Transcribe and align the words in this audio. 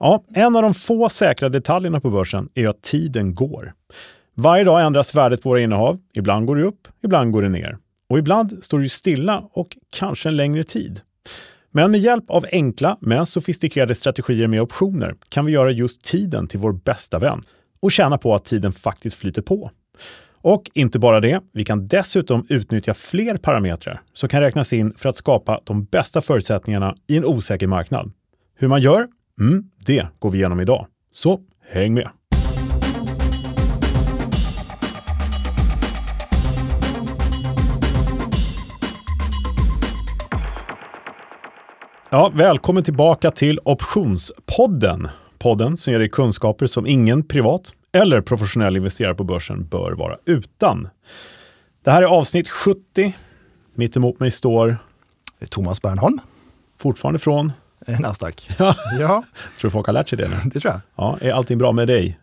Ja, 0.00 0.24
en 0.34 0.56
av 0.56 0.62
de 0.62 0.74
få 0.74 1.08
säkra 1.08 1.48
detaljerna 1.48 2.00
på 2.00 2.10
börsen 2.10 2.48
är 2.54 2.68
att 2.68 2.82
tiden 2.82 3.34
går. 3.34 3.72
Varje 4.34 4.64
dag 4.64 4.86
ändras 4.86 5.14
värdet 5.14 5.42
på 5.42 5.48
våra 5.48 5.60
innehav. 5.60 5.98
Ibland 6.12 6.46
går 6.46 6.56
det 6.56 6.62
upp, 6.62 6.88
ibland 7.04 7.32
går 7.32 7.42
det 7.42 7.48
ner. 7.48 7.78
Och 8.10 8.18
ibland 8.18 8.64
står 8.64 8.78
det 8.78 8.88
stilla 8.88 9.44
och 9.52 9.76
kanske 9.90 10.28
en 10.28 10.36
längre 10.36 10.64
tid. 10.64 11.00
Men 11.70 11.90
med 11.90 12.00
hjälp 12.00 12.30
av 12.30 12.46
enkla 12.52 12.98
men 13.00 13.26
sofistikerade 13.26 13.94
strategier 13.94 14.48
med 14.48 14.62
optioner 14.62 15.14
kan 15.28 15.44
vi 15.44 15.52
göra 15.52 15.70
just 15.70 16.04
tiden 16.04 16.48
till 16.48 16.58
vår 16.58 16.72
bästa 16.72 17.18
vän 17.18 17.42
och 17.80 17.92
tjäna 17.92 18.18
på 18.18 18.34
att 18.34 18.44
tiden 18.44 18.72
faktiskt 18.72 19.16
flyter 19.16 19.42
på. 19.42 19.70
Och 20.40 20.70
inte 20.74 20.98
bara 20.98 21.20
det, 21.20 21.40
vi 21.52 21.64
kan 21.64 21.88
dessutom 21.88 22.46
utnyttja 22.48 22.94
fler 22.94 23.36
parametrar 23.36 24.02
som 24.12 24.28
kan 24.28 24.40
räknas 24.40 24.72
in 24.72 24.94
för 24.96 25.08
att 25.08 25.16
skapa 25.16 25.60
de 25.64 25.84
bästa 25.84 26.20
förutsättningarna 26.20 26.96
i 27.06 27.16
en 27.16 27.24
osäker 27.24 27.66
marknad. 27.66 28.12
Hur 28.54 28.68
man 28.68 28.80
gör? 28.80 29.08
Mm, 29.40 29.64
det 29.86 30.06
går 30.18 30.30
vi 30.30 30.38
igenom 30.38 30.60
idag. 30.60 30.86
Så 31.12 31.40
häng 31.68 31.94
med! 31.94 32.10
Ja, 42.10 42.32
välkommen 42.34 42.82
tillbaka 42.82 43.30
till 43.30 43.60
Optionspodden. 43.64 45.08
Podden 45.38 45.76
som 45.76 45.92
ger 45.92 45.98
dig 45.98 46.10
kunskaper 46.10 46.66
som 46.66 46.86
ingen 46.86 47.22
privat 47.22 47.72
eller 47.92 48.20
professionell 48.20 48.76
investerare 48.76 49.14
på 49.14 49.24
börsen 49.24 49.66
bör 49.66 49.92
vara 49.92 50.16
utan. 50.24 50.88
Det 51.84 51.90
här 51.90 52.02
är 52.02 52.06
avsnitt 52.06 52.48
70. 52.48 53.16
Mitt 53.74 53.96
emot 53.96 54.20
mig 54.20 54.30
står 54.30 54.76
Thomas 55.50 55.82
Bernholm. 55.82 56.20
Fortfarande 56.78 57.18
från? 57.18 57.52
Nasdaq. 58.00 58.50
Ja. 58.58 58.74
ja. 58.98 59.24
Tror 59.60 59.68
du 59.68 59.70
folk 59.70 59.86
har 59.86 59.92
lärt 59.92 60.08
sig 60.08 60.18
det 60.18 60.28
nu? 60.28 60.36
Det 60.44 60.60
tror 60.60 60.72
jag. 60.72 60.80
Ja, 60.96 61.18
är 61.20 61.32
allting 61.32 61.58
bra 61.58 61.72
med 61.72 61.88
dig? 61.88 62.18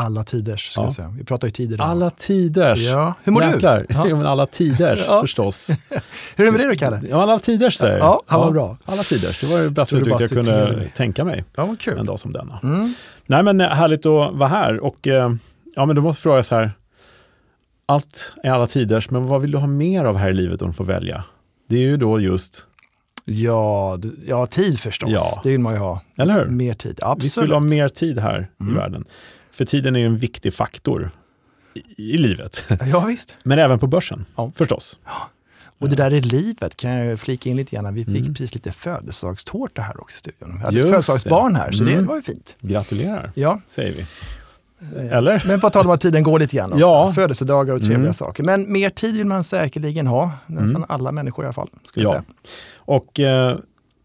Alla 0.00 0.24
tiders, 0.24 0.70
ska 0.70 0.80
ja. 0.80 0.84
jag 0.84 0.92
säga. 0.92 1.14
Vi 1.18 1.24
pratar 1.24 1.48
ju 1.48 1.50
tider. 1.50 1.76
Då. 1.76 1.84
Alla 1.84 2.10
tiders. 2.10 2.78
Ja. 2.78 3.14
Hur 3.22 3.32
mår 3.32 3.44
Jäklar. 3.44 3.78
du? 3.88 3.94
Ja. 3.94 4.06
ja, 4.08 4.16
men 4.16 4.26
alla 4.26 4.46
tiders 4.46 5.00
ja. 5.06 5.20
förstås. 5.20 5.70
Hur 5.90 5.96
är 6.36 6.44
det 6.44 6.50
med 6.50 6.60
dig 6.60 6.68
då, 6.68 6.74
Kalle? 6.74 7.00
Ja, 7.10 7.22
alla 7.22 7.38
tiders 7.38 7.76
säger 7.76 7.98
jag. 7.98 8.06
Ja, 8.06 8.22
han 8.26 8.40
var 8.40 8.50
bra. 8.50 8.76
Alla 8.84 9.02
tiders. 9.02 9.40
Det 9.40 9.46
var 9.46 9.58
det 9.58 9.70
bästa 9.70 9.96
uttryck 9.96 10.20
jag 10.20 10.30
kunde 10.30 10.88
tänka 10.94 11.24
mig. 11.24 11.44
Ja, 11.56 11.76
kul. 11.78 11.98
En 11.98 12.06
dag 12.06 12.18
som 12.18 12.32
denna. 12.32 12.58
Mm. 12.62 12.94
Nej, 13.26 13.42
men 13.42 13.60
eh, 13.60 13.68
härligt 13.68 14.06
att 14.06 14.34
vara 14.34 14.48
här. 14.48 14.80
Och 14.80 15.08
eh, 15.08 15.34
ja, 15.76 15.86
men 15.86 15.96
då 15.96 16.02
måste 16.02 16.22
fråga 16.22 16.42
så 16.42 16.54
här. 16.54 16.72
Allt 17.86 18.34
är 18.42 18.50
alla 18.50 18.66
tiders, 18.66 19.10
men 19.10 19.26
vad 19.26 19.40
vill 19.40 19.50
du 19.50 19.58
ha 19.58 19.66
mer 19.66 20.04
av 20.04 20.16
här 20.16 20.30
i 20.30 20.34
livet 20.34 20.62
om 20.62 20.68
du 20.68 20.74
får 20.74 20.84
välja? 20.84 21.24
Det 21.68 21.76
är 21.76 21.80
ju 21.80 21.96
då 21.96 22.20
just 22.20 22.66
Ja, 23.24 23.98
ja 24.26 24.46
tid 24.46 24.80
förstås. 24.80 25.10
Ja. 25.12 25.40
Det 25.42 25.50
vill 25.50 25.60
man 25.60 25.72
ju 25.72 25.78
ha. 25.78 26.00
Eller 26.16 26.34
hur? 26.34 26.46
Mer 26.46 26.74
tid, 26.74 27.00
absolut. 27.02 27.36
Vi 27.36 27.40
vill 27.40 27.52
ha 27.52 27.60
mer 27.60 27.88
tid 27.88 28.18
här 28.18 28.50
mm. 28.60 28.72
i 28.72 28.76
världen. 28.76 29.04
För 29.50 29.64
tiden 29.64 29.96
är 29.96 30.00
ju 30.00 30.06
en 30.06 30.18
viktig 30.18 30.54
faktor 30.54 31.10
i, 31.74 32.14
i 32.14 32.18
livet. 32.18 32.64
Ja, 32.92 33.00
visst. 33.00 33.36
Men 33.44 33.58
även 33.58 33.78
på 33.78 33.86
börsen, 33.86 34.26
ja. 34.36 34.52
förstås. 34.56 34.98
Ja. 35.04 35.30
Och 35.78 35.88
det 35.88 35.96
där 35.96 36.12
är 36.12 36.20
livet, 36.20 36.76
kan 36.76 36.90
jag 36.90 37.20
flika 37.20 37.50
in 37.50 37.56
lite 37.56 37.76
grann. 37.76 37.94
Vi 37.94 38.04
fick 38.04 38.16
mm. 38.16 38.34
precis 38.34 38.54
lite 38.54 38.72
födelsedagstårta 38.72 39.82
här 39.82 40.00
också 40.00 40.14
i 40.14 40.18
studion. 40.18 40.58
Vi 40.58 40.64
hade 40.64 40.82
födelsedagsbarn 40.82 41.56
här, 41.56 41.72
så 41.72 41.82
mm. 41.82 41.96
det 41.96 42.02
var 42.02 42.16
ju 42.16 42.22
fint. 42.22 42.56
Gratulerar, 42.60 43.32
ja. 43.34 43.60
säger 43.66 43.94
vi. 43.94 44.06
Eller? 44.96 45.42
Men 45.46 45.60
på 45.60 45.70
tal 45.70 45.86
om 45.86 45.92
att 45.92 46.00
tiden 46.00 46.22
går 46.22 46.38
lite 46.38 46.56
grann 46.56 46.72
också. 46.72 46.80
Ja. 46.80 47.12
Födelsedagar 47.14 47.74
och 47.74 47.80
trevliga 47.80 47.98
mm. 47.98 48.12
saker. 48.12 48.44
Men 48.44 48.72
mer 48.72 48.90
tid 48.90 49.16
vill 49.16 49.26
man 49.26 49.44
säkerligen 49.44 50.06
ha. 50.06 50.32
Nästan 50.46 50.76
mm. 50.76 50.86
alla 50.88 51.12
människor 51.12 51.44
i 51.44 51.46
alla 51.46 51.52
fall. 51.52 51.68
Skulle 51.84 52.06
ja. 52.06 52.10
säga. 52.10 52.24
Och 52.76 53.20
eh, 53.20 53.56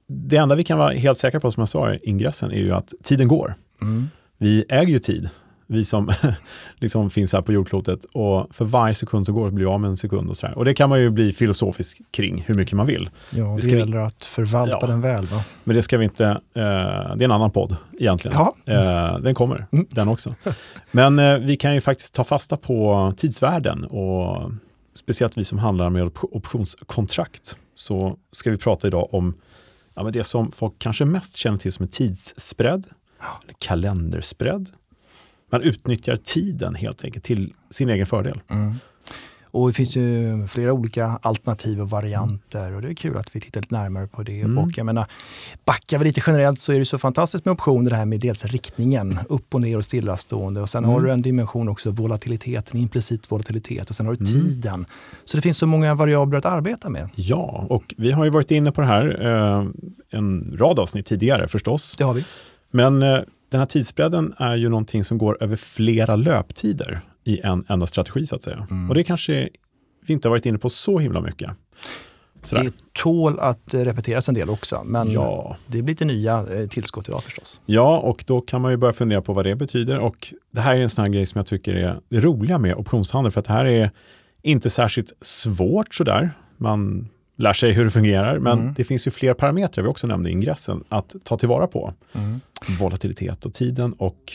det 0.08 0.38
enda 0.38 0.56
vi 0.56 0.64
kan 0.64 0.78
vara 0.78 0.92
helt 0.92 1.18
säkra 1.18 1.40
på, 1.40 1.52
som 1.52 1.62
jag 1.62 1.70
sa 1.70 1.94
i 1.94 2.00
ingressen, 2.04 2.52
är 2.52 2.58
ju 2.58 2.74
att 2.74 2.94
tiden 3.04 3.28
går. 3.28 3.56
Mm. 3.82 4.08
Vi 4.38 4.66
äger 4.70 4.94
ju 4.94 5.00
tid 5.00 5.30
vi 5.68 5.86
som 5.86 6.12
liksom 6.80 7.10
finns 7.10 7.34
här 7.34 7.42
på 7.42 7.54
jordklotet. 7.54 8.06
Och 8.14 8.56
för 8.56 8.66
varje 8.66 8.94
sekund 8.94 9.26
som 9.26 9.36
går 9.36 9.52
blir 9.52 9.74
av 9.74 9.80
med 9.80 9.90
en 9.90 9.98
sekund. 9.98 10.30
Och, 10.30 10.38
så 10.38 10.48
och 10.56 10.66
det 10.66 10.74
kan 10.74 10.90
man 10.90 11.00
ju 11.00 11.10
bli 11.10 11.34
filosofisk 11.34 12.02
kring 12.12 12.44
hur 12.48 12.56
mycket 12.56 12.74
man 12.74 12.88
vill. 12.88 13.10
Ja, 13.30 13.44
det, 13.44 13.70
det 13.70 13.78
gäller 13.78 13.98
vi, 13.98 14.04
att 14.04 14.26
förvalta 14.26 14.78
ja, 14.82 14.88
den 14.88 15.02
väl. 15.02 15.26
Va? 15.26 15.44
Men 15.64 15.76
det 15.76 15.82
ska 15.82 15.98
vi 15.98 16.04
inte, 16.04 16.26
eh, 16.26 16.40
det 16.54 16.62
är 16.62 17.24
en 17.24 17.32
annan 17.32 17.52
podd 17.52 17.76
egentligen. 18.00 18.38
Ja. 18.38 18.74
Eh, 18.74 19.20
den 19.20 19.36
kommer, 19.36 19.68
mm. 19.72 19.88
den 19.90 20.08
också. 20.08 20.36
Men 20.92 21.20
eh, 21.20 21.38
vi 21.38 21.58
kan 21.58 21.74
ju 21.74 21.82
faktiskt 21.82 22.14
ta 22.14 22.24
fasta 22.24 22.58
på 22.58 23.14
tidsvärden 23.18 23.84
och 23.84 24.52
speciellt 24.96 25.38
vi 25.38 25.44
som 25.44 25.58
handlar 25.58 25.90
med 25.90 26.12
optionskontrakt. 26.22 27.58
Så 27.76 28.18
ska 28.32 28.52
vi 28.52 28.58
prata 28.58 28.88
idag 28.88 29.14
om 29.14 29.36
ja, 29.96 30.04
men 30.04 30.14
det 30.14 30.24
som 30.24 30.52
folk 30.52 30.74
kanske 30.80 31.06
mest 31.06 31.36
känner 31.36 31.58
till 31.58 31.72
som 31.72 31.84
en 31.84 31.90
tidsspread, 31.90 32.86
kalenderspread 33.60 34.70
man 35.52 35.62
utnyttjar 35.62 36.16
tiden 36.16 36.76
helt 36.76 37.04
enkelt 37.04 37.24
till 37.24 37.54
sin 37.70 37.90
egen 37.90 38.06
fördel. 38.06 38.42
Mm. 38.50 38.76
Och 39.56 39.68
det 39.68 39.74
finns 39.74 39.96
ju 39.96 40.48
flera 40.48 40.74
olika 40.74 41.20
alternativ 41.22 41.82
och 41.82 41.90
varianter 41.90 42.74
och 42.74 42.82
det 42.82 42.90
är 42.90 42.94
kul 42.94 43.18
att 43.18 43.36
vi 43.36 43.40
tittar 43.40 43.62
lite 43.62 43.76
närmare 43.76 44.08
på 44.08 44.24
det. 44.24 44.42
Mm. 44.42 44.58
Och 44.58 44.78
jag 44.78 44.86
menar, 44.86 45.06
backar 45.66 46.00
vi 46.00 46.06
lite 46.06 46.22
generellt 46.28 46.60
så 46.60 46.74
är 46.74 46.80
det 46.80 46.86
så 46.86 46.98
fantastiskt 46.98 47.46
med 47.46 47.52
optioner 47.52 47.90
det 47.90 47.96
här 47.96 48.06
med 48.06 48.20
dels 48.20 48.46
riktningen, 48.46 49.20
upp 49.30 49.56
och 49.56 49.62
ner 49.62 49.78
och 49.78 49.84
stillastående. 49.84 50.62
Och 50.62 50.70
sen 50.70 50.84
mm. 50.84 50.94
har 50.94 51.02
du 51.02 51.12
en 51.12 51.22
dimension 51.22 51.70
också, 51.70 51.92
volatiliteten, 51.92 52.80
implicit 52.80 53.32
volatilitet 53.32 53.90
och 53.90 53.96
sen 53.96 54.06
har 54.06 54.14
du 54.14 54.32
mm. 54.32 54.44
tiden. 54.44 54.86
Så 55.26 55.38
det 55.38 55.42
finns 55.42 55.58
så 55.58 55.68
många 55.68 55.96
variabler 55.96 56.38
att 56.38 56.46
arbeta 56.46 56.90
med. 56.90 57.10
Ja, 57.16 57.66
och 57.70 57.94
vi 57.98 58.12
har 58.12 58.24
ju 58.24 58.30
varit 58.30 58.52
inne 58.52 58.72
på 58.72 58.82
det 58.82 58.88
här 58.88 59.26
eh, 59.26 59.68
en 60.10 60.58
rad 60.60 60.80
avsnitt 60.80 61.06
tidigare 61.06 61.48
förstås. 61.48 61.96
Det 61.98 62.04
har 62.04 62.14
vi. 62.14 62.26
Men 62.72 63.04
eh, 63.04 63.20
den 63.50 63.60
här 63.60 63.66
tidsbredden 63.66 64.34
är 64.38 64.56
ju 64.56 64.70
någonting 64.70 65.04
som 65.04 65.18
går 65.18 65.44
över 65.44 65.56
flera 65.56 66.16
löptider 66.16 67.02
i 67.24 67.42
en 67.42 67.66
enda 67.70 67.88
strategi 67.88 68.28
så 68.28 68.36
att 68.36 68.44
säga. 68.44 68.68
Mm. 68.72 68.90
Och 68.90 68.96
det 68.96 69.04
kanske 69.04 69.50
vi 70.06 70.14
inte 70.14 70.28
har 70.28 70.32
varit 70.32 70.46
inne 70.46 70.58
på 70.58 70.70
så 70.70 71.00
himla 71.00 71.22
mycket. 71.22 71.50
Sådär. 72.42 72.64
Det 72.64 72.74
tål 72.94 73.40
att 73.40 73.74
repeteras 73.74 74.30
en 74.30 74.36
del 74.36 74.50
också, 74.50 74.84
men 74.86 75.12
ja. 75.12 75.58
det 75.68 75.82
blir 75.82 75.94
lite 75.94 76.06
nya 76.06 76.46
eh, 76.52 76.68
tillskott 76.68 77.10
idag 77.10 77.24
förstås. 77.24 77.62
Ja, 77.66 77.98
och 78.00 78.24
då 78.28 78.42
kan 78.42 78.62
man 78.62 78.72
ju 78.72 78.78
börja 78.78 78.94
fundera 78.94 79.22
på 79.22 79.34
vad 79.34 79.46
det 79.46 79.56
betyder. 79.56 80.00
Och 80.00 80.34
det 80.52 80.62
här 80.62 80.76
är 80.76 80.82
en 80.82 80.90
sån 80.90 81.06
här 81.06 81.12
grej 81.12 81.26
som 81.26 81.40
jag 81.40 81.46
tycker 81.46 81.76
är 81.76 82.00
det 82.10 82.20
roliga 82.20 82.58
med 82.58 82.76
optionshandel, 82.76 83.32
för 83.32 83.40
att 83.40 83.46
det 83.46 83.54
här 83.54 83.66
är 83.66 83.92
inte 84.42 84.70
särskilt 84.70 85.14
svårt 85.22 85.96
sådär. 85.96 86.32
Man 86.58 87.10
lär 87.36 87.54
sig 87.54 87.72
hur 87.72 87.86
det 87.86 87.92
fungerar. 87.92 88.40
Men 88.40 88.60
mm. 88.60 88.74
det 88.74 88.84
finns 88.84 89.08
ju 89.08 89.12
fler 89.12 89.34
parametrar, 89.34 89.84
vi 89.84 89.90
också 89.90 90.08
nämnde 90.08 90.30
i 90.30 90.32
ingressen, 90.32 90.84
att 90.90 91.16
ta 91.24 91.38
tillvara 91.38 91.68
på. 91.68 91.94
Mm. 92.14 92.42
Volatilitet 92.80 93.46
och 93.46 93.54
tiden 93.54 93.94
och 93.94 94.34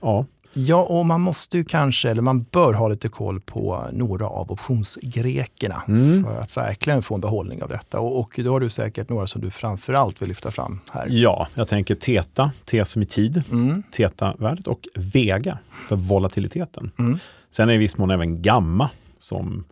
ja. 0.00 0.26
Ja, 0.52 0.76
och 0.76 1.06
man 1.06 1.20
måste 1.20 1.56
ju 1.56 1.64
kanske, 1.64 2.10
eller 2.10 2.22
man 2.22 2.42
bör 2.42 2.72
ha 2.72 2.88
lite 2.88 3.08
koll 3.08 3.40
på 3.40 3.86
några 3.92 4.26
av 4.26 4.52
optionsgrekerna 4.52 5.82
mm. 5.88 6.24
för 6.24 6.40
att 6.40 6.56
verkligen 6.56 7.02
få 7.02 7.14
en 7.14 7.20
behållning 7.20 7.62
av 7.62 7.68
detta. 7.68 8.00
Och, 8.00 8.18
och 8.20 8.40
då 8.44 8.52
har 8.52 8.60
du 8.60 8.70
säkert 8.70 9.08
några 9.08 9.26
som 9.26 9.40
du 9.40 9.50
framförallt 9.50 10.22
vill 10.22 10.28
lyfta 10.28 10.50
fram 10.50 10.80
här. 10.92 11.06
Ja, 11.10 11.48
jag 11.54 11.68
tänker 11.68 11.94
TETA, 11.94 12.52
T 12.64 12.84
som 12.84 13.02
i 13.02 13.04
tid, 13.04 13.42
mm. 13.50 13.82
TETA-värdet 13.92 14.66
och 14.66 14.80
VEGA 14.94 15.58
för 15.88 15.96
volatiliteten. 15.96 16.90
Mm. 16.98 17.18
Sen 17.50 17.68
är 17.68 17.72
i 17.72 17.78
viss 17.78 17.98
mån 17.98 18.10
även 18.10 18.42
GAMMA 18.42 18.90
som 19.18 19.64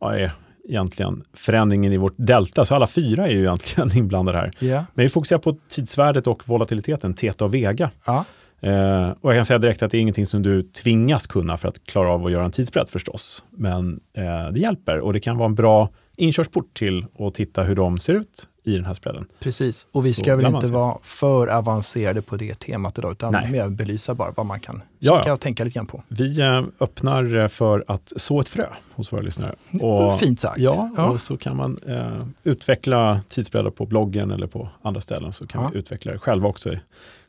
ja, 0.00 0.14
är 0.14 0.32
egentligen 0.68 1.22
förändringen 1.34 1.92
i 1.92 1.96
vårt 1.96 2.14
delta, 2.16 2.64
så 2.64 2.74
alla 2.74 2.86
fyra 2.86 3.26
är 3.26 3.32
ju 3.32 3.40
egentligen 3.40 3.92
inblandade 3.96 4.38
här. 4.38 4.50
Yeah. 4.60 4.84
Men 4.94 5.02
vi 5.02 5.08
fokuserar 5.08 5.38
på 5.38 5.56
tidsvärdet 5.68 6.26
och 6.26 6.48
volatiliteten, 6.48 7.14
Teta 7.14 7.44
och 7.44 7.54
Vega. 7.54 7.90
Ja. 8.04 8.24
Eh, 8.60 9.10
och 9.20 9.30
jag 9.30 9.38
kan 9.38 9.44
säga 9.44 9.58
direkt 9.58 9.82
att 9.82 9.90
det 9.90 9.98
är 9.98 10.00
ingenting 10.00 10.26
som 10.26 10.42
du 10.42 10.62
tvingas 10.62 11.26
kunna 11.26 11.56
för 11.56 11.68
att 11.68 11.84
klara 11.84 12.10
av 12.10 12.26
att 12.26 12.32
göra 12.32 12.44
en 12.44 12.50
tidsbredd 12.50 12.88
förstås. 12.88 13.44
Men 13.50 14.00
eh, 14.16 14.52
det 14.52 14.60
hjälper 14.60 15.00
och 15.00 15.12
det 15.12 15.20
kan 15.20 15.36
vara 15.36 15.46
en 15.46 15.54
bra 15.54 15.90
inkörsport 16.16 16.74
till 16.74 17.06
att 17.18 17.34
titta 17.34 17.62
hur 17.62 17.74
de 17.74 17.98
ser 17.98 18.14
ut 18.14 18.48
i 18.64 18.76
den 18.76 18.84
här 18.84 18.94
spreaden. 18.94 19.26
Precis, 19.40 19.86
och 19.92 20.06
vi 20.06 20.14
ska 20.14 20.36
väl 20.36 20.46
inte 20.46 20.72
vara 20.72 20.98
för 21.02 21.46
avancerade 21.46 22.22
på 22.22 22.36
det 22.36 22.54
temat 22.54 22.98
idag, 22.98 23.12
utan 23.12 23.32
Nej. 23.32 23.50
mer 23.50 23.68
belysa 23.68 24.14
bara 24.14 24.30
vad 24.36 24.46
man 24.46 24.60
kan 24.60 24.82
kika 25.00 25.22
ja. 25.24 25.32
och 25.32 25.40
tänka 25.40 25.64
lite 25.64 25.74
grann 25.74 25.86
på. 25.86 26.02
Vi 26.08 26.40
eh, 26.40 26.64
öppnar 26.80 27.48
för 27.48 27.84
att 27.86 28.12
så 28.16 28.40
ett 28.40 28.48
frö 28.48 28.66
hos 28.94 29.12
våra 29.12 29.20
lyssnare. 29.20 29.54
Och, 29.80 30.20
Fint 30.20 30.40
sagt. 30.40 30.58
Ja, 30.58 30.90
ja, 30.96 31.10
och 31.10 31.20
så 31.20 31.36
kan 31.36 31.56
man 31.56 31.78
eh, 31.86 32.26
utveckla 32.42 33.20
tidsbreddar 33.28 33.70
på 33.70 33.86
bloggen 33.86 34.30
eller 34.30 34.46
på 34.46 34.68
andra 34.82 35.00
ställen, 35.00 35.32
så 35.32 35.46
kan 35.46 35.62
ja. 35.62 35.70
vi 35.72 35.78
utveckla 35.78 36.12
det 36.12 36.18
själva 36.18 36.48
också 36.48 36.72
i 36.72 36.80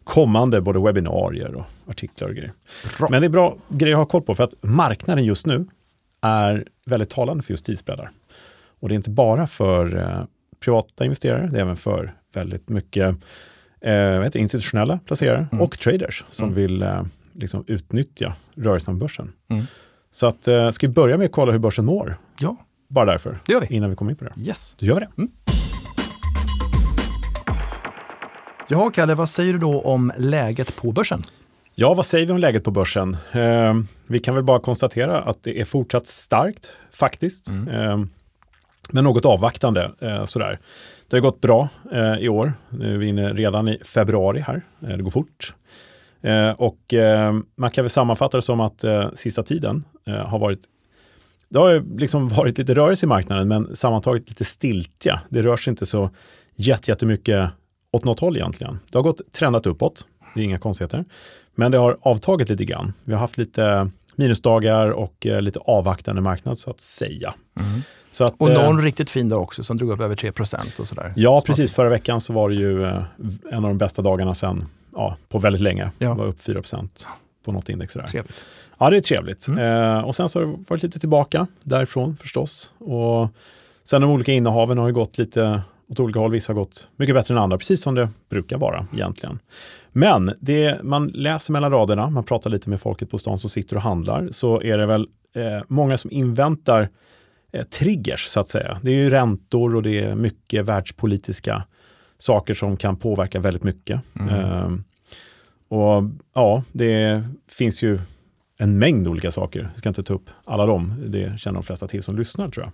kommande 0.04 0.62
både 0.62 0.80
webbinarier 0.80 1.56
och 1.56 1.66
artiklar 1.88 2.28
och 2.28 2.36
grejer. 2.36 2.54
Bra. 2.98 3.08
Men 3.12 3.22
det 3.22 3.28
är 3.28 3.30
bra 3.30 3.56
grejer 3.70 3.96
att 3.96 4.00
ha 4.00 4.06
koll 4.06 4.22
på, 4.22 4.36
för 4.36 4.44
att 4.44 4.54
marknaden 4.62 5.26
just 5.26 5.46
nu 5.46 5.66
är 6.22 6.66
väldigt 6.86 7.10
talande 7.10 7.44
för 7.44 7.54
just 7.54 7.66
tidsbreddar. 7.66 8.12
Och 8.80 8.90
det 8.90 8.94
är 8.94 8.96
inte 8.96 9.10
bara 9.10 9.48
för 9.48 9.98
eh, 9.98 10.26
privata 10.64 11.06
investerare, 11.06 11.48
det 11.52 11.58
är 11.58 11.62
även 11.62 11.76
för 11.76 12.14
väldigt 12.34 12.70
mycket 12.70 13.16
eh, 13.82 14.30
institutionella 14.36 15.00
placerare 15.06 15.48
mm. 15.52 15.62
och 15.62 15.80
traders 15.80 16.24
som 16.30 16.44
mm. 16.44 16.56
vill 16.56 16.82
eh, 16.82 17.04
liksom 17.34 17.64
utnyttja 17.68 18.36
rörelsen 18.56 19.00
på 19.00 19.00
börsen. 19.00 19.32
Mm. 19.50 19.66
Så 20.12 20.28
att, 20.28 20.48
eh, 20.48 20.70
ska 20.70 20.88
vi 20.88 20.94
börja 20.94 21.18
med 21.18 21.26
att 21.26 21.32
kolla 21.32 21.52
hur 21.52 21.60
börsen 21.60 21.86
mår? 21.86 22.18
Ja. 22.40 22.56
Bara 22.90 23.06
därför, 23.06 23.40
det 23.46 23.54
gör 23.54 23.62
vi. 23.62 23.76
innan 23.76 23.90
vi 23.90 23.96
kommer 23.96 24.12
in 24.12 24.18
på 24.18 24.26
det. 24.26 24.34
Yes. 24.38 24.76
Då 24.80 24.86
gör 24.86 24.96
vi 24.96 25.00
det. 25.00 25.10
Mm. 25.18 25.32
Jaha, 28.68 28.92
Kalle, 28.92 29.16
vad 29.16 29.30
säger 29.30 29.54
du 29.54 29.60
då 29.60 29.82
om 29.82 30.12
läget 30.18 30.76
på 30.76 30.92
börsen? 30.92 31.22
Ja, 31.76 31.94
vad 31.94 32.06
säger 32.06 32.26
vi 32.26 32.34
om 32.34 32.40
läget 32.40 32.64
på 32.64 32.72
börsen? 32.72 33.18
Eh, 33.32 33.74
vi 34.08 34.20
kan 34.20 34.36
väl 34.36 34.44
bara 34.44 34.60
konstatera 34.60 35.22
att 35.22 35.44
det 35.44 35.62
är 35.62 35.66
fortsatt 35.66 36.08
starkt 36.08 36.72
faktiskt. 36.92 37.50
Mm. 37.50 37.68
Eh, 37.68 38.06
men 38.94 39.04
något 39.04 39.26
avvaktande 39.26 39.92
eh, 40.00 40.26
sådär. 40.26 40.60
Det 41.08 41.16
har 41.16 41.22
gått 41.22 41.42
bra 41.42 41.70
eh, 41.92 42.18
i 42.18 42.30
år. 42.30 42.54
Nu 42.70 42.94
är 42.94 42.98
vi 42.98 43.08
inne 43.08 43.34
redan 43.34 43.68
i 43.68 43.78
februari 43.86 44.40
här. 44.40 44.62
Eh, 44.82 44.98
det 44.98 45.04
går 45.04 45.12
fort. 45.12 45.54
Eh, 46.22 46.50
och 46.50 46.94
eh, 46.94 47.34
man 47.56 47.72
kan 47.72 47.84
väl 47.84 47.90
sammanfatta 47.90 48.38
det 48.38 48.42
som 48.42 48.60
att 48.60 48.84
eh, 48.84 49.10
sista 49.14 49.44
tiden 49.44 49.84
eh, 50.08 50.14
har 50.14 50.40
varit 50.40 50.60
det 51.50 51.60
har 51.60 52.00
liksom 52.00 52.28
varit 52.38 52.58
lite 52.58 52.74
rörelse 52.74 53.06
i 53.06 53.10
marknaden 53.10 53.48
men 53.48 53.76
sammantaget 53.76 54.30
lite 54.30 54.46
stiltja. 54.46 55.22
Det 55.30 55.42
rör 55.42 55.58
sig 55.58 55.72
inte 55.72 55.86
så 55.86 56.10
jättemycket 56.56 57.50
åt 57.92 58.04
något 58.04 58.20
håll 58.20 58.38
egentligen. 58.38 58.80
Det 58.92 58.98
har 58.98 59.04
gått 59.04 59.34
trendat 59.34 59.66
uppåt, 59.66 60.08
det 60.34 60.42
är 60.42 60.44
inga 60.44 60.60
konstigheter. 60.60 61.06
Men 61.56 61.72
det 61.72 61.78
har 61.78 61.98
avtagit 62.02 62.50
lite 62.50 62.66
grann. 62.66 62.94
Vi 63.04 63.14
har 63.14 63.20
haft 63.20 63.38
lite 63.38 63.90
minusdagar 64.16 64.90
och 64.90 65.26
lite 65.26 65.60
avvaktande 65.60 66.22
marknad 66.22 66.58
så 66.58 66.70
att 66.70 66.80
säga. 66.80 67.34
Mm. 67.60 67.82
Att, 68.22 68.36
och 68.38 68.50
någon 68.52 68.80
eh, 68.80 68.84
riktigt 68.84 69.10
fin 69.10 69.30
dag 69.30 69.42
också 69.42 69.64
som 69.64 69.78
drog 69.78 69.92
upp 69.92 70.02
över 70.02 70.16
3 70.16 70.32
och 70.80 70.88
sådär. 70.88 71.14
Ja, 71.16 71.42
precis. 71.46 71.74
Förra 71.74 71.90
veckan 71.90 72.22
så 72.22 72.34
var 72.34 72.50
det 72.50 72.56
ju 72.56 72.84
eh, 72.84 73.04
en 73.52 73.56
av 73.58 73.70
de 73.70 73.78
bästa 73.78 74.02
dagarna 74.02 74.34
sen, 74.34 74.66
ja, 74.96 75.18
på 75.30 75.40
väldigt 75.40 75.62
länge. 75.62 75.92
Ja. 75.98 76.10
Det 76.10 76.16
var 76.16 76.26
upp 76.26 76.40
4% 76.40 76.90
på 77.46 77.52
något 77.52 77.70
index. 77.70 77.94
Sådär. 77.94 78.08
Trevligt. 78.08 78.44
Ja, 78.78 78.90
det 78.90 78.98
är 78.98 79.02
trevligt. 79.02 79.48
Mm. 79.48 79.96
Eh, 79.96 80.02
och 80.02 80.16
sen 80.16 80.30
så 80.30 80.40
har 80.40 80.46
det 80.46 80.54
varit 80.68 80.84
lite 80.84 81.00
tillbaka 81.00 81.48
därifrån 81.64 82.18
förstås. 82.18 82.74
Och 82.78 83.28
sen 83.84 84.02
de 84.02 84.12
olika 84.12 84.32
innehaven 84.32 84.78
har 84.78 84.88
ju 84.88 84.94
gått 84.94 85.18
lite 85.18 85.62
åt 85.88 86.00
olika 86.00 86.20
håll. 86.20 86.32
Vissa 86.32 86.54
har 86.54 86.56
gått 86.56 86.88
mycket 86.96 87.16
bättre 87.16 87.34
än 87.34 87.38
andra, 87.38 87.58
precis 87.58 87.82
som 87.82 87.96
det 87.96 88.10
brukar 88.30 88.58
vara 88.58 88.88
egentligen. 88.94 89.40
Men 89.92 90.34
det 90.40 90.84
man 90.84 91.08
läser 91.08 91.54
mellan 91.54 91.72
raderna, 91.72 92.10
man 92.10 92.24
pratar 92.24 92.50
lite 92.50 92.70
med 92.70 92.82
folket 92.82 93.10
på 93.10 93.18
stan 93.18 93.38
som 93.38 93.50
sitter 93.50 93.76
och 93.76 93.82
handlar, 93.82 94.30
så 94.32 94.62
är 94.62 94.78
det 94.78 94.86
väl 94.86 95.08
eh, 95.36 95.64
många 95.68 95.98
som 95.98 96.12
inväntar 96.12 96.90
eh, 97.54 97.64
triggers 97.64 98.26
så 98.26 98.40
att 98.40 98.48
säga. 98.48 98.80
Det 98.82 98.92
är 98.92 98.96
ju 98.96 99.10
räntor 99.10 99.76
och 99.76 99.84
det 99.84 100.00
är 100.00 100.16
mycket 100.16 100.66
världspolitiska 100.66 101.64
saker 102.18 102.54
som 102.54 102.78
kan 102.78 102.96
påverka 102.96 103.40
väldigt 103.40 103.64
mycket. 103.64 104.02
Mm. 104.20 104.30
Eh, 104.30 104.72
och 105.68 106.04
ja, 106.34 106.64
det 106.72 107.24
finns 107.48 107.84
ju 107.84 108.00
en 108.58 108.80
mängd 108.80 109.08
olika 109.08 109.32
saker. 109.32 109.60
Jag 109.60 109.78
ska 109.78 109.90
inte 109.90 110.04
ta 110.04 110.14
upp 110.14 110.30
alla 110.46 110.66
dem. 110.66 110.96
Det 111.08 111.40
känner 111.40 111.54
de 111.54 111.64
flesta 111.64 111.88
till 111.88 112.04
som 112.04 112.18
lyssnar 112.18 112.50
tror 112.50 112.66
jag. 112.66 112.74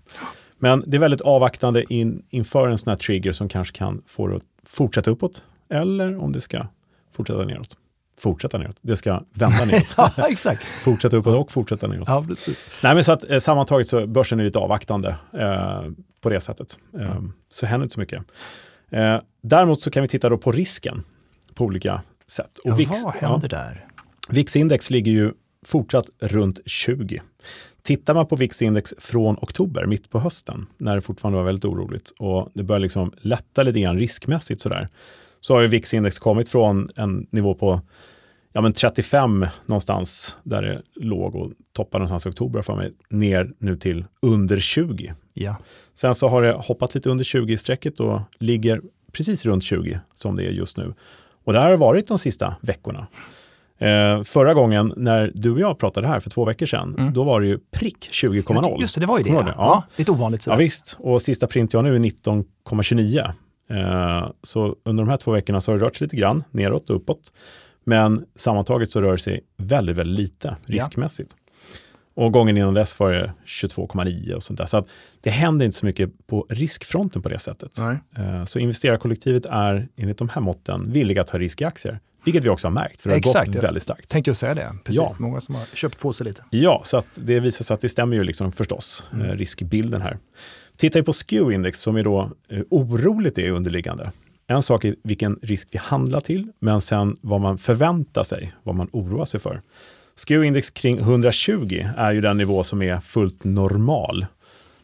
Men 0.57 0.83
det 0.87 0.97
är 0.97 1.01
väldigt 1.01 1.21
avvaktande 1.21 1.93
in, 1.93 2.23
inför 2.29 2.67
en 2.67 2.77
sån 2.77 2.89
här 2.89 2.97
trigger 2.97 3.31
som 3.31 3.49
kanske 3.49 3.77
kan 3.77 4.01
få 4.05 4.27
det 4.27 4.35
att 4.35 4.43
fortsätta 4.63 5.11
uppåt 5.11 5.45
eller 5.69 6.17
om 6.17 6.31
det 6.31 6.41
ska 6.41 6.67
fortsätta 7.11 7.45
neråt. 7.45 7.77
Fortsätta 8.19 8.57
neråt. 8.57 8.77
Det 8.81 8.97
ska 8.97 9.23
vända 9.33 9.65
neråt. 9.65 9.93
ja, 9.97 10.27
exakt. 10.29 10.63
fortsätta 10.63 11.17
uppåt 11.17 11.35
och 11.35 11.51
fortsätta 11.51 11.87
neråt. 11.87 12.07
Ja, 12.07 12.25
precis. 12.27 12.57
Nej, 12.83 12.95
men 12.95 13.03
så 13.03 13.11
att, 13.11 13.29
eh, 13.29 13.39
sammantaget 13.39 13.87
så 13.87 14.07
börsen 14.07 14.39
är 14.39 14.43
lite 14.43 14.59
avvaktande 14.59 15.15
eh, 15.33 15.83
på 16.21 16.29
det 16.29 16.39
sättet. 16.39 16.79
Eh, 16.93 17.11
mm. 17.11 17.33
Så 17.49 17.65
händer 17.65 17.85
inte 17.85 17.93
så 17.93 17.99
mycket. 17.99 18.23
Eh, 18.89 19.17
däremot 19.41 19.81
så 19.81 19.91
kan 19.91 20.01
vi 20.01 20.07
titta 20.07 20.29
då 20.29 20.37
på 20.37 20.51
risken 20.51 21.03
på 21.53 21.65
olika 21.65 22.01
sätt. 22.27 22.57
Och 22.57 22.69
ja, 22.71 22.75
VIX, 22.75 23.03
vad 23.03 23.13
händer 23.13 23.49
ja, 23.51 23.57
där? 23.57 23.85
VIX-index 24.29 24.89
ligger 24.89 25.11
ju 25.11 25.33
fortsatt 25.65 26.09
runt 26.19 26.59
20. 26.65 27.21
Tittar 27.83 28.13
man 28.13 28.27
på 28.27 28.35
VIX-index 28.35 28.93
från 28.97 29.35
oktober, 29.41 29.85
mitt 29.85 30.09
på 30.09 30.19
hösten, 30.19 30.65
när 30.77 30.95
det 30.95 31.01
fortfarande 31.01 31.37
var 31.37 31.45
väldigt 31.45 31.65
oroligt 31.65 32.11
och 32.19 32.49
det 32.53 32.63
börjar 32.63 32.79
liksom 32.79 33.13
lätta 33.21 33.63
lite 33.63 33.79
grann 33.79 33.99
riskmässigt 33.99 34.61
sådär, 34.61 34.89
så 35.41 35.53
har 35.53 35.61
ju 35.61 35.67
VIX-index 35.67 36.19
kommit 36.19 36.49
från 36.49 36.89
en 36.95 37.27
nivå 37.31 37.53
på 37.53 37.81
ja, 38.53 38.61
men 38.61 38.73
35 38.73 39.45
någonstans 39.65 40.37
där 40.43 40.61
det 40.61 40.81
låg 40.95 41.35
och 41.35 41.51
toppade 41.73 41.99
någonstans 41.99 42.25
i 42.25 42.29
oktober 42.29 42.61
för 42.61 42.75
mig, 42.75 42.91
ner 43.09 43.51
nu 43.57 43.77
till 43.77 44.05
under 44.21 44.59
20. 44.59 45.13
Ja. 45.33 45.55
Sen 45.93 46.15
så 46.15 46.27
har 46.27 46.41
det 46.41 46.51
hoppat 46.53 46.95
lite 46.95 47.09
under 47.09 47.23
20-strecket 47.23 47.99
och 47.99 48.21
ligger 48.39 48.81
precis 49.11 49.45
runt 49.45 49.63
20 49.63 49.99
som 50.13 50.35
det 50.35 50.43
är 50.43 50.51
just 50.51 50.77
nu. 50.77 50.93
Och 51.43 51.53
det 51.53 51.59
här 51.59 51.69
har 51.69 51.77
varit 51.77 52.07
de 52.07 52.19
sista 52.19 52.55
veckorna. 52.61 53.07
Eh, 53.77 54.23
förra 54.23 54.53
gången 54.53 54.93
när 54.97 55.31
du 55.35 55.51
och 55.51 55.59
jag 55.59 55.79
pratade 55.79 56.07
här 56.07 56.19
för 56.19 56.29
två 56.29 56.45
veckor 56.45 56.65
sedan, 56.65 56.95
mm. 56.99 57.13
då 57.13 57.23
var 57.23 57.41
det 57.41 57.47
ju 57.47 57.59
prick 57.71 58.09
20,0. 58.11 58.81
Just 58.81 58.95
det, 58.95 59.01
det 59.01 59.07
var 59.07 59.17
ju 59.17 59.23
det. 59.23 59.29
Ja. 59.29 59.43
Ja. 59.45 59.53
ja. 59.57 59.83
lite 59.95 60.11
ovanligt. 60.11 60.41
Sådär. 60.41 60.57
Ja, 60.57 60.59
visst, 60.59 60.97
och 60.99 61.21
sista 61.21 61.47
print 61.47 61.73
jag 61.73 61.83
nu 61.83 61.95
är 61.95 61.99
19,29. 61.99 63.31
Eh, 63.69 64.29
så 64.43 64.75
under 64.83 65.03
de 65.03 65.09
här 65.09 65.17
två 65.17 65.31
veckorna 65.31 65.61
så 65.61 65.71
har 65.71 65.77
det 65.77 65.85
rört 65.85 65.95
sig 65.95 66.05
lite 66.05 66.15
grann 66.15 66.43
neråt 66.51 66.89
och 66.89 66.95
uppåt. 66.95 67.33
Men 67.83 68.25
sammantaget 68.35 68.89
så 68.89 69.01
rör 69.01 69.11
det 69.11 69.17
sig 69.17 69.41
väldigt, 69.57 69.95
väldigt 69.95 70.19
lite 70.19 70.55
riskmässigt. 70.65 71.35
Ja. 71.35 71.45
Och 72.23 72.33
gången 72.33 72.57
innan 72.57 72.73
dess 72.73 72.99
var 72.99 73.11
det 73.11 73.33
22,9 73.45 74.33
och 74.33 74.43
sånt 74.43 74.57
där. 74.57 74.65
Så 74.65 74.77
att 74.77 74.87
det 75.21 75.29
händer 75.29 75.65
inte 75.65 75.77
så 75.77 75.85
mycket 75.85 76.27
på 76.27 76.45
riskfronten 76.49 77.21
på 77.21 77.29
det 77.29 77.39
sättet. 77.39 77.79
Eh, 78.17 78.43
så 78.45 78.59
investerarkollektivet 78.59 79.45
är 79.45 79.87
enligt 79.95 80.17
de 80.17 80.29
här 80.29 80.41
måtten 80.41 80.91
villiga 80.91 81.21
att 81.21 81.27
ta 81.27 81.39
risk 81.39 81.61
i 81.61 81.65
aktier. 81.65 81.99
Vilket 82.25 82.43
vi 82.43 82.49
också 82.49 82.67
har 82.67 82.71
märkt, 82.71 83.01
för 83.01 83.09
det 83.09 83.13
har 83.13 83.19
Exakt, 83.19 83.53
gått 83.53 83.63
väldigt 83.63 83.83
starkt. 83.83 84.09
Tänkte 84.09 84.29
jag 84.29 84.35
säga 84.35 84.53
det. 84.53 84.75
Precis, 84.83 84.99
ja. 84.99 85.15
många 85.19 85.41
som 85.41 85.55
har 85.55 85.65
köpt 85.65 85.99
på 85.99 86.13
sig 86.13 86.25
lite. 86.25 86.43
Ja, 86.49 86.81
så 86.85 86.97
att 86.97 87.19
det 87.21 87.39
visar 87.39 87.63
sig 87.65 87.73
att 87.73 87.81
det 87.81 87.89
stämmer 87.89 88.17
ju 88.17 88.23
liksom 88.23 88.51
förstås, 88.51 89.03
mm. 89.13 89.25
eh, 89.25 89.35
riskbilden 89.35 90.01
här. 90.01 90.17
Tittar 90.79 90.99
vi 90.99 91.03
på 91.03 91.11
SKEW-index 91.11 91.71
som 91.71 91.95
är 91.95 92.03
då 92.03 92.31
eh, 92.49 92.61
oroligt 92.69 93.37
är 93.37 93.51
underliggande. 93.51 94.11
En 94.47 94.61
sak 94.61 94.85
är 94.85 94.95
vilken 95.03 95.39
risk 95.41 95.67
vi 95.71 95.77
handlar 95.77 96.19
till, 96.19 96.51
men 96.59 96.81
sen 96.81 97.15
vad 97.21 97.41
man 97.41 97.57
förväntar 97.57 98.23
sig, 98.23 98.53
vad 98.63 98.75
man 98.75 98.89
oroar 98.91 99.25
sig 99.25 99.39
för. 99.39 99.61
SKEW-index 100.15 100.73
kring 100.73 100.99
120 100.99 101.85
är 101.97 102.11
ju 102.11 102.21
den 102.21 102.37
nivå 102.37 102.63
som 102.63 102.81
är 102.81 102.99
fullt 102.99 103.43
normal. 103.43 104.25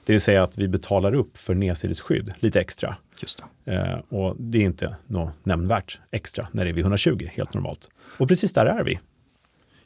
Det 0.05 0.13
vill 0.13 0.21
säga 0.21 0.43
att 0.43 0.57
vi 0.57 0.67
betalar 0.67 1.13
upp 1.13 1.37
för 1.37 1.53
nedsidesskydd 1.53 2.33
lite 2.39 2.59
extra. 2.59 2.95
Just 3.21 3.43
det. 3.63 3.73
Eh, 3.73 3.99
och 4.09 4.35
det 4.39 4.57
är 4.57 4.63
inte 4.63 4.95
något 5.07 5.33
nämnvärt 5.43 5.99
extra 6.11 6.47
när 6.51 6.63
det 6.63 6.69
är 6.69 6.73
vid 6.73 6.83
120, 6.83 7.29
helt 7.33 7.53
normalt. 7.53 7.89
Och 8.17 8.27
precis 8.27 8.53
där 8.53 8.65
är 8.65 8.83
vi. 8.83 8.99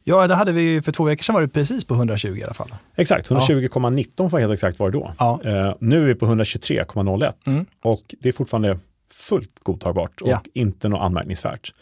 Ja, 0.09 0.27
det 0.27 0.35
hade 0.35 0.51
vi 0.51 0.81
för 0.81 0.91
två 0.91 1.03
veckor 1.03 1.23
sedan 1.23 1.33
var 1.33 1.41
det 1.41 1.47
precis 1.47 1.85
på 1.85 1.93
120 1.93 2.35
i 2.37 2.43
alla 2.43 2.53
fall. 2.53 2.75
Exakt, 2.95 3.29
120,19 3.29 4.13
ja. 4.17 4.29
för 4.29 4.39
helt 4.39 4.53
exakt 4.53 4.79
var 4.79 4.91
det 4.91 4.97
då. 4.97 5.13
Ja. 5.19 5.39
Eh, 5.43 5.75
nu 5.79 6.01
är 6.01 6.05
vi 6.05 6.15
på 6.15 6.25
123,01 6.25 7.33
mm. 7.47 7.65
och 7.81 8.15
det 8.19 8.29
är 8.29 8.33
fortfarande 8.33 8.79
fullt 9.11 9.59
godtagbart 9.63 10.21
och 10.21 10.29
ja. 10.29 10.41
inte 10.53 10.89
något 10.89 11.01
anmärkningsvärt. 11.01 11.73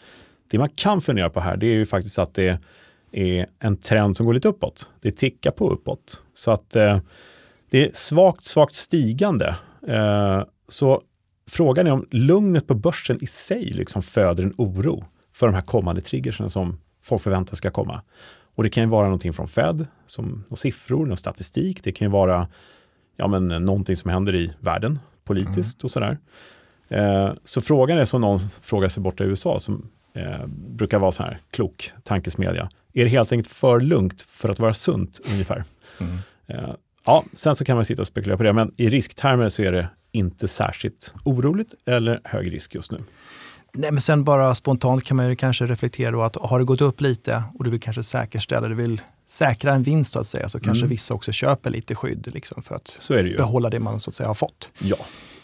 Det 0.50 0.58
man 0.58 0.68
kan 0.68 1.00
fundera 1.00 1.30
på 1.30 1.40
här, 1.40 1.56
det 1.56 1.66
är 1.66 1.74
ju 1.74 1.86
faktiskt 1.86 2.18
att 2.18 2.34
det 2.34 2.58
är 3.12 3.46
en 3.58 3.76
trend 3.76 4.16
som 4.16 4.26
går 4.26 4.34
lite 4.34 4.48
uppåt. 4.48 4.88
Det 5.00 5.10
tickar 5.10 5.50
på 5.50 5.70
uppåt. 5.70 6.22
Så 6.34 6.50
att 6.50 6.76
eh, 6.76 6.98
det 7.70 7.86
är 7.86 7.90
svagt, 7.94 8.44
svagt 8.44 8.74
stigande. 8.74 9.56
Eh, 9.88 10.42
så 10.68 11.02
frågan 11.50 11.86
är 11.86 11.90
om 11.90 12.06
lugnet 12.10 12.66
på 12.66 12.74
börsen 12.74 13.18
i 13.20 13.26
sig 13.26 13.64
liksom 13.64 14.02
föder 14.02 14.42
en 14.44 14.54
oro 14.56 15.04
för 15.34 15.46
de 15.46 15.54
här 15.54 15.62
kommande 15.62 16.00
triggersen 16.00 16.50
som 16.50 16.78
folk 17.08 17.22
förväntar 17.22 17.56
ska 17.56 17.70
komma. 17.70 18.02
Och 18.54 18.62
det 18.62 18.70
kan 18.70 18.82
ju 18.82 18.88
vara 18.88 19.04
någonting 19.04 19.32
från 19.32 19.48
Fed, 19.48 19.86
som 20.06 20.44
siffror, 20.54 21.06
någon 21.06 21.16
statistik. 21.16 21.84
Det 21.84 21.92
kan 21.92 22.06
ju 22.06 22.10
vara 22.12 22.48
ja, 23.16 23.28
men, 23.28 23.48
någonting 23.48 23.96
som 23.96 24.10
händer 24.10 24.34
i 24.34 24.52
världen 24.60 24.98
politiskt 25.24 25.82
mm. 25.82 25.84
och 25.84 25.90
sådär. 25.90 26.18
Eh, 26.88 27.32
så 27.44 27.60
frågan 27.60 27.98
är 27.98 28.04
som 28.04 28.20
någon 28.20 28.38
frågar 28.62 28.88
sig 28.88 29.02
borta 29.02 29.24
i 29.24 29.26
USA, 29.26 29.58
som 29.58 29.88
eh, 30.14 30.46
brukar 30.46 30.98
vara 30.98 31.12
så 31.12 31.22
här 31.22 31.40
klok 31.50 31.92
tankesmedja. 32.04 32.70
Är 32.92 33.04
det 33.04 33.10
helt 33.10 33.32
enkelt 33.32 33.52
för 33.52 33.80
lugnt 33.80 34.22
för 34.22 34.48
att 34.48 34.58
vara 34.58 34.74
sunt 34.74 35.20
ungefär? 35.32 35.64
Mm. 36.00 36.18
Eh, 36.46 36.74
ja, 37.06 37.24
sen 37.32 37.54
så 37.54 37.64
kan 37.64 37.76
man 37.76 37.84
sitta 37.84 38.02
och 38.02 38.06
spekulera 38.06 38.36
på 38.36 38.42
det, 38.42 38.52
men 38.52 38.74
i 38.76 38.88
risktermer 38.88 39.48
så 39.48 39.62
är 39.62 39.72
det 39.72 39.88
inte 40.12 40.48
särskilt 40.48 41.14
oroligt 41.24 41.74
eller 41.86 42.20
hög 42.24 42.52
risk 42.52 42.74
just 42.74 42.92
nu. 42.92 42.98
Nej, 43.78 43.92
men 43.92 44.00
sen 44.00 44.24
bara 44.24 44.54
spontant 44.54 45.04
kan 45.04 45.16
man 45.16 45.28
ju 45.28 45.36
kanske 45.36 45.66
reflektera 45.66 46.10
då 46.10 46.22
att 46.22 46.36
har 46.36 46.58
det 46.58 46.64
gått 46.64 46.80
upp 46.80 47.00
lite 47.00 47.42
och 47.58 47.64
du 47.64 47.70
vill 47.70 47.80
kanske 47.80 48.02
säkerställa, 48.02 48.68
du 48.68 48.74
vill 48.74 49.00
säkra 49.26 49.72
en 49.72 49.82
vinst 49.82 50.12
så 50.12 50.18
att 50.18 50.26
säga, 50.26 50.48
så 50.48 50.60
kanske 50.60 50.82
mm. 50.82 50.90
vissa 50.90 51.14
också 51.14 51.32
köper 51.32 51.70
lite 51.70 51.94
skydd 51.94 52.28
liksom, 52.34 52.62
för 52.62 52.74
att 52.74 53.08
det 53.08 53.36
behålla 53.36 53.70
det 53.70 53.80
man 53.80 54.00
så 54.00 54.10
att 54.10 54.14
säga 54.14 54.26
har 54.26 54.34
fått. 54.34 54.70
Ja, 54.78 54.96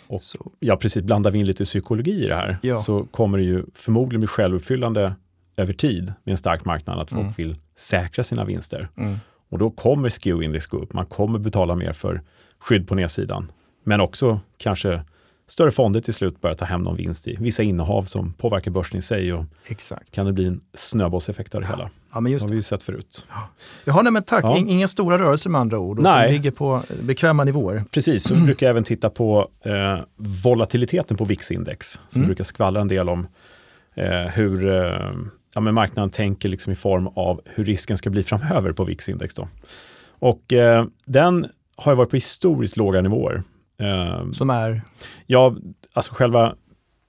och 0.07 0.23
så. 0.23 0.53
ja, 0.61 0.77
precis. 0.77 1.03
Blandar 1.03 1.31
vi 1.31 1.39
in 1.39 1.47
lite 1.47 1.65
psykologi 1.65 2.25
i 2.25 2.29
det 2.29 2.35
här 2.35 2.59
ja. 2.63 2.77
så 2.77 3.05
kommer 3.05 3.39
det 3.39 3.45
ju 3.45 3.65
förmodligen 3.75 4.21
bli 4.21 4.29
självuppfyllande 4.29 5.15
över 5.57 5.73
tid 5.73 6.13
med 6.25 6.33
en 6.33 6.39
stark 6.39 6.65
marknad 6.65 6.99
att 6.99 7.11
folk 7.11 7.21
mm. 7.21 7.33
vill 7.37 7.57
säkra 7.77 8.25
sina 8.25 8.45
vinster. 8.45 8.89
Mm. 8.97 9.19
Och 9.51 9.59
då 9.59 9.71
kommer 9.71 10.09
SKEW-index 10.09 10.71
gå 10.71 10.77
upp. 10.77 10.93
Man 10.93 11.07
kommer 11.07 11.39
betala 11.39 11.75
mer 11.75 11.93
för 11.93 12.23
skydd 12.59 12.89
på 12.89 12.95
nedsidan. 12.95 13.53
Men 13.85 14.01
också 14.01 14.41
kanske 14.57 15.03
större 15.47 15.71
fonder 15.71 16.01
till 16.01 16.15
slut 16.15 16.41
börjar 16.41 16.55
ta 16.55 16.65
hem 16.65 16.83
någon 16.83 16.97
vinst 16.97 17.29
i 17.29 17.37
vissa 17.41 17.63
innehav 17.63 18.03
som 18.03 18.33
påverkar 18.33 18.71
börsen 18.71 18.99
i 18.99 19.03
sig. 19.03 19.33
Och 19.33 19.45
Exakt. 19.67 20.11
Kan 20.11 20.27
det 20.27 20.33
bli 20.33 20.47
en 20.47 20.61
snöbollseffekt 20.75 21.55
av 21.55 21.61
det 21.61 21.67
hela? 21.67 21.91
Ja, 22.13 22.21
men 22.21 22.33
just 22.33 22.43
det 22.43 22.47
har 22.47 22.51
vi 22.51 22.57
ju 22.57 22.63
sett 22.63 22.83
förut. 22.83 23.27
Jaha, 23.85 24.03
nej 24.03 24.13
men 24.13 24.23
tack. 24.23 24.45
Ja. 24.45 24.57
Inga 24.57 24.89
stora 24.89 25.19
rörelser 25.19 25.51
med 25.51 25.61
andra 25.61 25.79
ord. 25.79 25.99
Nej. 25.99 26.27
De 26.29 26.33
ligger 26.33 26.51
på 26.51 26.83
bekväma 27.03 27.45
nivåer. 27.45 27.85
Precis, 27.91 28.25
så 28.25 28.35
brukar 28.45 28.67
jag 28.67 28.71
även 28.71 28.85
titta 28.85 29.11
på 29.11 29.49
eh, 29.65 30.01
volatiliteten 30.17 31.17
på 31.17 31.25
VIX-index 31.25 32.01
som 32.09 32.21
mm. 32.21 32.27
brukar 32.27 32.45
skvallra 32.45 32.81
en 32.81 32.89
del 32.89 33.09
om 33.09 33.27
eh, 33.95 34.09
hur 34.09 34.69
eh, 34.69 35.13
ja, 35.55 35.61
men 35.61 35.75
marknaden 35.75 36.11
tänker 36.11 36.49
liksom 36.49 36.73
i 36.73 36.77
form 36.77 37.07
av 37.07 37.41
hur 37.45 37.65
risken 37.65 37.97
ska 37.97 38.11
bli 38.11 38.23
framöver 38.23 38.73
på 38.73 38.85
VIX-index. 38.85 39.35
Då. 39.35 39.49
Och 40.19 40.53
eh, 40.53 40.87
den 41.07 41.47
har 41.77 41.93
ju 41.93 41.97
varit 41.97 42.11
på 42.11 42.17
historiskt 42.17 42.77
låga 42.77 43.01
nivåer. 43.01 43.43
Eh, 43.79 44.31
Som 44.33 44.51
är? 44.51 44.83
Ja, 45.27 45.57
alltså 45.93 46.15
själva 46.15 46.55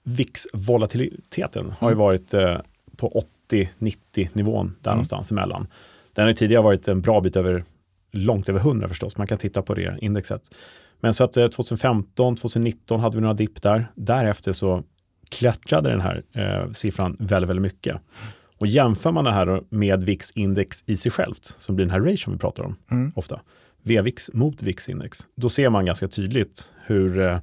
VIX-volatiliteten 0.04 1.72
har 1.80 1.90
ju 1.90 1.94
mm. 1.94 2.00
varit 2.00 2.34
eh, 2.34 2.58
på 2.98 3.24
80-90 3.52 4.30
nivån 4.34 4.76
där 4.82 4.92
mm. 4.92 4.96
någonstans 4.96 5.32
emellan. 5.32 5.68
Den 6.14 6.26
har 6.26 6.34
tidigare 6.34 6.64
varit 6.64 6.88
en 6.88 7.02
bra 7.02 7.22
bit 7.22 7.36
över, 7.36 7.64
långt 8.12 8.50
över 8.50 8.60
100 8.60 8.88
förstås, 8.88 9.18
man 9.18 9.28
kan 9.28 9.38
titta 9.38 9.62
på 9.62 9.74
det 9.74 9.98
indexet. 10.02 10.56
Men 11.00 11.14
så 11.14 11.24
att 11.24 11.34
2015, 11.34 12.34
eh, 12.34 12.38
2019 12.38 13.00
hade 13.00 13.18
vi 13.18 13.22
några 13.22 13.34
dipp 13.34 13.62
där. 13.62 13.92
Därefter 13.96 14.52
så 14.52 14.84
klättrade 15.30 15.90
den 15.90 16.02
här 16.02 16.24
eh, 16.34 16.72
siffran 16.72 17.18
väldigt, 17.20 17.50
väldigt 17.50 17.62
mycket. 17.62 18.02
Och 18.58 18.68
jämför 18.68 19.12
man 19.12 19.24
det 19.24 19.32
här 19.32 19.62
med 19.70 20.04
VIX-index 20.04 20.84
i 20.86 20.98
sig 20.98 21.12
självt, 21.12 21.46
som 21.46 21.76
blir 21.76 21.86
den 21.86 21.92
här 21.92 22.12
ration 22.12 22.34
vi 22.34 22.40
pratar 22.40 22.64
om 22.64 22.76
mm. 22.92 23.12
ofta, 23.16 23.42
VVIX 23.86 24.30
mot 24.34 24.64
VIX-index, 24.64 25.28
då 25.36 25.50
ser 25.50 25.70
man 25.70 25.86
ganska 25.86 26.08
tydligt 26.08 26.72
hur 26.86 27.20
eh, 27.20 27.40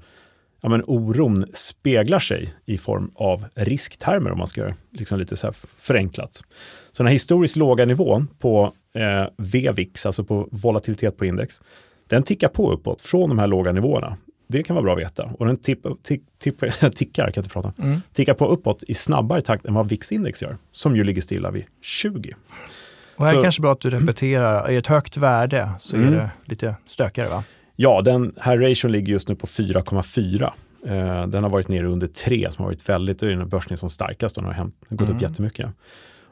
ja, 0.61 0.69
men 0.69 0.83
oron 0.87 1.45
speglar 1.53 2.19
sig 2.19 2.55
i 2.65 2.79
form 2.79 3.11
av 3.15 3.45
risktermer 3.55 4.31
om 4.31 4.39
man 4.39 4.47
ska 4.47 4.61
göra 4.61 4.75
liksom 4.91 5.19
lite 5.19 5.37
så 5.37 5.47
här 5.47 5.55
förenklat. 5.79 6.35
Så 6.93 7.03
den 7.03 7.07
här 7.07 7.13
historiskt 7.13 7.57
låga 7.57 7.85
nivån 7.85 8.29
på 8.39 8.73
eh, 8.95 9.27
VVIX, 9.37 10.07
alltså 10.07 10.25
på 10.25 10.49
volatilitet 10.51 11.17
på 11.17 11.25
index, 11.25 11.61
den 12.07 12.23
tickar 12.23 12.49
på 12.49 12.73
uppåt 12.73 13.03
från 13.03 13.29
de 13.29 13.39
här 13.39 13.47
låga 13.47 13.73
nivåerna. 13.73 14.17
Det 14.47 14.63
kan 14.63 14.77
vara 14.77 14.85
bra 14.85 14.93
att 14.93 15.01
veta. 15.01 15.31
Och 15.39 15.47
den 15.47 15.57
tipp, 15.57 15.87
tick, 16.03 16.23
tipp, 16.39 16.61
tickar, 16.95 17.31
kan 17.31 17.45
inte 17.45 17.53
prata, 17.53 17.73
mm. 17.79 18.01
tickar 18.13 18.35
på 18.35 18.47
uppåt 18.47 18.83
i 18.89 18.95
snabbare 18.95 19.41
takt 19.41 19.67
än 19.67 19.75
vad 19.75 19.89
VIX-index 19.89 20.43
gör, 20.43 20.57
som 20.73 20.97
ju 20.97 21.05
ligger 21.05 21.21
stilla 21.21 21.51
vid 21.51 21.65
20. 21.81 22.35
Och 23.23 23.26
här 23.26 23.35
är 23.35 23.37
det 23.37 23.43
kanske 23.43 23.62
bra 23.62 23.73
att 23.73 23.81
du 23.81 23.91
repeterar, 23.91 24.71
i 24.71 24.76
ett 24.76 24.87
högt 24.87 25.17
värde 25.17 25.69
så 25.79 25.97
mm. 25.97 26.09
är 26.09 26.17
det 26.17 26.31
lite 26.45 26.76
stökigare 26.87 27.29
va? 27.29 27.45
Ja, 27.76 28.00
den 28.05 28.35
här 28.41 28.59
ration 28.59 28.93
ligger 28.93 29.12
just 29.12 29.29
nu 29.29 29.35
på 29.35 29.47
4,4. 29.47 30.43
Eh, 30.87 31.26
den 31.26 31.43
har 31.43 31.50
varit 31.50 31.69
nere 31.69 31.87
under 31.87 32.07
3 32.07 32.50
som 32.50 32.62
har 32.62 32.71
varit 32.71 32.88
väldigt, 32.88 33.21
det 33.21 33.26
är 33.26 33.31
den 33.31 33.49
börsen 33.49 33.76
som 33.76 33.91
starkast, 33.91 34.35
den 34.35 34.45
har 34.45 34.71
gått 34.88 35.00
mm. 35.00 35.17
upp 35.17 35.23
jättemycket. 35.23 35.67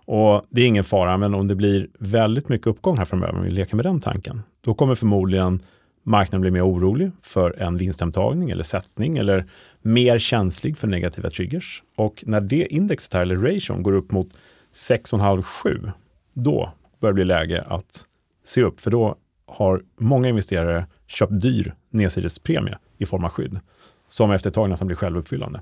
Och 0.04 0.44
det 0.50 0.62
är 0.62 0.66
ingen 0.66 0.84
fara, 0.84 1.16
men 1.16 1.34
om 1.34 1.48
det 1.48 1.54
blir 1.54 1.88
väldigt 1.98 2.48
mycket 2.48 2.66
uppgång 2.66 2.98
här 2.98 3.04
framöver, 3.04 3.34
om 3.34 3.42
vi 3.42 3.50
leker 3.50 3.76
med 3.76 3.84
den 3.84 4.00
tanken, 4.00 4.42
då 4.60 4.74
kommer 4.74 4.94
förmodligen 4.94 5.60
marknaden 6.02 6.40
bli 6.40 6.50
mer 6.50 6.66
orolig 6.66 7.10
för 7.22 7.62
en 7.62 7.76
vinsthemtagning 7.76 8.50
eller 8.50 8.64
sättning 8.64 9.16
eller 9.16 9.46
mer 9.82 10.18
känslig 10.18 10.78
för 10.78 10.88
negativa 10.88 11.30
triggers. 11.30 11.82
Och 11.96 12.24
när 12.26 12.40
det 12.40 12.66
indexet 12.74 13.14
här, 13.14 13.22
eller 13.22 13.36
ration, 13.36 13.82
går 13.82 13.92
upp 13.92 14.12
mot 14.12 14.28
6,5-7, 14.72 15.92
då 16.32 16.72
börjar 17.00 17.12
bli 17.12 17.24
läge 17.24 17.62
att 17.66 18.06
se 18.44 18.62
upp, 18.62 18.80
för 18.80 18.90
då 18.90 19.16
har 19.46 19.82
många 19.98 20.28
investerare 20.28 20.86
köpt 21.06 21.32
dyr 21.42 21.74
nedsidespremie 21.90 22.78
i 22.98 23.06
form 23.06 23.24
av 23.24 23.30
skydd, 23.30 23.60
som 24.08 24.30
efter 24.30 24.50
ett 24.50 24.54
tag 24.54 24.70
nästan 24.70 24.86
blir 24.86 24.96
självuppfyllande. 24.96 25.60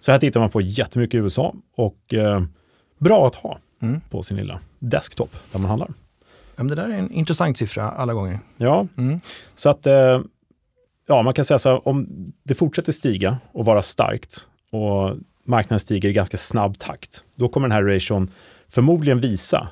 Så 0.00 0.12
här 0.12 0.18
tittar 0.18 0.40
man 0.40 0.50
på 0.50 0.60
jättemycket 0.60 1.14
i 1.14 1.18
USA 1.18 1.54
och 1.76 2.14
eh, 2.14 2.42
bra 2.98 3.26
att 3.26 3.34
ha 3.34 3.58
mm. 3.82 4.00
på 4.10 4.22
sin 4.22 4.36
lilla 4.36 4.60
desktop 4.78 5.30
där 5.52 5.58
man 5.58 5.68
handlar. 5.68 5.90
Ja, 6.56 6.64
det 6.64 6.74
där 6.74 6.88
är 6.88 6.98
en 6.98 7.12
intressant 7.12 7.58
siffra 7.58 7.90
alla 7.90 8.14
gånger. 8.14 8.40
Ja, 8.56 8.86
mm. 8.96 9.20
så 9.54 9.70
att 9.70 9.86
eh, 9.86 10.20
ja, 11.08 11.22
man 11.22 11.32
kan 11.34 11.44
säga 11.44 11.58
så 11.58 11.68
här, 11.68 11.88
om 11.88 12.06
det 12.42 12.54
fortsätter 12.54 12.92
stiga 12.92 13.38
och 13.52 13.64
vara 13.64 13.82
starkt 13.82 14.46
och 14.70 15.16
marknaden 15.44 15.80
stiger 15.80 16.08
i 16.08 16.12
ganska 16.12 16.36
snabb 16.36 16.78
takt, 16.78 17.24
då 17.34 17.48
kommer 17.48 17.68
den 17.68 17.72
här 17.72 17.94
ration 17.94 18.30
förmodligen 18.68 19.20
visa, 19.20 19.68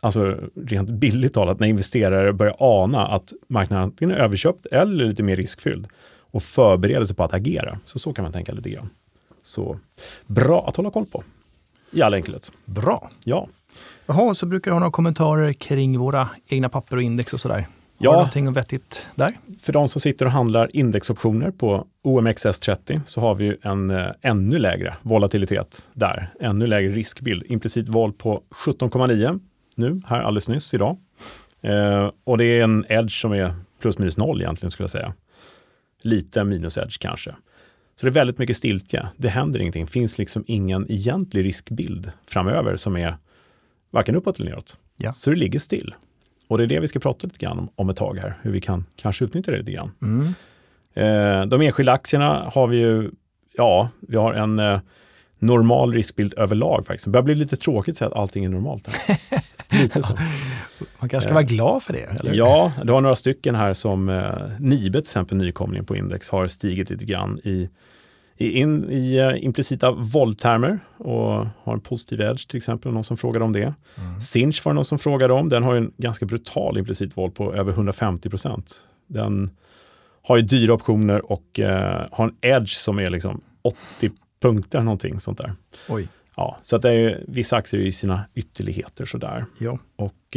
alltså 0.00 0.38
rent 0.66 0.90
billigt 0.90 1.34
talat, 1.34 1.60
när 1.60 1.68
investerare 1.68 2.32
börjar 2.32 2.56
ana 2.58 3.06
att 3.06 3.32
marknaden 3.48 3.84
antingen 3.84 4.16
är 4.16 4.20
överköpt 4.20 4.66
eller 4.66 5.04
lite 5.04 5.22
mer 5.22 5.36
riskfylld 5.36 5.88
och 6.30 6.42
förbereder 6.42 7.04
sig 7.04 7.16
på 7.16 7.24
att 7.24 7.34
agera. 7.34 7.78
Så 7.84 7.98
så 7.98 8.12
kan 8.12 8.22
man 8.22 8.32
tänka 8.32 8.52
lite 8.52 8.70
grann. 8.70 8.90
Så 9.42 9.78
bra 10.26 10.68
att 10.68 10.76
hålla 10.76 10.90
koll 10.90 11.06
på 11.06 11.24
i 11.90 12.02
all 12.02 12.14
enkelhet. 12.14 12.52
Bra. 12.64 13.10
Ja. 13.24 13.48
Jaha, 14.06 14.34
så 14.34 14.46
brukar 14.46 14.70
du 14.70 14.74
ha 14.74 14.78
några 14.78 14.92
kommentarer 14.92 15.52
kring 15.52 15.98
våra 15.98 16.28
egna 16.48 16.68
papper 16.68 16.96
och 16.96 17.02
index 17.02 17.34
och 17.34 17.40
sådär? 17.40 17.66
Ja. 17.98 18.10
Har 18.10 18.16
du 18.16 18.18
någonting 18.18 18.52
vettigt 18.52 19.06
där? 19.14 19.30
För 19.60 19.72
de 19.72 19.88
som 19.88 20.00
sitter 20.00 20.26
och 20.26 20.32
handlar 20.32 20.76
indexoptioner 20.76 21.50
på 21.50 21.86
OMXS30 22.04 23.00
så 23.06 23.20
har 23.20 23.34
vi 23.34 23.44
ju 23.44 23.56
en 23.62 23.90
eh, 23.90 24.06
ännu 24.22 24.58
lägre 24.58 24.96
volatilitet 25.02 25.88
där. 25.92 26.32
Ännu 26.40 26.66
lägre 26.66 26.92
riskbild. 26.92 27.42
Implicit 27.46 27.88
vol 27.88 28.12
på 28.12 28.42
17,9 28.66 29.40
nu, 29.74 30.02
här 30.06 30.20
alldeles 30.20 30.48
nyss 30.48 30.74
idag. 30.74 30.98
Eh, 31.62 32.10
och 32.24 32.38
det 32.38 32.44
är 32.44 32.62
en 32.62 32.84
edge 32.88 33.20
som 33.20 33.32
är 33.32 33.54
plus 33.80 33.98
minus 33.98 34.16
noll 34.16 34.40
egentligen 34.40 34.70
skulle 34.70 34.84
jag 34.84 34.90
säga. 34.90 35.14
Lite 36.02 36.44
minus 36.44 36.78
edge 36.78 36.98
kanske. 37.00 37.34
Så 37.96 38.06
det 38.06 38.10
är 38.10 38.12
väldigt 38.12 38.38
mycket 38.38 38.56
stiltje. 38.56 39.08
Det 39.16 39.28
händer 39.28 39.60
ingenting. 39.60 39.84
Det 39.84 39.90
finns 39.90 40.18
liksom 40.18 40.44
ingen 40.46 40.90
egentlig 40.90 41.44
riskbild 41.44 42.12
framöver 42.26 42.76
som 42.76 42.96
är 42.96 43.16
varken 43.90 44.16
uppåt 44.16 44.40
eller 44.40 44.50
neråt. 44.50 44.78
Ja. 44.96 45.12
Så 45.12 45.30
det 45.30 45.36
ligger 45.36 45.58
still. 45.58 45.94
Och 46.48 46.58
det 46.58 46.64
är 46.64 46.68
det 46.68 46.80
vi 46.80 46.88
ska 46.88 46.98
prata 46.98 47.26
lite 47.26 47.38
grann 47.38 47.58
om, 47.58 47.68
om 47.74 47.90
ett 47.90 47.96
tag 47.96 48.18
här, 48.18 48.38
hur 48.42 48.52
vi 48.52 48.60
kan 48.60 48.84
kanske 48.96 49.24
utnyttja 49.24 49.52
det 49.52 49.58
lite 49.58 49.72
grann. 49.72 49.90
Mm. 50.02 50.34
Eh, 50.94 51.46
de 51.46 51.60
enskilda 51.60 51.92
aktierna 51.92 52.50
har 52.54 52.66
vi 52.66 52.76
ju, 52.76 53.10
ja, 53.56 53.88
vi 54.00 54.16
har 54.16 54.34
en 54.34 54.58
eh, 54.58 54.80
normal 55.38 55.92
riskbild 55.92 56.34
överlag 56.36 56.86
faktiskt. 56.86 57.04
Det 57.04 57.10
börjar 57.10 57.24
bli 57.24 57.34
lite 57.34 57.56
tråkigt 57.56 57.92
att 57.92 57.96
säga 57.96 58.08
att 58.08 58.16
allting 58.16 58.44
är 58.44 58.48
normalt. 58.48 58.88
lite 59.72 60.02
så. 60.02 60.12
Man 60.98 61.08
kanske 61.08 61.20
ska 61.20 61.28
eh, 61.28 61.34
vara 61.34 61.44
glad 61.44 61.82
för 61.82 61.92
det? 61.92 62.20
Eller? 62.20 62.34
Ja, 62.34 62.72
det 62.84 62.92
har 62.92 63.00
några 63.00 63.16
stycken 63.16 63.54
här 63.54 63.74
som 63.74 64.08
eh, 64.08 64.32
Nibe, 64.58 64.98
till 65.00 65.08
exempel 65.08 65.36
nykomling 65.36 65.84
på 65.84 65.96
index, 65.96 66.30
har 66.30 66.46
stigit 66.46 66.90
lite 66.90 67.04
grann 67.04 67.40
i 67.44 67.68
i, 68.40 68.58
in, 68.58 68.90
i 68.90 69.20
uh, 69.20 69.44
implicita 69.44 69.90
våldtermer 69.90 70.80
och 70.96 71.46
har 71.62 71.72
en 71.72 71.80
positiv 71.80 72.20
edge 72.20 72.48
till 72.48 72.56
exempel, 72.56 72.92
någon 72.92 73.04
som 73.04 73.16
frågade 73.16 73.44
om 73.44 73.52
det. 73.52 73.74
Mm. 73.98 74.20
Sinch 74.20 74.64
var 74.64 74.72
det 74.72 74.74
någon 74.74 74.84
som 74.84 74.98
frågade 74.98 75.32
om, 75.32 75.48
den 75.48 75.62
har 75.62 75.74
en 75.74 75.92
ganska 75.96 76.26
brutal 76.26 76.78
implicit 76.78 77.16
våld 77.16 77.34
på 77.34 77.54
över 77.54 77.72
150 77.72 78.30
procent. 78.30 78.86
Den 79.06 79.50
har 80.22 80.36
ju 80.36 80.42
dyra 80.42 80.72
optioner 80.72 81.32
och 81.32 81.58
uh, 81.58 81.66
har 82.12 82.24
en 82.24 82.34
edge 82.40 82.76
som 82.76 82.98
är 82.98 83.10
liksom 83.10 83.40
80 83.62 84.10
punkter, 84.42 84.80
någonting 84.80 85.20
sånt 85.20 85.38
där. 85.38 85.52
Oj. 85.88 86.08
Ja, 86.40 86.56
så 86.62 86.76
att 86.76 86.82
det 86.82 86.92
är, 86.92 87.24
vissa 87.28 87.56
aktier 87.56 87.80
är 87.80 87.84
i 87.84 87.92
sina 87.92 88.24
ytterligheter 88.34 89.04
sådär. 89.04 89.46
Ja. 89.58 89.78
Och 89.96 90.36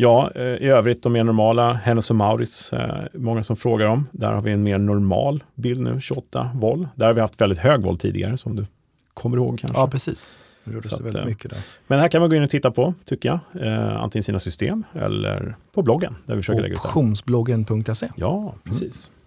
Ja, 0.00 0.30
eh, 0.34 0.42
i 0.42 0.68
övrigt 0.68 1.02
de 1.02 1.12
mer 1.12 1.24
normala, 1.24 1.72
Hennes 1.72 2.10
och 2.10 2.16
Mauritz, 2.16 2.72
eh, 2.72 3.04
många 3.14 3.42
som 3.42 3.56
frågar 3.56 3.86
om. 3.86 4.06
Där 4.12 4.32
har 4.32 4.42
vi 4.42 4.52
en 4.52 4.62
mer 4.62 4.78
normal 4.78 5.44
bild 5.54 5.80
nu, 5.80 6.00
28 6.00 6.50
vol. 6.54 6.88
Där 6.94 7.06
har 7.06 7.14
vi 7.14 7.20
haft 7.20 7.40
väldigt 7.40 7.58
hög 7.58 7.82
vol 7.82 7.98
tidigare, 7.98 8.36
som 8.36 8.56
du 8.56 8.66
kommer 9.14 9.36
ihåg 9.36 9.58
kanske. 9.58 9.78
Ja, 9.78 9.88
precis. 9.88 10.32
Det 10.64 10.72
rörde 10.72 10.88
sig 10.88 11.02
väldigt 11.02 11.22
eh, 11.22 11.26
mycket 11.26 11.50
där. 11.50 11.58
Men 11.86 12.00
här 12.00 12.08
kan 12.08 12.20
man 12.20 12.30
gå 12.30 12.36
in 12.36 12.42
och 12.42 12.50
titta 12.50 12.70
på, 12.70 12.94
tycker 13.04 13.28
jag. 13.28 13.66
Eh, 13.66 14.02
antingen 14.02 14.22
sina 14.22 14.38
system 14.38 14.84
eller 14.94 15.56
på 15.72 15.82
bloggen, 15.82 16.16
där 16.26 16.34
vi 16.34 16.40
försöker 16.40 16.62
lägga 16.62 16.74
ut 16.74 16.82
det. 16.82 16.88
Optionsbloggen.se. 16.88 18.08
Ja, 18.16 18.54
precis. 18.64 19.08
Mm. 19.08 19.20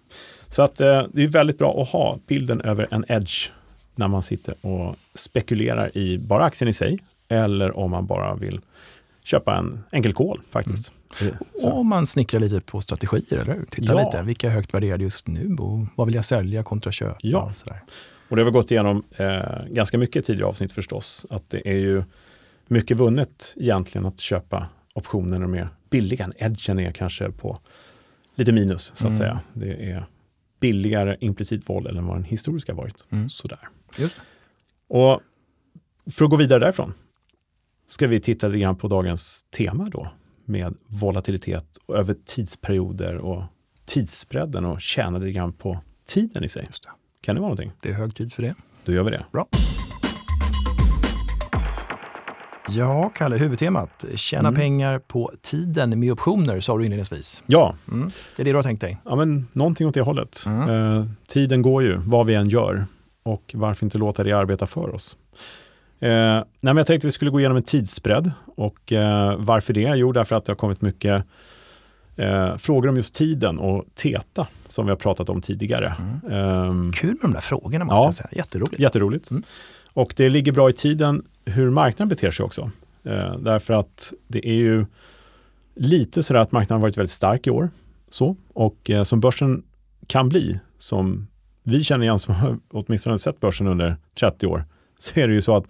Så 0.48 0.62
att 0.62 0.80
eh, 0.80 1.02
det 1.12 1.22
är 1.22 1.26
väldigt 1.26 1.58
bra 1.58 1.82
att 1.82 1.88
ha 1.88 2.18
bilden 2.26 2.60
över 2.60 2.88
en 2.90 3.04
edge 3.08 3.50
när 3.94 4.08
man 4.08 4.22
sitter 4.22 4.54
och 4.60 4.96
spekulerar 5.14 5.96
i 5.96 6.18
bara 6.18 6.44
aktien 6.44 6.68
i 6.68 6.72
sig, 6.72 6.98
eller 7.28 7.78
om 7.78 7.90
man 7.90 8.06
bara 8.06 8.34
vill 8.34 8.60
köpa 9.24 9.56
en 9.56 9.84
enkel 9.92 10.12
kol 10.12 10.40
faktiskt. 10.50 10.92
Mm. 11.20 11.34
Och 11.62 11.86
man 11.86 12.06
snickrar 12.06 12.40
lite 12.40 12.60
på 12.60 12.80
strategier, 12.80 13.38
eller 13.38 13.54
hur? 13.54 13.66
Titta 13.70 13.92
ja. 13.92 14.06
lite, 14.06 14.22
vilka 14.22 14.46
är 14.46 14.50
högt 14.50 14.74
värderade 14.74 15.04
just 15.04 15.28
nu 15.28 15.56
och 15.58 15.86
vad 15.94 16.06
vill 16.06 16.14
jag 16.14 16.24
sälja 16.24 16.62
kontra 16.62 16.92
köpa? 16.92 17.16
Ja, 17.20 17.42
och, 17.42 17.56
sådär. 17.56 17.80
och 18.28 18.36
det 18.36 18.42
har 18.42 18.46
vi 18.46 18.52
gått 18.52 18.70
igenom 18.70 19.04
eh, 19.16 19.64
ganska 19.70 19.98
mycket 19.98 20.16
i 20.16 20.22
tidigare 20.22 20.48
avsnitt 20.48 20.72
förstås, 20.72 21.26
att 21.30 21.50
det 21.50 21.68
är 21.68 21.78
ju 21.78 22.02
mycket 22.66 22.96
vunnet 22.96 23.54
egentligen 23.56 24.06
att 24.06 24.20
köpa 24.20 24.66
optioner 24.94 25.42
och 25.42 25.50
mer 25.50 25.68
billiga. 25.90 26.32
Edgen 26.36 26.78
är 26.78 26.92
kanske 26.92 27.30
på 27.30 27.58
lite 28.34 28.52
minus 28.52 28.92
så 28.94 29.06
att 29.06 29.14
mm. 29.14 29.18
säga. 29.18 29.40
Det 29.52 29.90
är 29.90 30.06
billigare 30.60 31.16
implicit 31.20 31.68
våld 31.68 31.86
än 31.86 32.06
vad 32.06 32.16
den 32.16 32.24
historiska 32.24 32.74
varit. 32.74 33.04
Mm. 33.10 33.28
Sådär. 33.28 33.68
Just. 33.98 34.16
Och 34.88 35.20
för 36.10 36.24
att 36.24 36.30
gå 36.30 36.36
vidare 36.36 36.58
därifrån, 36.58 36.94
ska 37.88 38.06
vi 38.06 38.20
titta 38.20 38.48
lite 38.48 38.58
grann 38.58 38.76
på 38.76 38.88
dagens 38.88 39.42
tema 39.42 39.88
då 39.92 40.08
med 40.44 40.74
volatilitet 40.86 41.76
och 41.86 41.96
över 41.96 42.16
tidsperioder 42.24 43.16
och 43.16 43.42
tidsspreaden 43.84 44.64
och 44.64 44.80
tjäna 44.80 45.18
lite 45.18 45.34
grann 45.34 45.52
på 45.52 45.78
tiden 46.06 46.44
i 46.44 46.48
sig. 46.48 46.62
Det. 46.62 46.88
Kan 47.20 47.34
det 47.34 47.40
vara 47.40 47.48
någonting? 47.48 47.72
Det 47.80 47.88
är 47.88 47.92
hög 47.92 48.14
tid 48.14 48.32
för 48.32 48.42
det. 48.42 48.54
Då 48.84 48.92
gör 48.92 49.02
vi 49.02 49.10
det. 49.10 49.26
Bra. 49.32 49.46
Ja, 52.68 53.12
Kalle, 53.14 53.36
huvudtemat. 53.36 54.04
Tjäna 54.14 54.48
mm. 54.48 54.60
pengar 54.60 54.98
på 54.98 55.32
tiden 55.42 56.00
med 56.00 56.12
optioner, 56.12 56.60
sa 56.60 56.78
du 56.78 56.84
inledningsvis. 56.84 57.42
Ja. 57.46 57.76
Mm. 57.88 58.10
Det 58.36 58.42
är 58.42 58.44
det 58.44 58.50
du 58.50 58.56
har 58.56 58.62
tänkt 58.62 58.80
dig? 58.80 58.98
Ja, 59.04 59.16
men 59.16 59.48
någonting 59.52 59.86
åt 59.86 59.94
det 59.94 60.00
hållet. 60.00 60.44
Mm. 60.46 60.68
Uh, 60.68 61.06
tiden 61.28 61.62
går 61.62 61.82
ju, 61.82 61.96
vad 61.96 62.26
vi 62.26 62.34
än 62.34 62.48
gör. 62.48 62.86
Och 63.24 63.50
varför 63.54 63.86
inte 63.86 63.98
låta 63.98 64.24
det 64.24 64.32
arbeta 64.32 64.66
för 64.66 64.94
oss? 64.94 65.16
Eh, 66.00 66.42
nej, 66.60 66.76
jag 66.76 66.86
tänkte 66.86 67.06
vi 67.06 67.12
skulle 67.12 67.30
gå 67.30 67.40
igenom 67.40 67.56
en 67.56 67.62
tidsspread 67.62 68.32
och 68.56 68.92
eh, 68.92 69.36
varför 69.38 69.72
det? 69.72 69.96
Jo, 69.96 70.12
därför 70.12 70.36
att 70.36 70.44
det 70.44 70.52
har 70.52 70.56
kommit 70.56 70.80
mycket 70.80 71.24
eh, 72.16 72.56
frågor 72.56 72.88
om 72.88 72.96
just 72.96 73.14
tiden 73.14 73.58
och 73.58 73.84
TETA 73.94 74.46
som 74.66 74.86
vi 74.86 74.90
har 74.90 74.96
pratat 74.96 75.28
om 75.28 75.40
tidigare. 75.40 75.94
Mm. 76.30 76.92
Kul 76.92 77.10
med 77.10 77.18
de 77.22 77.32
där 77.32 77.40
frågorna 77.40 77.84
måste 77.84 77.96
ja, 77.96 78.04
jag 78.04 78.14
säga, 78.14 78.28
jätteroligt. 78.32 78.78
Jätteroligt. 78.78 79.30
Mm. 79.30 79.42
Och 79.92 80.14
det 80.16 80.28
ligger 80.28 80.52
bra 80.52 80.70
i 80.70 80.72
tiden 80.72 81.22
hur 81.44 81.70
marknaden 81.70 82.08
beter 82.08 82.30
sig 82.30 82.44
också. 82.44 82.70
Eh, 83.04 83.38
därför 83.38 83.74
att 83.74 84.12
det 84.28 84.48
är 84.48 84.54
ju 84.54 84.86
lite 85.74 86.22
sådär 86.22 86.40
att 86.40 86.52
marknaden 86.52 86.80
har 86.80 86.82
varit 86.82 86.96
väldigt 86.96 87.10
stark 87.10 87.46
i 87.46 87.50
år. 87.50 87.70
Så, 88.10 88.36
och 88.52 88.90
eh, 88.90 89.02
som 89.02 89.20
börsen 89.20 89.62
kan 90.06 90.28
bli, 90.28 90.60
som 90.78 91.26
vi 91.64 91.84
känner 91.84 92.04
igen 92.04 92.18
som 92.18 92.34
har 92.34 92.58
åtminstone 92.70 93.18
sett 93.18 93.40
börsen 93.40 93.66
under 93.66 93.96
30 94.18 94.46
år, 94.46 94.64
så 94.98 95.20
är 95.20 95.28
det 95.28 95.34
ju 95.34 95.42
så 95.42 95.56
att 95.56 95.64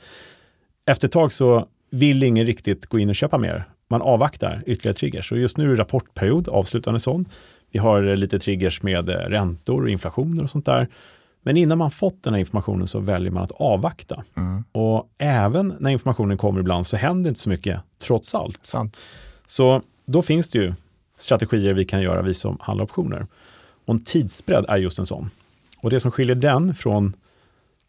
efter 0.87 1.09
ett 1.09 1.13
tag 1.13 1.33
så 1.33 1.69
vill 1.91 2.23
ingen 2.23 2.47
riktigt 2.47 2.87
gå 2.87 2.99
in 2.99 3.09
och 3.09 3.15
köpa 3.15 3.39
mer. 3.39 3.69
Man 3.89 4.03
avvaktar 4.03 4.63
ytterligare 4.67 4.97
triggers. 4.97 5.33
Och 5.33 5.39
just 5.39 5.57
nu 5.57 5.65
är 5.65 5.69
det 5.69 5.77
rapportperiod, 5.77 6.49
avslutande 6.49 7.01
sån. 7.01 7.29
Vi 7.71 7.79
har 7.79 8.17
lite 8.17 8.39
triggers 8.39 8.83
med 8.83 9.09
eh, 9.09 9.15
räntor 9.15 9.83
och 9.83 9.91
inflationer 9.91 10.43
och 10.43 10.51
sånt 10.51 10.67
där. 10.67 10.89
Men 11.43 11.57
innan 11.57 11.79
man 11.79 11.91
fått 11.91 12.23
den 12.23 12.35
här 12.35 12.41
informationen 12.41 12.87
så 12.87 13.01
väljer 13.01 13.31
man 13.31 13.43
att 13.43 13.51
avvakta. 13.51 14.25
Mm. 14.37 14.65
Och 14.73 15.09
även 15.19 15.75
när 15.79 15.91
informationen 15.91 16.39
kommer 16.39 16.61
ibland 16.61 16.87
så 16.87 16.97
händer 16.97 17.29
inte 17.29 17.41
så 17.41 17.49
mycket 17.49 17.81
trots 17.99 18.35
allt. 18.35 18.67
Sant. 18.67 19.01
Så 19.47 19.83
då 20.07 20.23
finns 20.23 20.51
det 20.51 20.59
ju 20.59 20.75
strategier 21.19 21.75
vi 21.75 21.85
kan 21.85 22.03
göra, 22.03 22.23
vi 22.23 22.35
som 22.35 22.59
handlar 22.61 22.85
optioner. 22.85 23.27
Och 23.85 23.95
en 23.95 24.05
tidsbredd 24.05 24.65
är 24.69 24.77
just 24.77 24.99
en 24.99 25.07
sån. 25.07 25.31
Och 25.85 25.91
det 25.91 26.01
som 26.01 26.11
skiljer 26.11 26.37
den 26.37 26.75
från 26.75 27.17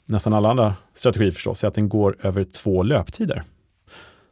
nästan 0.06 0.34
alla 0.34 0.50
andra 0.50 0.76
strategier 0.94 1.32
förstås, 1.32 1.64
är 1.64 1.68
att 1.68 1.74
den 1.74 1.90
går 1.90 2.18
över 2.22 2.44
två 2.44 2.84
löptider. 2.84 3.44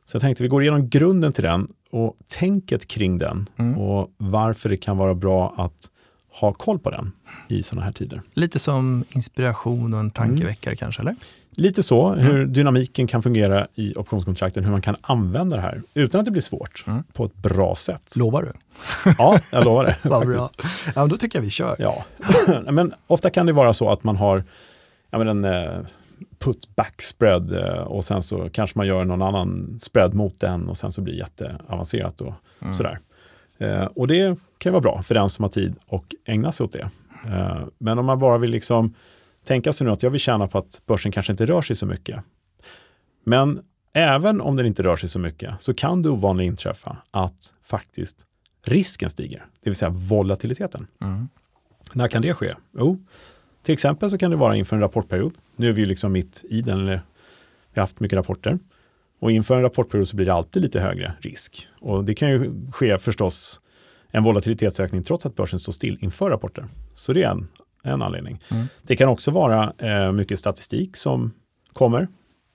Så 0.06 0.16
jag 0.16 0.22
tänkte 0.22 0.44
vi 0.44 0.50
går 0.50 0.62
igenom 0.62 0.90
grunden 0.90 1.34
till 1.34 1.44
den 1.44 1.68
och 1.92 2.18
tänket 2.28 2.88
kring 2.88 3.18
den 3.18 3.50
mm. 3.58 3.78
och 3.78 4.14
varför 4.18 4.70
det 4.70 4.78
kan 4.78 4.98
vara 4.98 5.14
bra 5.14 5.54
att 5.58 5.92
ha 6.40 6.54
koll 6.54 6.80
på 6.80 6.90
den 6.90 7.12
i 7.48 7.64
sådana 7.64 7.86
här 7.86 7.92
tider. 7.92 8.22
Lite 8.34 8.60
som 8.60 9.04
inspiration 9.10 9.94
och 9.94 10.00
en 10.00 10.12
tankeväckare 10.12 10.72
mm. 10.72 10.78
kanske, 10.78 11.02
eller? 11.02 11.16
Lite 11.52 11.84
så, 11.84 12.08
mm. 12.08 12.26
hur 12.26 12.46
dynamiken 12.46 13.08
kan 13.08 13.24
fungera 13.24 13.68
i 13.76 13.94
optionskontrakten, 13.96 14.64
hur 14.64 14.72
man 14.72 14.82
kan 14.82 14.96
använda 15.02 15.56
det 15.56 15.62
här 15.62 15.82
utan 15.94 16.20
att 16.20 16.26
det 16.26 16.32
blir 16.32 16.42
svårt 16.42 16.84
mm. 16.88 17.04
på 17.14 17.26
ett 17.26 17.36
bra 17.36 17.76
sätt. 17.76 18.16
Lovar 18.16 18.42
du? 18.42 18.52
Ja, 19.18 19.40
jag 19.52 19.66
lovar 19.66 19.86
det. 19.86 19.98
Vad 20.10 20.28
bra. 20.28 20.50
Ja, 20.96 21.08
då 21.08 21.18
tycker 21.18 21.40
jag 21.40 21.44
vi 21.44 21.50
kör. 21.50 21.76
Ja, 21.80 22.06
men 22.72 22.94
ofta 23.08 23.30
kan 23.30 23.46
det 23.46 23.54
vara 23.54 23.74
så 23.74 23.90
att 23.90 24.04
man 24.04 24.16
har 24.16 24.44
ja, 25.10 25.18
men 25.18 25.28
en 25.28 25.46
eh, 25.46 25.80
put 26.40 26.76
back 26.76 27.02
spread 27.02 27.52
eh, 27.52 27.82
och 27.82 28.06
sen 28.06 28.22
så 28.22 28.50
kanske 28.50 28.80
man 28.80 28.88
gör 28.88 29.06
någon 29.06 29.22
annan 29.22 29.80
spread 29.80 30.14
mot 30.14 30.40
den 30.40 30.70
och 30.70 30.78
sen 30.78 30.92
så 30.92 31.02
blir 31.02 31.14
det 31.14 31.20
jätteavancerat 31.20 32.22
och 32.22 32.34
mm. 32.62 32.74
sådär. 32.74 33.00
Eh, 33.64 33.86
och 33.86 34.08
det 34.08 34.38
kan 34.58 34.74
vara 34.74 34.82
bra 34.82 35.04
för 35.04 35.16
den 35.16 35.30
som 35.30 35.44
har 35.44 35.50
tid 35.50 35.76
och 35.86 36.16
ägna 36.26 36.52
sig 36.52 36.64
åt 36.64 36.72
det. 36.72 36.90
Eh, 37.26 37.66
men 37.78 38.00
om 38.00 38.06
man 38.06 38.20
bara 38.20 38.38
vill 38.38 38.52
liksom 38.52 38.94
tänka 39.46 39.74
sig 39.74 39.88
nu 39.88 39.94
att 39.94 40.04
jag 40.04 40.10
vill 40.10 40.20
tjäna 40.20 40.48
på 40.48 40.58
att 40.58 40.82
börsen 40.86 41.12
kanske 41.12 41.32
inte 41.32 41.46
rör 41.46 41.62
sig 41.62 41.76
så 41.76 41.86
mycket. 41.86 42.20
Men 43.24 43.62
även 43.94 44.42
om 44.42 44.56
den 44.56 44.66
inte 44.66 44.84
rör 44.84 44.96
sig 44.96 45.10
så 45.10 45.20
mycket 45.20 45.62
så 45.62 45.74
kan 45.74 46.02
det 46.02 46.10
ovanliga 46.10 46.48
inträffa 46.48 46.98
att 47.12 47.56
faktiskt 47.64 48.28
risken 48.66 49.10
stiger, 49.10 49.46
det 49.64 49.70
vill 49.70 49.76
säga 49.76 49.90
volatiliteten. 49.90 50.88
Mm. 51.02 51.30
När 51.94 52.08
kan 52.08 52.22
det 52.22 52.34
ske? 52.34 52.56
Jo, 52.78 53.06
till 53.64 53.74
exempel 53.74 54.10
så 54.10 54.18
kan 54.18 54.32
det 54.32 54.38
vara 54.38 54.56
inför 54.56 54.76
en 54.76 54.82
rapportperiod. 54.82 55.34
Nu 55.56 55.70
är 55.70 55.74
vi 55.74 55.86
liksom 55.86 56.12
mitt 56.12 56.44
i 56.50 56.62
den, 56.62 56.80
eller 56.80 57.02
vi 57.74 57.80
har 57.80 57.82
haft 57.82 58.00
mycket 58.00 58.18
rapporter. 58.18 58.60
Och 59.24 59.32
inför 59.32 59.56
en 59.56 59.62
rapportperiod 59.62 60.08
så 60.08 60.16
blir 60.16 60.26
det 60.26 60.34
alltid 60.34 60.62
lite 60.64 60.80
högre 60.80 61.14
risk. 61.20 61.68
Och 61.80 62.06
det 62.06 62.14
kan 62.14 62.30
ju 62.30 62.52
ske 62.72 62.98
förstås 62.98 63.62
en 64.12 64.24
volatilitetsökning 64.24 65.04
trots 65.04 65.26
att 65.26 65.36
börsen 65.36 65.60
står 65.60 65.74
still 65.74 65.98
inför 66.02 66.30
rapporter. 66.30 66.68
Så 66.94 67.14
det 67.14 67.24
är 67.24 67.30
en, 67.30 67.48
en 67.84 68.02
anledning. 68.02 68.40
Mm. 68.52 68.66
Det 68.82 68.96
kan 68.96 69.10
också 69.10 69.32
vara 69.32 69.74
eh, 69.78 70.12
mycket 70.12 70.40
statistik 70.40 70.98
som 70.98 71.32
kommer 71.74 72.08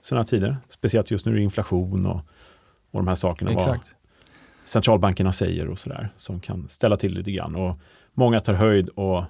sådana 0.02 0.24
tider. 0.24 0.56
Speciellt 0.68 1.10
just 1.10 1.26
nu 1.26 1.32
är 1.32 1.36
det 1.36 1.42
inflation 1.42 2.06
och, 2.06 2.20
och 2.90 3.00
de 3.00 3.08
här 3.08 3.14
sakerna. 3.14 3.50
Exakt. 3.50 3.68
Vad 3.68 4.68
centralbankerna 4.68 5.32
säger 5.32 5.68
och 5.68 5.78
sådär 5.78 6.12
som 6.16 6.40
kan 6.40 6.68
ställa 6.68 6.96
till 6.96 7.14
lite 7.14 7.32
grann. 7.32 7.56
Och 7.56 7.80
många 8.14 8.40
tar 8.40 8.54
höjd 8.54 8.88
och 8.88 9.24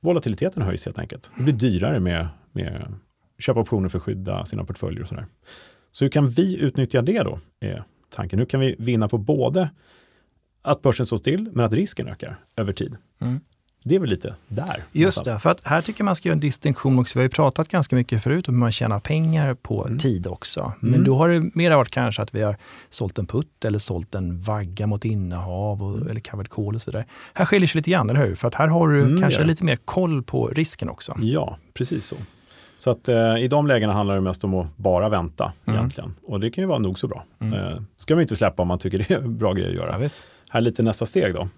volatiliteten 0.00 0.62
höjs 0.62 0.84
helt 0.84 0.98
enkelt. 0.98 1.30
Det 1.36 1.42
blir 1.42 1.54
dyrare 1.54 2.00
med, 2.00 2.28
med 2.52 2.94
köpa 3.38 3.60
optioner 3.60 3.88
för 3.88 3.98
att 3.98 4.04
skydda 4.04 4.44
sina 4.44 4.64
portföljer 4.64 5.02
och 5.02 5.08
sådär. 5.08 5.26
Så 5.98 6.04
hur 6.04 6.10
kan 6.10 6.28
vi 6.28 6.60
utnyttja 6.60 7.02
det 7.02 7.22
då? 7.22 7.38
Är 7.60 7.84
tanken. 8.10 8.38
Hur 8.38 8.46
kan 8.46 8.60
vi 8.60 8.76
vinna 8.78 9.08
på 9.08 9.18
både 9.18 9.70
att 10.62 10.82
börsen 10.82 11.06
står 11.06 11.16
still, 11.16 11.50
men 11.52 11.64
att 11.64 11.72
risken 11.72 12.08
ökar 12.08 12.38
över 12.56 12.72
tid? 12.72 12.96
Mm. 13.20 13.40
Det 13.84 13.94
är 13.94 14.00
väl 14.00 14.10
lite 14.10 14.34
där. 14.48 14.84
Just 14.92 15.16
någonstans. 15.16 15.26
det, 15.26 15.40
för 15.40 15.50
att 15.50 15.66
här 15.66 15.80
tycker 15.80 16.04
man 16.04 16.16
ska 16.16 16.28
göra 16.28 16.34
en 16.34 16.40
distinktion 16.40 16.98
också. 16.98 17.18
Vi 17.18 17.20
har 17.20 17.24
ju 17.24 17.30
pratat 17.30 17.68
ganska 17.68 17.96
mycket 17.96 18.22
förut 18.22 18.48
om 18.48 18.54
hur 18.54 18.60
man 18.60 18.72
tjänar 18.72 19.00
pengar 19.00 19.54
på 19.54 19.86
mm. 19.86 19.98
tid 19.98 20.26
också. 20.26 20.72
Men 20.80 20.94
mm. 20.94 21.04
då 21.04 21.16
har 21.16 21.28
det 21.28 21.50
mer 21.54 21.76
varit 21.76 21.90
kanske 21.90 22.22
att 22.22 22.34
vi 22.34 22.42
har 22.42 22.56
sålt 22.90 23.18
en 23.18 23.26
putt 23.26 23.64
eller 23.64 23.78
sålt 23.78 24.14
en 24.14 24.40
vagga 24.40 24.86
mot 24.86 25.04
innehav 25.04 25.82
och, 25.82 25.96
mm. 25.96 26.08
eller 26.08 26.20
covered 26.20 26.50
call 26.50 26.74
och 26.74 26.82
så 26.82 26.90
vidare. 26.90 27.04
Här 27.34 27.44
skiljer 27.44 27.68
sig 27.68 27.78
lite 27.78 27.90
grann, 27.90 28.10
eller 28.10 28.26
hur? 28.26 28.34
För 28.34 28.48
att 28.48 28.54
här 28.54 28.68
har 28.68 28.88
du 28.88 29.02
mm, 29.02 29.20
kanske 29.20 29.40
ja. 29.40 29.46
lite 29.46 29.64
mer 29.64 29.76
koll 29.76 30.22
på 30.22 30.48
risken 30.48 30.88
också. 30.88 31.18
Ja, 31.20 31.58
precis 31.74 32.06
så. 32.06 32.16
Så 32.78 32.90
att 32.90 33.08
eh, 33.08 33.36
i 33.36 33.48
de 33.48 33.66
lägena 33.66 33.92
handlar 33.92 34.14
det 34.14 34.20
mest 34.20 34.44
om 34.44 34.54
att 34.54 34.76
bara 34.76 35.08
vänta 35.08 35.52
mm. 35.64 35.78
egentligen. 35.78 36.14
Och 36.22 36.40
det 36.40 36.50
kan 36.50 36.62
ju 36.62 36.68
vara 36.68 36.78
nog 36.78 36.98
så 36.98 37.08
bra. 37.08 37.24
Mm. 37.38 37.54
Eh, 37.54 37.80
ska 37.96 38.14
man 38.14 38.22
inte 38.22 38.36
släppa 38.36 38.62
om 38.62 38.68
man 38.68 38.78
tycker 38.78 38.98
det 39.08 39.14
är 39.14 39.20
bra 39.20 39.52
grej 39.52 39.68
att 39.68 39.74
göra. 39.74 40.02
Ja, 40.02 40.08
här 40.50 40.60
är 40.60 40.60
lite 40.60 40.82
nästa 40.82 41.06
steg 41.06 41.34
då. 41.34 41.48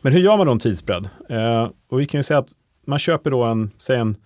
Men 0.00 0.12
hur 0.12 0.20
gör 0.20 0.36
man 0.36 0.46
då 0.46 0.52
en 0.52 0.58
tidsbredd? 0.58 1.08
Eh, 1.28 1.68
och 1.88 2.00
vi 2.00 2.06
kan 2.06 2.18
ju 2.18 2.22
säga 2.22 2.38
att 2.38 2.48
man 2.86 2.98
köper 2.98 3.30
då 3.30 3.44
en, 3.44 3.70
säg 3.78 3.98
en, 3.98 4.16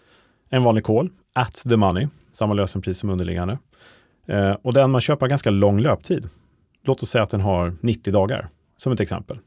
en 0.49 0.63
vanlig 0.63 0.85
call, 0.85 1.11
at 1.33 1.63
the 1.69 1.77
money, 1.77 2.09
samma 2.33 2.55
lösenpris 2.55 2.99
som 2.99 3.11
underliggande. 3.11 3.59
Eh, 4.27 4.53
och 4.53 4.73
den 4.73 4.91
man 4.91 5.01
köper 5.01 5.21
har 5.21 5.29
ganska 5.29 5.51
lång 5.51 5.81
löptid. 5.81 6.29
Låt 6.85 7.03
oss 7.03 7.11
säga 7.11 7.23
att 7.23 7.31
den 7.31 7.41
har 7.41 7.77
90 7.81 8.13
dagar, 8.13 8.49
som 8.77 8.93
ett 8.93 9.01
exempel. 9.01 9.39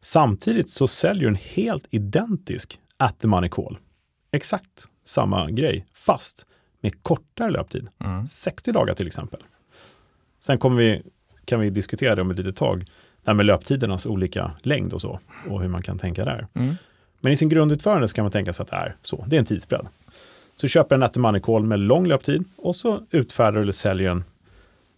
Samtidigt 0.00 0.68
så 0.68 0.86
säljer 0.86 1.28
en 1.28 1.38
helt 1.54 1.86
identisk 1.90 2.78
at 2.96 3.20
the 3.20 3.26
money 3.26 3.50
call. 3.50 3.78
Exakt 4.32 4.88
samma 5.08 5.50
grej, 5.50 5.86
fast 5.94 6.46
med 6.80 7.02
kortare 7.02 7.50
löptid. 7.50 7.88
Mm. 8.04 8.26
60 8.26 8.72
dagar 8.72 8.94
till 8.94 9.06
exempel. 9.06 9.40
Sen 10.40 10.58
kommer 10.58 10.76
vi, 10.76 11.02
kan 11.44 11.60
vi 11.60 11.70
diskutera 11.70 12.14
det 12.14 12.22
om 12.22 12.30
ett 12.30 12.38
litet 12.38 12.56
tag, 12.56 12.80
det 13.24 13.30
här 13.30 13.34
med 13.34 13.46
löptidernas 13.46 14.06
olika 14.06 14.50
längd 14.62 14.92
och 14.92 15.00
så, 15.00 15.20
och 15.48 15.60
hur 15.62 15.68
man 15.68 15.82
kan 15.82 15.98
tänka 15.98 16.24
där. 16.24 16.46
Mm. 16.54 16.74
Men 17.20 17.32
i 17.32 17.36
sin 17.36 17.48
grundutförande 17.48 18.08
så 18.08 18.14
kan 18.14 18.24
man 18.24 18.32
tänka 18.32 18.52
sig 18.52 18.62
att 18.62 18.70
det 18.70 18.76
är 18.76 18.96
så, 19.02 19.24
det 19.28 19.36
är 19.36 19.40
en 19.40 19.46
tidsbredd. 19.46 19.86
Så 20.56 20.66
du 20.66 20.68
köper 20.68 20.94
en 20.94 21.02
at 21.02 21.16
money 21.16 21.40
call 21.40 21.62
med 21.62 21.78
lång 21.78 22.06
löptid 22.06 22.44
och 22.56 22.76
så 22.76 23.00
utfärdar 23.10 23.60
eller 23.60 23.72
säljer 23.72 24.10
en 24.10 24.24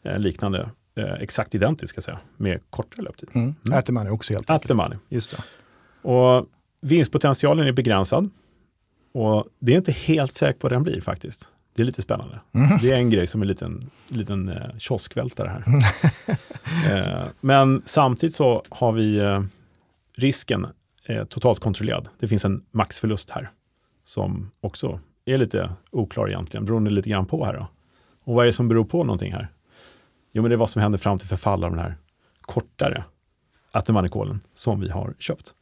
eh, 0.02 0.18
liknande, 0.18 0.70
eh, 0.94 1.12
exakt 1.12 1.54
identisk 1.54 1.92
ska 1.92 2.00
säga, 2.00 2.18
med 2.36 2.60
kortare 2.70 3.02
löptid. 3.02 3.28
Mm. 3.32 3.54
Mm. 3.66 3.78
At 3.78 3.90
money 3.90 4.10
också 4.10 4.32
helt 4.32 4.50
enkelt. 4.50 4.64
At 4.64 4.68
the 4.68 4.74
money. 4.74 4.98
Just 5.08 5.30
det. 5.30 5.42
Och 6.08 6.46
vinstpotentialen 6.80 7.66
är 7.66 7.72
begränsad. 7.72 8.30
Och 9.18 9.44
det 9.58 9.72
är 9.72 9.76
inte 9.76 9.92
helt 9.92 10.32
säkert 10.32 10.62
vad 10.62 10.72
den 10.72 10.82
blir 10.82 11.00
faktiskt. 11.00 11.48
Det 11.74 11.82
är 11.82 11.86
lite 11.86 12.02
spännande. 12.02 12.40
Mm. 12.52 12.78
Det 12.82 12.92
är 12.92 12.96
en 12.96 13.10
grej 13.10 13.26
som 13.26 13.40
är 13.40 13.44
en 13.44 13.48
liten, 13.48 13.90
liten 14.08 14.48
eh, 14.48 14.76
kioskvältare 14.78 15.48
här. 15.48 15.64
eh, 17.20 17.24
men 17.40 17.82
samtidigt 17.86 18.34
så 18.34 18.62
har 18.68 18.92
vi 18.92 19.16
eh, 19.18 19.42
risken 20.16 20.66
eh, 21.04 21.24
totalt 21.24 21.60
kontrollerad. 21.60 22.08
Det 22.18 22.28
finns 22.28 22.44
en 22.44 22.64
maxförlust 22.70 23.30
här 23.30 23.50
som 24.04 24.50
också 24.60 25.00
är 25.24 25.38
lite 25.38 25.72
oklar 25.90 26.28
egentligen, 26.28 26.64
beroende 26.64 26.90
lite 26.90 27.10
grann 27.10 27.26
på 27.26 27.44
här. 27.44 27.54
Då. 27.54 27.66
Och 28.24 28.34
vad 28.34 28.42
är 28.42 28.46
det 28.46 28.52
som 28.52 28.68
beror 28.68 28.84
på 28.84 29.04
någonting 29.04 29.32
här? 29.32 29.48
Jo, 30.32 30.42
men 30.42 30.48
det 30.48 30.54
är 30.54 30.58
vad 30.58 30.70
som 30.70 30.82
händer 30.82 30.98
fram 30.98 31.18
till 31.18 31.28
förfall 31.28 31.64
av 31.64 31.70
den 31.70 31.80
här 31.80 31.96
kortare 32.40 33.04
Atemanikolen 33.70 34.40
som 34.54 34.80
vi 34.80 34.90
har 34.90 35.14
köpt. 35.18 35.54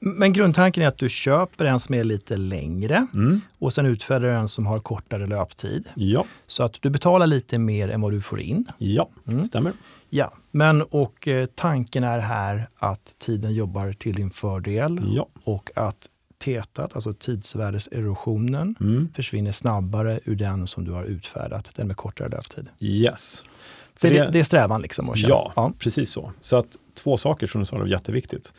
Men 0.00 0.32
grundtanken 0.32 0.82
är 0.82 0.88
att 0.88 0.98
du 0.98 1.08
köper 1.08 1.64
en 1.64 1.80
som 1.80 1.94
är 1.94 2.04
lite 2.04 2.36
längre 2.36 3.06
mm. 3.14 3.40
och 3.58 3.72
sen 3.72 3.86
utfärdar 3.86 4.28
du 4.28 4.34
en 4.34 4.48
som 4.48 4.66
har 4.66 4.78
kortare 4.78 5.26
löptid. 5.26 5.88
Ja. 5.94 6.24
Så 6.46 6.62
att 6.62 6.82
du 6.82 6.90
betalar 6.90 7.26
lite 7.26 7.58
mer 7.58 7.88
än 7.88 8.00
vad 8.00 8.12
du 8.12 8.20
får 8.20 8.40
in. 8.40 8.66
Ja, 8.78 9.10
mm. 9.28 9.44
stämmer. 9.44 9.72
Ja, 10.10 10.32
men 10.50 10.82
och 10.82 11.28
eh, 11.28 11.46
tanken 11.46 12.04
är 12.04 12.18
här 12.18 12.68
att 12.76 13.16
tiden 13.18 13.54
jobbar 13.54 13.92
till 13.92 14.14
din 14.14 14.30
fördel 14.30 15.00
ja. 15.14 15.28
och 15.44 15.70
att 15.74 16.08
tetat, 16.38 16.94
alltså 16.94 17.12
tidsvärdeserosionen, 17.12 18.76
mm. 18.80 19.08
försvinner 19.14 19.52
snabbare 19.52 20.20
ur 20.24 20.36
den 20.36 20.66
som 20.66 20.84
du 20.84 20.92
har 20.92 21.04
utfärdat, 21.04 21.70
den 21.76 21.86
med 21.86 21.96
kortare 21.96 22.28
löptid. 22.28 22.68
Yes. 22.78 23.44
det, 24.00 24.08
det, 24.08 24.30
det 24.32 24.38
är 24.38 24.44
strävan 24.44 24.82
liksom? 24.82 25.12
Ja, 25.16 25.52
ja, 25.56 25.72
precis 25.78 26.10
så. 26.10 26.32
Så 26.40 26.56
att 26.56 26.76
två 26.94 27.16
saker 27.16 27.46
som 27.46 27.58
du 27.58 27.64
sa 27.64 27.76
är 27.76 27.86
jätteviktigt. 27.86 28.54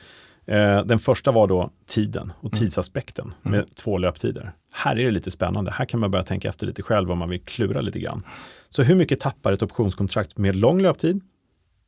Eh, 0.47 0.85
den 0.85 0.99
första 0.99 1.31
var 1.31 1.47
då 1.47 1.69
tiden 1.85 2.31
och 2.39 2.53
Mm. 2.53 2.59
tidsaspekten 2.59 3.33
med 3.41 3.75
två 3.75 3.97
löptider. 3.97 4.51
Här 4.73 4.99
är 4.99 5.05
det 5.05 5.11
lite 5.11 5.31
spännande. 5.31 5.71
Här 5.71 5.85
kan 5.85 5.99
man 5.99 6.11
börja 6.11 6.23
tänka 6.23 6.49
efter 6.49 6.67
lite 6.67 6.81
själv 6.83 7.11
om 7.11 7.17
man 7.17 7.29
vill 7.29 7.41
klura 7.41 7.81
lite 7.81 7.99
grann. 7.99 8.23
Så 8.69 8.83
hur 8.83 8.95
mycket 8.95 9.19
tappar 9.19 9.51
ett 9.51 9.61
optionskontrakt 9.63 10.37
med 10.37 10.55
lång 10.55 10.81
löptid 10.81 11.21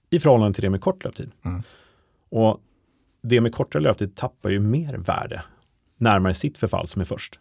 i 0.10 0.20
förhållande 0.20 0.54
till 0.54 0.62
det 0.64 0.70
med 0.70 0.82
kort 0.82 1.04
löptid? 1.04 1.32
Mm. 1.46 1.64
Och 2.30 2.60
det 3.24 3.42
med 3.42 3.54
kortare 3.54 3.84
löptid 3.84 4.16
tappar 4.16 4.50
ju 4.50 4.60
mer 4.60 4.98
värde 4.98 5.44
närmare 5.98 6.34
sitt 6.34 6.58
förfall 6.58 6.88
som 6.88 7.02
är 7.02 7.06
först 7.06 7.40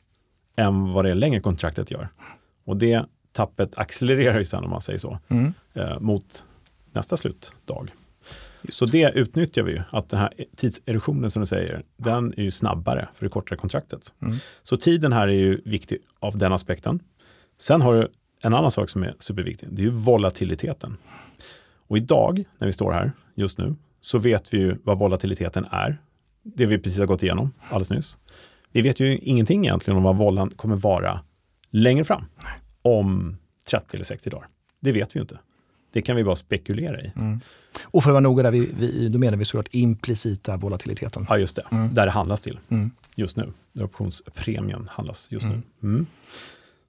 än 0.57 0.93
vad 0.93 1.05
det 1.05 1.15
längre 1.15 1.41
kontraktet 1.41 1.91
gör. 1.91 2.09
Och 2.65 2.77
det 2.77 3.05
tappet 3.33 3.79
accelererar 3.79 4.39
ju 4.39 4.45
sen 4.45 4.65
om 4.65 4.71
man 4.71 4.81
säger 4.81 4.99
så 4.99 5.19
Mm. 5.29 5.53
eh, 5.75 6.01
mot 6.01 6.45
nästa 6.93 7.17
slutdag. 7.17 7.87
Så 8.71 8.85
det 8.85 9.13
utnyttjar 9.15 9.63
vi 9.63 9.73
ju, 9.73 9.83
att 9.91 10.09
den 10.09 10.21
här 10.21 10.33
tidserosionen 10.57 11.31
som 11.31 11.41
du 11.41 11.47
säger, 11.47 11.83
den 11.97 12.35
är 12.37 12.43
ju 12.43 12.51
snabbare 12.51 13.09
för 13.15 13.27
det 13.27 13.31
kortare 13.31 13.59
kontraktet. 13.59 14.15
Mm. 14.23 14.37
Så 14.63 14.77
tiden 14.77 15.13
här 15.13 15.29
är 15.29 15.33
ju 15.33 15.61
viktig 15.65 15.99
av 16.21 16.39
den 16.39 16.53
aspekten. 16.53 17.01
Sen 17.59 17.83
har 17.83 17.95
du 17.95 18.09
en 18.43 18.55
annan 18.55 18.71
sak 18.71 18.89
som 18.89 19.03
är 19.03 19.15
superviktig, 19.19 19.69
det 19.73 19.83
är 19.83 19.85
ju 19.85 19.91
volatiliteten. 19.91 20.97
Och 21.89 21.97
idag, 21.97 22.45
när 22.59 22.67
vi 22.67 22.73
står 22.73 22.93
här 22.93 23.13
just 23.35 23.59
nu, 23.59 23.75
så 24.01 24.19
vet 24.19 24.55
vi 24.55 24.59
ju 24.59 24.77
vad 24.85 24.99
volatiliteten 24.99 25.67
är. 25.71 25.99
Det 26.43 26.67
vi 26.67 26.79
precis 26.79 26.99
har 26.99 27.07
gått 27.07 27.23
igenom 27.23 27.53
alldeles 27.69 27.91
nyss. 27.91 28.19
Vi 28.73 28.83
vet 28.83 29.01
ju 29.01 29.19
ingenting 29.19 29.65
egentligen 29.65 29.97
om 29.97 30.03
vad 30.03 30.17
volan 30.17 30.51
kommer 30.51 30.77
vara 30.77 31.21
längre 31.71 32.05
fram. 32.05 32.25
Om 32.83 33.37
30 33.71 33.97
eller 33.97 34.05
60 34.05 34.31
dagar. 34.31 34.49
Det 34.81 34.93
vet 34.93 35.17
vi 35.17 35.19
ju 35.19 35.23
inte. 35.23 35.39
Det 35.97 36.03
kan 36.03 36.17
vi 36.17 36.25
bara 36.25 36.37
spekulera 36.37 37.01
i. 37.01 37.13
Mm. 37.17 37.41
Och 37.85 38.03
för 38.03 38.11
att 38.11 38.15
vara 38.15 38.21
noga 38.21 38.43
där, 38.43 38.51
vi, 38.51 38.71
vi, 38.79 39.09
då 39.09 39.19
menar 39.19 39.37
vi 39.39 39.45
såklart 39.45 39.69
implicita 39.71 40.57
volatiliteten. 40.57 41.27
Ja, 41.29 41.39
just 41.39 41.57
det. 41.57 41.63
Mm. 41.71 41.95
Där 41.95 42.07
det 42.07 42.13
handlas 42.13 42.41
till 42.43 42.59
Mm. 42.69 42.91
just 43.15 43.37
nu. 43.37 43.53
Där 43.73 43.85
optionspremien 43.85 44.89
handlas 44.91 45.33
just 45.33 45.45
Mm. 45.45 45.63
nu. 45.81 45.89
Mm. 45.89 46.07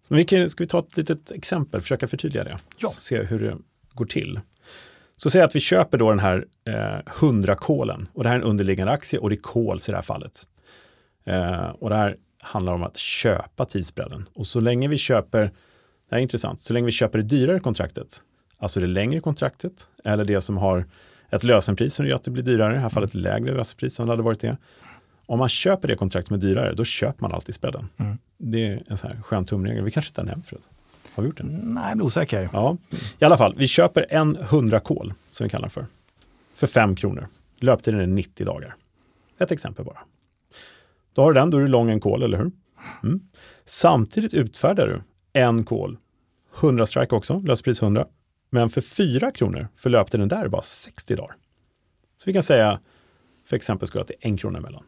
Så 0.08 0.16
vi 0.16 0.26
kan, 0.26 0.50
ska 0.50 0.64
vi 0.64 0.68
ta 0.68 0.80
ett 0.80 0.98
litet 0.98 1.32
exempel, 1.32 1.82
försöka 1.82 2.08
förtydliga 2.08 2.44
det? 2.44 2.58
Ja. 2.78 2.90
Se 2.90 3.24
hur 3.24 3.40
det 3.40 3.58
går 3.94 4.06
till. 4.06 4.40
Så 5.16 5.30
säg 5.30 5.42
att 5.42 5.56
vi 5.56 5.60
köper 5.60 5.98
då 5.98 6.10
den 6.10 6.20
här 6.20 6.46
eh, 6.68 7.14
100 7.20 7.56
kolen 7.56 8.08
och 8.14 8.24
det 8.24 8.30
här 8.30 8.36
är 8.36 8.40
en 8.42 8.48
underliggande 8.48 8.94
aktie 8.94 9.20
och 9.20 9.30
det 9.30 9.36
är 9.36 9.40
kols 9.42 9.90
i 9.90 9.92
det 9.92 9.98
här 9.98 10.04
fallet. 10.04 10.48
Eh, 11.26 11.68
och 11.70 11.90
det 11.90 11.96
här 11.96 12.16
handlar 12.42 12.74
om 12.74 12.84
att 12.84 12.98
köpa 12.98 13.66
tidsbredden. 13.66 14.26
Och 14.34 14.48
så 14.48 14.60
länge 14.60 14.88
vi 14.88 14.98
köper, 14.98 15.42
det 15.42 15.52
här 16.12 16.18
är 16.18 16.22
intressant, 16.22 16.60
så 16.60 16.74
länge 16.74 16.86
vi 16.86 16.92
köper 16.92 17.18
det 17.18 17.24
dyrare 17.24 17.60
kontraktet, 17.60 18.24
alltså 18.58 18.80
det 18.80 18.88
längre 18.88 19.20
kontraktet 19.20 19.90
eller 20.04 20.26
det 20.26 20.42
som 20.42 20.58
har 20.58 20.86
ett 21.30 21.44
lösenpris 21.44 21.94
som 21.94 22.06
gör 22.06 22.16
att 22.16 22.24
det 22.24 22.32
blir 22.32 22.44
dyrare, 22.44 22.74
i 22.74 22.76
det 22.76 22.82
här 22.82 22.90
fallet 22.90 23.16
lägre 23.16 23.54
lösenpris 23.54 24.00
än 24.00 24.06
det 24.06 24.12
hade 24.12 24.24
varit 24.24 24.40
det. 24.40 24.58
Om 25.26 25.40
man 25.40 25.50
köper 25.50 25.88
det 25.88 25.96
kontrakt 25.96 26.28
som 26.28 26.34
är 26.34 26.38
dyrare, 26.40 26.74
då 26.74 26.84
köper 26.86 27.22
man 27.22 27.32
alltid 27.32 27.56
spreaden. 27.56 27.90
Mm. 27.98 28.18
Det 28.38 28.68
är 28.68 28.84
en 28.88 28.98
sån 28.98 29.12
här 29.12 29.22
skön 29.22 29.46
tumregel. 29.46 29.84
Vi 29.84 29.92
kanske 29.92 30.10
inte 30.10 30.22
har 30.22 30.26
nämnt 30.26 30.48
förut. 30.48 30.68
Har 31.14 31.24
vi 31.24 31.30
gjort 31.30 31.38
det? 31.38 31.44
Nej, 31.44 31.84
jag 31.88 31.98
blir 31.98 32.06
osäker. 32.06 32.50
Ja, 32.54 32.78
i 33.20 33.26
alla 33.26 33.38
fall. 33.38 33.56
Vi 33.58 33.68
köper 33.68 34.06
en 34.10 34.36
100 34.36 34.80
kol, 34.80 35.14
som 35.32 35.44
vi 35.44 35.50
kallar 35.50 35.62
den 35.62 35.70
för, 35.70 35.86
för 36.54 36.68
5 36.68 36.96
kronor. 36.96 37.28
Löptiden 37.60 38.00
är 38.00 38.08
90 38.08 38.46
dagar. 38.46 38.76
Ett 39.40 39.52
exempel 39.52 39.86
bara. 39.86 40.00
Då 41.14 41.22
har 41.22 41.34
du 41.34 41.40
den, 41.40 41.50
då 41.50 41.58
är 41.58 41.62
du 41.62 41.68
lång 41.68 41.90
en 41.90 42.00
kol, 42.00 42.24
eller 42.24 42.38
hur? 42.38 42.52
Mm. 43.04 43.22
Samtidigt 43.66 44.34
utfärdar 44.34 44.88
du 44.88 45.02
en 45.40 45.64
kol, 45.64 45.98
100 46.60 46.86
strike 46.86 47.16
också, 47.16 47.40
löspris 47.40 47.82
100, 47.82 48.06
men 48.50 48.70
för 48.70 48.82
4 48.82 49.32
kronor 49.32 49.68
för 49.76 49.90
löptiden 49.90 50.28
där 50.28 50.46
är 50.46 50.48
bara 50.48 50.62
60 50.62 51.16
dagar. 51.16 51.36
Så 52.18 52.24
vi 52.26 52.34
kan 52.34 52.44
säga, 52.44 52.80
för 53.46 53.56
exempel 53.56 53.88
skulle 53.88 54.02
att 54.02 54.08
det 54.08 54.14
är 54.14 54.28
en 54.28 54.38
krona 54.38 54.58
emellan. 54.60 54.84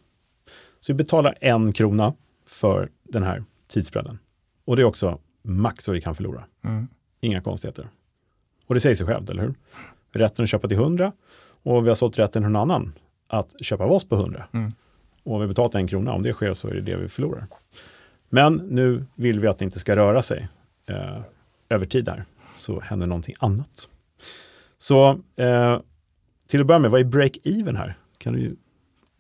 Så 0.80 0.94
vi 0.94 0.98
betalar 0.98 1.36
en 1.42 1.74
krona 1.74 2.14
för 2.46 2.90
den 3.04 3.24
här 3.24 3.44
tidsbredden. 3.68 4.20
Och 4.66 4.76
det 4.76 4.82
är 4.82 4.84
också 4.84 5.20
max 5.44 5.88
vad 5.88 5.96
vi 5.96 6.02
kan 6.02 6.16
förlora. 6.16 6.44
Mm. 6.64 6.88
Inga 7.22 7.42
konstigheter. 7.42 7.90
Och 8.68 8.74
det 8.74 8.80
säger 8.80 8.96
sig 8.96 9.06
självt, 9.06 9.30
eller 9.30 9.42
hur? 9.42 9.56
Rätten 10.12 10.44
att 10.44 10.50
köpa 10.50 10.68
till 10.68 10.78
100 10.78 11.12
och 11.64 11.86
vi 11.86 11.88
har 11.88 11.96
sålt 11.96 12.20
rätten 12.20 12.44
till 12.44 12.52
någon 12.52 12.72
annan 12.72 12.94
att 13.28 13.66
köpa 13.66 13.84
av 13.84 13.92
oss 13.92 14.10
på 14.10 14.16
100. 14.16 14.46
Mm. 14.54 14.72
Och 15.24 15.36
vi 15.36 15.40
har 15.40 15.48
betalat 15.48 15.76
en 15.76 15.88
krona, 15.88 16.14
om 16.14 16.24
det 16.24 16.34
sker 16.34 16.54
så 16.54 16.68
är 16.68 16.74
det 16.74 16.82
det 16.82 16.96
vi 16.96 17.08
förlorar. 17.08 17.48
Men 18.30 18.56
nu 18.56 19.06
vill 19.16 19.40
vi 19.40 19.48
att 19.48 19.58
det 19.58 19.66
inte 19.66 19.80
ska 19.80 19.96
röra 19.96 20.22
sig 20.22 20.48
eh, 20.86 21.22
över 21.70 21.86
tid 21.86 22.10
här, 22.10 22.26
så 22.54 22.80
händer 22.82 23.08
någonting 23.08 23.36
annat. 23.40 23.90
Så 24.78 25.10
eh, 25.36 25.80
till 26.48 26.62
att 26.62 26.68
börja 26.68 26.80
med, 26.80 26.92
vad 26.92 27.02
är 27.02 27.06
break-even 27.06 27.78
här? 27.78 27.98
Kan 28.18 28.34
du 28.34 28.56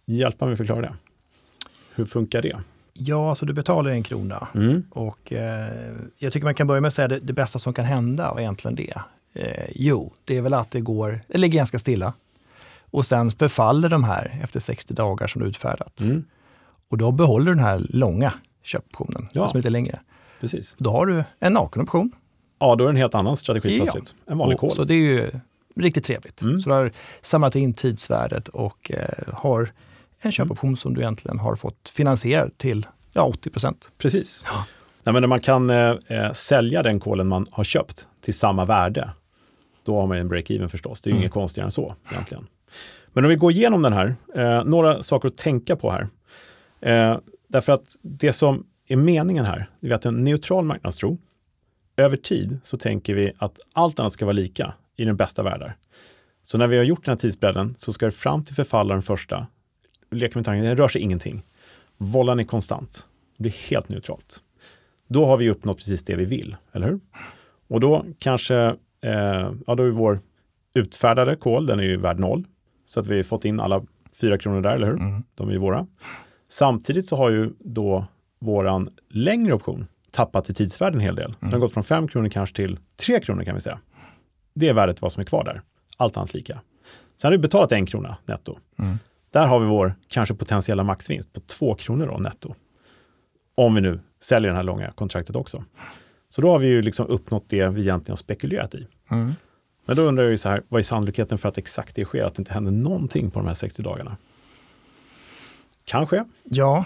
hjälpa 0.05 0.45
mig 0.45 0.55
förklara 0.55 0.81
det? 0.81 0.93
Hur 1.95 2.05
funkar 2.05 2.41
det? 2.41 2.59
Ja, 2.93 3.29
alltså 3.29 3.45
du 3.45 3.53
betalar 3.53 3.91
en 3.91 4.03
krona. 4.03 4.47
Mm. 4.55 4.83
Och 4.89 5.33
eh, 5.33 5.69
jag 6.17 6.33
tycker 6.33 6.45
man 6.45 6.55
kan 6.55 6.67
börja 6.67 6.81
med 6.81 6.87
att 6.87 6.93
säga 6.93 7.07
det, 7.07 7.19
det 7.19 7.33
bästa 7.33 7.59
som 7.59 7.73
kan 7.73 7.85
hända, 7.85 8.31
vad 8.31 8.39
egentligen 8.41 8.75
det? 8.75 8.93
Eh, 9.33 9.65
jo, 9.75 10.13
det 10.25 10.37
är 10.37 10.41
väl 10.41 10.53
att 10.53 10.71
det 10.71 10.81
går, 10.81 11.21
det 11.27 11.37
ligger 11.37 11.57
ganska 11.59 11.79
stilla. 11.79 12.13
Och 12.91 13.05
sen 13.05 13.31
förfaller 13.31 13.89
de 13.89 14.03
här 14.03 14.39
efter 14.43 14.59
60 14.59 14.93
dagar 14.93 15.27
som 15.27 15.41
du 15.41 15.47
utfärdat. 15.47 15.99
Mm. 15.99 16.23
Och 16.89 16.97
då 16.97 17.11
behåller 17.11 17.45
du 17.45 17.51
den 17.51 17.63
här 17.63 17.79
långa 17.89 18.33
köpoptionen, 18.63 19.27
Ja. 19.31 19.47
som 19.47 19.57
är 19.57 19.59
lite 19.59 19.69
längre. 19.69 19.99
Precis. 20.39 20.75
Då 20.79 20.91
har 20.91 21.05
du 21.05 21.23
en 21.39 21.53
nakenoption. 21.53 22.11
Ja, 22.59 22.75
då 22.75 22.83
är 22.83 22.87
det 22.87 22.91
en 22.91 22.95
helt 22.97 23.15
annan 23.15 23.37
strategi 23.37 23.77
Ja. 23.77 23.83
plötsligt. 23.83 24.15
En 24.25 24.37
vanlig 24.37 24.55
Och- 24.55 24.59
kol. 24.61 24.71
Så 24.71 24.83
det 24.83 24.93
är 24.93 24.97
ju 24.97 25.31
riktigt 25.75 26.05
trevligt. 26.05 26.41
Mm. 26.41 26.59
Så 26.61 26.69
du 26.69 26.75
har 26.75 26.91
samlat 27.21 27.55
in 27.55 27.73
tidsvärdet 27.73 28.47
och 28.47 28.91
eh, 28.91 29.33
har 29.33 29.71
en 30.21 30.31
köpoption 30.31 30.77
som 30.77 30.93
du 30.93 31.01
egentligen 31.01 31.39
har 31.39 31.55
fått 31.55 31.89
finansiera 31.89 32.49
till 32.57 32.87
ja, 33.13 33.21
80 33.23 33.49
procent. 33.49 33.91
Precis. 33.97 34.43
Ja. 34.47 34.65
Nej, 35.03 35.13
men 35.13 35.21
när 35.21 35.27
man 35.27 35.39
kan 35.41 35.69
eh, 35.69 35.95
eh, 36.07 36.31
sälja 36.31 36.83
den 36.83 36.99
kolen 36.99 37.27
man 37.27 37.45
har 37.51 37.63
köpt 37.63 38.07
till 38.21 38.33
samma 38.33 38.65
värde, 38.65 39.09
då 39.85 39.99
har 39.99 40.07
man 40.07 40.17
en 40.17 40.29
break-even 40.31 40.67
förstås. 40.67 41.01
Det 41.01 41.07
är 41.07 41.11
ju 41.11 41.13
Mm. 41.15 41.21
inget 41.23 41.31
konstigare 41.33 41.65
än 41.65 41.71
så 41.71 41.95
egentligen. 42.11 42.47
Men 43.13 43.23
om 43.25 43.29
vi 43.29 43.35
går 43.35 43.51
igenom 43.51 43.81
den 43.81 43.93
här, 43.93 44.15
eh, 44.35 44.63
några 44.63 45.03
saker 45.03 45.27
att 45.27 45.37
tänka 45.37 45.75
på 45.75 45.91
här. 45.91 46.07
Eh, 46.81 47.17
därför 47.47 47.73
att 47.73 47.95
det 48.01 48.33
som 48.33 48.63
är 48.87 48.95
meningen 48.95 49.45
här, 49.45 49.69
det 49.79 49.87
är 49.89 49.93
att 49.95 50.05
en 50.05 50.23
neutral 50.23 50.65
marknadstro, 50.65 51.17
över 51.99 52.17
tid 52.17 52.59
så 52.63 52.77
tänker 52.77 53.13
vi 53.15 53.31
att 53.37 53.59
allt 53.73 53.99
annat 53.99 54.13
ska 54.13 54.25
vara 54.25 54.33
lika 54.33 54.73
i 54.97 55.05
den 55.05 55.17
bästa 55.17 55.43
världar. 55.43 55.77
Så 56.43 56.57
när 56.57 56.67
vi 56.67 56.77
har 56.77 56.83
gjort 56.83 57.05
den 57.05 57.11
här 57.11 57.17
tidsbredden 57.17 57.75
så 57.77 57.93
ska 57.93 58.05
det 58.05 58.11
fram 58.11 58.43
till 58.43 58.55
förfallaren 58.55 59.01
första, 59.01 59.47
leker 60.11 60.35
med 60.35 60.45
tanken, 60.45 60.65
det 60.65 60.75
rör 60.75 60.87
sig 60.87 61.01
ingenting. 61.01 61.45
Vollan 61.97 62.39
är 62.39 62.43
konstant, 62.43 63.07
det 63.37 63.41
blir 63.41 63.69
helt 63.69 63.89
neutralt. 63.89 64.43
Då 65.07 65.25
har 65.25 65.37
vi 65.37 65.49
uppnått 65.49 65.77
precis 65.77 66.03
det 66.03 66.15
vi 66.15 66.25
vill, 66.25 66.55
eller 66.71 66.87
hur? 66.87 66.99
Och 67.67 67.79
då 67.79 68.05
kanske, 68.19 68.55
eh, 69.01 69.51
ja 69.67 69.75
då 69.75 69.83
är 69.83 69.89
vår 69.89 70.19
utfärdade 70.75 71.35
kol, 71.35 71.65
den 71.65 71.79
är 71.79 71.83
ju 71.83 71.97
värd 71.97 72.19
noll. 72.19 72.47
Så 72.85 72.99
att 72.99 73.07
vi 73.07 73.15
har 73.15 73.23
fått 73.23 73.45
in 73.45 73.59
alla 73.59 73.85
fyra 74.21 74.37
kronor 74.37 74.61
där, 74.61 74.75
eller 74.75 74.87
hur? 74.87 74.95
Mm. 74.95 75.23
De 75.35 75.47
är 75.47 75.51
ju 75.51 75.57
våra. 75.57 75.87
Samtidigt 76.47 77.05
så 77.05 77.15
har 77.15 77.29
ju 77.29 77.53
då 77.59 78.05
våran 78.39 78.89
längre 79.09 79.53
option 79.53 79.87
tappat 80.11 80.49
i 80.49 80.53
tidsvärde 80.53 80.95
en 80.97 81.01
hel 81.01 81.15
del. 81.15 81.31
Så 81.33 81.37
den 81.39 81.51
har 81.51 81.59
gått 81.59 81.73
från 81.73 81.83
fem 81.83 82.07
kronor 82.07 82.29
kanske 82.29 82.55
till 82.55 82.79
tre 83.05 83.19
kronor 83.19 83.43
kan 83.43 83.55
vi 83.55 83.61
säga. 83.61 83.79
Det 84.53 84.67
är 84.69 84.73
värdet 84.73 85.01
vad 85.01 85.11
som 85.11 85.21
är 85.21 85.25
kvar 85.25 85.43
där. 85.43 85.61
Allt 85.97 86.17
annat 86.17 86.33
lika. 86.33 86.61
Sen 87.15 87.27
har 87.27 87.31
vi 87.31 87.37
betalat 87.37 87.71
en 87.71 87.85
krona 87.85 88.17
netto. 88.25 88.57
Mm. 88.79 88.99
Där 89.31 89.47
har 89.47 89.59
vi 89.59 89.65
vår 89.65 89.95
kanske 90.07 90.35
potentiella 90.35 90.83
maxvinst 90.83 91.33
på 91.33 91.39
två 91.39 91.75
kronor 91.75 92.07
då, 92.07 92.17
netto. 92.17 92.55
Om 93.55 93.75
vi 93.75 93.81
nu 93.81 93.99
säljer 94.21 94.51
det 94.51 94.57
här 94.57 94.63
långa 94.63 94.91
kontraktet 94.91 95.35
också. 95.35 95.63
Så 96.29 96.41
då 96.41 96.51
har 96.51 96.59
vi 96.59 96.67
ju 96.67 96.81
liksom 96.81 97.07
uppnått 97.07 97.45
det 97.47 97.67
vi 97.69 97.81
egentligen 97.81 98.11
har 98.11 98.17
spekulerat 98.17 98.75
i. 98.75 98.87
Mm. 99.11 99.33
Men 99.85 99.95
då 99.95 100.01
undrar 100.01 100.23
jag 100.23 100.31
ju 100.31 100.37
så 100.37 100.49
här, 100.49 100.63
vad 100.69 100.79
är 100.79 100.83
sannolikheten 100.83 101.37
för 101.37 101.49
att 101.49 101.57
exakt 101.57 101.95
det 101.95 102.05
sker, 102.05 102.23
att 102.23 102.35
det 102.35 102.41
inte 102.41 102.53
händer 102.53 102.71
någonting 102.71 103.31
på 103.31 103.39
de 103.39 103.47
här 103.47 103.53
60 103.53 103.81
dagarna? 103.81 104.17
Kan 105.85 106.07
ske, 106.07 106.23
Ja, 106.43 106.85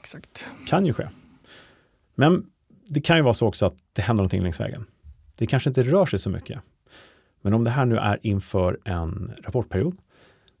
exakt. 0.00 0.46
kan 0.66 0.86
ju 0.86 0.92
ske. 0.92 1.08
Men 2.18 2.46
det 2.88 3.00
kan 3.00 3.16
ju 3.16 3.22
vara 3.22 3.34
så 3.34 3.46
också 3.46 3.66
att 3.66 3.76
det 3.92 4.02
händer 4.02 4.22
någonting 4.22 4.42
längs 4.42 4.60
vägen. 4.60 4.86
Det 5.34 5.46
kanske 5.46 5.70
inte 5.70 5.82
rör 5.82 6.06
sig 6.06 6.18
så 6.18 6.30
mycket. 6.30 6.60
Men 7.40 7.54
om 7.54 7.64
det 7.64 7.70
här 7.70 7.84
nu 7.86 7.96
är 7.96 8.18
inför 8.22 8.78
en 8.84 9.32
rapportperiod, 9.44 9.96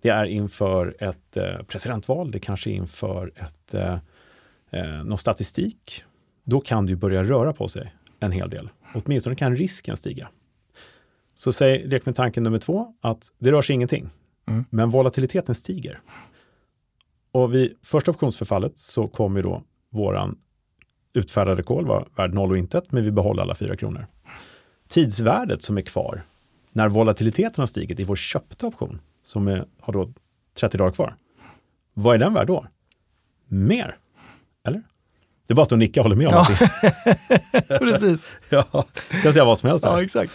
det 0.02 0.08
är 0.08 0.24
inför 0.24 0.96
ett 1.00 1.36
eh, 1.36 1.62
presidentval, 1.66 2.30
det 2.30 2.40
kanske 2.40 2.70
är 2.70 2.74
inför 2.74 3.32
ett, 3.36 3.74
eh, 3.74 3.98
eh, 4.70 5.04
någon 5.04 5.18
statistik, 5.18 6.02
då 6.44 6.60
kan 6.60 6.86
det 6.86 6.90
ju 6.90 6.96
börja 6.96 7.24
röra 7.24 7.52
på 7.52 7.68
sig 7.68 7.94
en 8.20 8.32
hel 8.32 8.50
del. 8.50 8.70
Åtminstone 8.94 9.36
kan 9.36 9.56
risken 9.56 9.96
stiga. 9.96 10.28
Så 11.34 11.52
säg, 11.52 11.86
lek 11.86 12.06
med 12.06 12.14
tanken 12.14 12.42
nummer 12.42 12.58
två, 12.58 12.94
att 13.00 13.32
det 13.38 13.52
rör 13.52 13.62
sig 13.62 13.74
ingenting, 13.74 14.10
Mm. 14.48 14.64
men 14.70 14.90
volatiliteten 14.90 15.54
stiger. 15.54 16.00
Och 17.32 17.54
vid 17.54 17.76
första 17.82 18.10
optionsförfallet 18.10 18.78
så 18.78 19.08
kommer 19.08 19.42
då 19.42 19.62
våran 19.90 20.38
utfärdade 21.12 21.62
kol 21.62 21.86
vara 21.86 22.04
värd 22.16 22.34
noll 22.34 22.50
och 22.50 22.58
intet, 22.58 22.92
men 22.92 23.04
vi 23.04 23.10
behåller 23.10 23.42
alla 23.42 23.54
fyra 23.54 23.76
kronor. 23.76 24.06
Tidsvärdet 24.88 25.62
som 25.62 25.78
är 25.78 25.82
kvar 25.82 26.22
när 26.72 26.88
volatiliteten 26.88 27.62
har 27.62 27.66
stigit 27.66 28.00
i 28.00 28.04
vår 28.04 28.16
köpta 28.16 28.66
option, 28.66 29.00
som 29.22 29.48
är, 29.48 29.64
har 29.80 29.92
då 29.92 30.12
30 30.60 30.76
dagar 30.76 30.92
kvar, 30.92 31.16
Vad 31.94 32.14
är 32.14 32.18
den 32.18 32.34
värd 32.34 32.46
då? 32.46 32.66
Mer? 33.48 33.96
Eller? 34.66 34.82
Det 35.46 35.52
är 35.52 35.54
bara 35.54 35.62
att 35.62 35.68
stå 35.68 35.74
och 35.74 35.78
nicka 35.78 36.00
och 36.00 36.04
hålla 36.04 36.16
med 36.16 36.28
om 36.28 36.46
Ja. 36.48 36.58
Precis. 37.78 38.28
ja, 38.50 38.64
jag 39.10 39.22
kan 39.22 39.32
säga 39.32 39.44
vad 39.44 39.58
som 39.58 39.68
helst. 39.68 39.84
Här. 39.84 39.92
Ja, 39.92 40.02
exakt. 40.02 40.32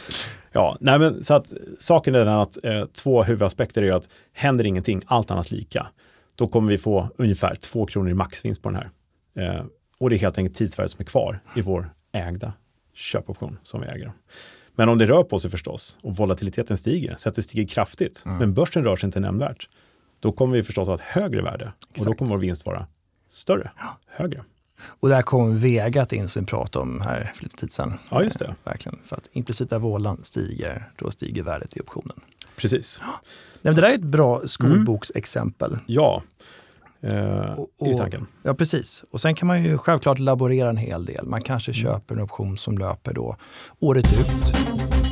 Ja, 0.51 0.77
nej 0.79 0.99
men 0.99 1.23
så 1.23 1.33
att 1.33 1.53
saken 1.79 2.15
är 2.15 2.25
den 2.25 2.27
att 2.27 2.63
eh, 2.63 2.86
två 2.86 3.23
huvudaspekter 3.23 3.83
är 3.83 3.91
att 3.91 4.09
händer 4.33 4.65
ingenting, 4.65 5.01
allt 5.05 5.31
annat 5.31 5.51
lika, 5.51 5.88
då 6.36 6.47
kommer 6.47 6.69
vi 6.69 6.77
få 6.77 7.09
ungefär 7.17 7.55
två 7.55 7.86
kronor 7.86 8.09
i 8.09 8.13
maxvinst 8.13 8.62
på 8.62 8.69
den 8.69 8.75
här. 8.75 8.89
Eh, 9.36 9.65
och 10.04 10.10
det 10.10 10.16
är 10.16 10.18
helt 10.20 10.38
enkelt 10.38 10.58
tidsvärdet 10.58 10.92
som 10.92 11.02
är 11.02 11.06
kvar 11.06 11.39
i 11.56 11.62
vår 11.62 11.94
ägda 12.12 12.54
köpoption 12.94 13.58
som 13.63 13.82
vi 13.82 13.88
äger. 13.88 14.13
Men 14.76 14.89
om 14.89 14.98
det 14.98 15.06
rör 15.06 15.24
på 15.24 15.39
sig 15.39 15.52
förstås 15.52 15.98
och 16.02 16.16
volatiliteten 16.16 16.78
stiger, 16.78 17.16
så 17.18 17.30
att 17.30 17.36
det 17.36 17.42
stiger 17.42 17.68
kraftigt, 17.68 18.22
men 18.26 18.54
börsen 18.54 18.84
rör 18.84 18.96
sig 18.96 19.08
inte 19.08 19.20
nämnvärt, 19.20 19.70
då 20.20 20.32
kommer 20.32 20.56
vi 20.56 20.63
förstås 20.63 20.88
ha 20.88 20.96
ett 20.96 21.02
högre 21.02 21.42
värde 21.42 21.66
och 21.66 21.88
då 21.96 22.02
Exakt. 22.02 22.20
kommer 22.20 22.32
vår 22.32 22.38
vinst 22.38 22.66
vara 22.66 22.88
större, 23.30 23.72
högre. 24.08 24.44
Och 24.84 25.10
där 25.10 25.22
kom 25.22 25.60
Vegat 25.60 26.13
in 26.13 26.28
som 26.28 26.42
vi 26.42 26.48
pratade 26.48 26.84
om 26.84 27.02
här 27.02 27.32
för 27.36 27.44
lite 27.44 27.56
tid 27.58 27.72
sedan. 27.72 27.94
Ja, 28.12 28.24
just 28.24 28.39
det. 28.39 28.46
Eh, 28.46 28.54
Verkligen. 28.63 29.00
För 29.06 29.16
att 29.16 29.30
implicita 29.32 29.80
vålan 29.80 30.20
stiger, 30.24 30.92
då 30.98 31.12
stiger 31.12 31.44
värdet 31.44 31.78
i 31.78 31.80
optionen. 31.80 32.20
Precis. 32.56 33.02
Nej, 33.02 33.10
men 33.62 33.76
det 33.76 33.82
där 33.82 33.89
är 33.89 33.96
ett 33.96 34.02
bra 34.02 34.48
skolboksexempel. 34.48 35.78
Ja, 35.86 36.24
eh, 37.04 37.54
Och- 37.60 37.70
och- 37.80 37.98
tanken. 37.98 38.28
Ja, 38.44 38.54
precis. 38.54 39.04
Och 39.12 39.22
sen 39.22 39.36
kan 39.36 39.48
man 39.48 39.63
ju 39.63 39.78
självklart 39.78 40.20
laborera 40.20 40.70
en 40.70 40.78
hel 40.78 41.06
del. 41.06 41.26
Man 41.26 41.42
kanske 41.42 41.74
köper 41.74 42.16
en 42.16 42.22
option 42.22 42.58
som 42.58 42.78
löper 42.78 43.13
då 43.13 43.36
året 43.80 44.06
ut 44.13 44.56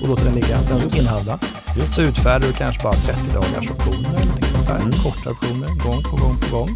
och 0.04 0.10
låter 0.10 0.26
den 0.26 0.36
ligga, 0.36 0.58
den 0.70 0.78
Just. 0.82 0.98
innehavda. 1.00 1.40
Just. 1.78 1.94
Så 1.94 2.02
utfärdar 2.02 2.48
du 2.48 2.54
kanske 2.54 2.84
bara 2.84 2.94
30 2.94 3.34
dagars 3.34 3.72
optioner 3.72 4.10
eller 4.10 4.26
någonting 4.26 4.44
sånt 4.44 4.68
där. 4.68 4.76
Mm. 4.76 4.92
Korta 4.92 5.30
optioner, 5.30 5.68
gång 5.68 6.04
på 6.04 6.26
gång 6.26 6.38
på 6.50 6.58
gång. 6.58 6.70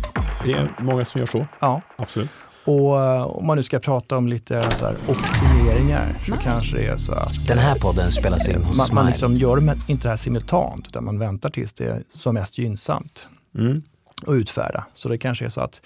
Det 0.45 0.51
är 0.53 0.71
många 0.79 1.05
som 1.05 1.19
gör 1.19 1.25
så, 1.27 1.45
Ja. 1.59 1.81
absolut. 1.95 2.29
Och 2.65 3.01
eh, 3.03 3.21
om 3.21 3.45
man 3.47 3.57
nu 3.57 3.63
ska 3.63 3.79
prata 3.79 4.17
om 4.17 4.27
lite 4.27 4.71
så 4.71 4.85
här 4.85 4.95
optimeringar 5.07 6.13
så 6.25 6.31
kanske 6.43 6.77
det 6.77 6.85
är 6.87 6.97
så 6.97 7.11
att 7.11 7.47
Den 7.47 7.57
här 7.57 7.75
podden 7.75 8.11
spelas 8.11 8.49
in 8.49 8.63
hos 8.63 8.77
man, 8.77 8.95
man 8.95 9.05
liksom 9.05 9.35
gör 9.37 9.57
det 9.57 9.77
inte 9.87 10.03
det 10.03 10.09
här 10.09 10.17
simultant 10.17 10.87
utan 10.87 11.03
man 11.03 11.19
väntar 11.19 11.49
tills 11.49 11.73
det 11.73 11.85
är 11.85 12.03
som 12.09 12.33
mest 12.33 12.57
gynnsamt 12.57 13.27
Mm. 13.57 13.81
Att 14.27 14.33
utfärda. 14.33 14.85
Så 14.93 15.09
det 15.09 15.17
kanske 15.17 15.45
är 15.45 15.49
så 15.49 15.61
att 15.61 15.81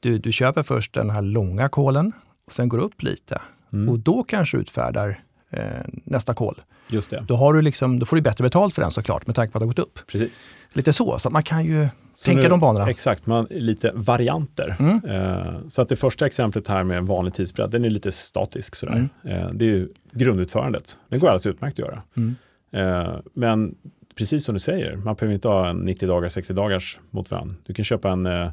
du, 0.00 0.18
du 0.18 0.32
köper 0.32 0.62
först 0.62 0.94
den 0.94 1.10
här 1.10 1.22
långa 1.22 1.68
kolen 1.68 2.12
och 2.46 2.52
sen 2.52 2.68
går 2.68 2.78
upp 2.78 3.02
lite 3.02 3.40
Mm. 3.72 3.88
och 3.88 3.98
då 3.98 4.22
kanske 4.22 4.56
utfärdar 4.56 5.22
eh, 5.50 5.62
nästa 6.04 6.34
kol. 6.34 6.60
Just 6.88 7.10
det, 7.10 7.24
Då, 7.28 7.36
har 7.36 7.52
du 7.54 7.62
liksom, 7.62 7.98
då 7.98 8.06
får 8.06 8.16
du 8.16 8.22
bättre 8.22 8.42
betalt 8.42 8.74
för 8.74 8.82
den 8.82 8.90
såklart 8.90 9.26
med 9.26 9.36
tanke 9.36 9.52
på 9.52 9.58
att 9.58 9.60
det 9.60 9.64
har 9.64 9.68
gått 9.68 9.78
upp. 9.78 9.98
precis. 10.06 10.56
Lite 10.72 10.92
så, 10.92 11.18
så 11.18 11.30
man 11.30 11.42
kan 11.42 11.64
ju 11.64 11.88
Så 12.14 12.24
tänka 12.24 12.42
nu- 12.42 12.48
de 12.48 12.60
banorna. 12.60 12.90
Exakt, 12.90 13.26
man, 13.26 13.46
lite 13.50 13.92
varianter. 13.94 14.76
Mm. 14.78 15.00
Eh, 15.04 15.54
så 15.68 15.82
att 15.82 15.88
det 15.88 15.96
första 15.96 16.26
exemplet 16.26 16.68
här 16.68 16.84
med 16.84 17.02
vanlig 17.06 17.34
tidsbredd, 17.34 17.70
den 17.70 17.84
är 17.84 17.90
lite 17.90 18.12
statisk 18.12 18.74
sådär. 18.74 19.08
Mm. 19.24 19.42
Eh, 19.42 19.50
det 19.52 19.64
är 19.64 19.68
ju 19.70 19.88
grundutförandet. 20.12 20.98
Den 21.08 21.18
går 21.20 21.26
alldeles 21.28 21.46
utmärkt 21.46 21.74
att 21.74 21.86
göra. 21.88 22.02
Mm. 22.16 22.36
Eh, 22.72 23.14
men 23.34 23.74
precis 24.18 24.44
som 24.44 24.52
du 24.54 24.58
säger, 24.58 24.96
man 24.96 25.14
behöver 25.14 25.34
inte 25.34 25.48
ha 25.48 25.68
en 25.68 25.76
90 25.76 26.08
dagars, 26.08 26.32
60 26.32 26.52
dagars 26.54 26.98
mot 27.10 27.30
varandra. 27.30 27.54
Du 27.66 27.74
kan 27.74 27.84
köpa 27.84 28.10
en 28.10 28.26
eh, 28.26 28.50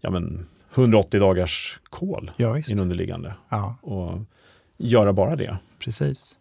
ja, 0.00 0.10
men 0.10 0.46
180 0.74 1.20
dagars 1.20 1.80
kol 1.90 2.30
Ja, 2.36 2.58
i 2.58 2.64
en 2.72 2.78
underliggande 2.80 3.34
Ja, 3.48 3.76
och 3.82 4.18
göra 4.76 5.12
bara 5.12 5.36
det. 5.36 5.56
precis. 5.78 6.36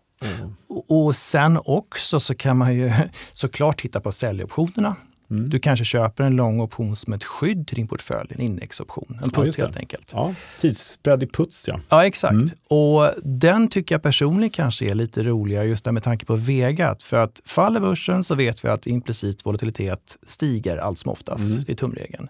Och, 0.68 1.06
och 1.06 1.16
sen 1.16 1.60
också 1.66 2.20
så 2.20 2.36
kan 2.36 2.58
man 2.58 2.76
ju 2.76 2.92
såklart 3.32 3.82
titta 3.82 4.02
på 4.02 4.12
säljoptionerna. 4.12 4.96
Mm. 5.30 5.50
Du 5.50 5.60
kanske 5.60 5.86
köper 5.86 6.24
en 6.24 6.36
lång 6.36 6.60
option 6.62 6.96
som 6.96 7.14
ett 7.14 7.24
skydd 7.24 7.68
till 7.68 7.76
din 7.76 7.88
portfölj, 7.88 8.30
en 8.36 8.42
indexoption, 8.42 9.06
en 9.10 9.30
Ja, 9.34 9.44
puts 9.44 9.56
det. 9.56 9.62
helt 9.64 9.78
enkelt. 9.78 10.12
ja, 10.14 10.34
tidsbredd 10.58 11.24
i 11.24 11.28
puts 11.28 11.68
ja. 11.68 11.80
Ja, 11.90 12.06
exakt. 12.06 12.34
Mm. 12.34 12.50
Och 12.68 13.10
den 13.24 13.68
tycker 13.68 13.96
jag 13.96 14.02
personligen 14.02 14.50
kanske 14.50 14.86
är 14.86 14.96
lite 14.96 15.24
roligare 15.24 15.68
just 15.68 15.86
där 15.86 15.92
med 15.92 16.04
tanke 16.04 16.26
på 16.26 16.36
Vegat. 16.36 17.04
För 17.04 17.18
att 17.18 17.42
faller 17.46 17.80
börsen 17.80 18.24
så 18.24 18.36
vet 18.36 18.66
vi 18.66 18.70
att 18.70 18.88
implicit 18.88 19.46
volatilitet 19.46 20.18
stiger 20.24 20.78
allt 20.78 21.00
som 21.00 21.12
oftast. 21.12 21.52
Mm. 21.54 21.64
Det 21.66 21.72
är 21.72 21.76
tumregeln. 21.76 22.28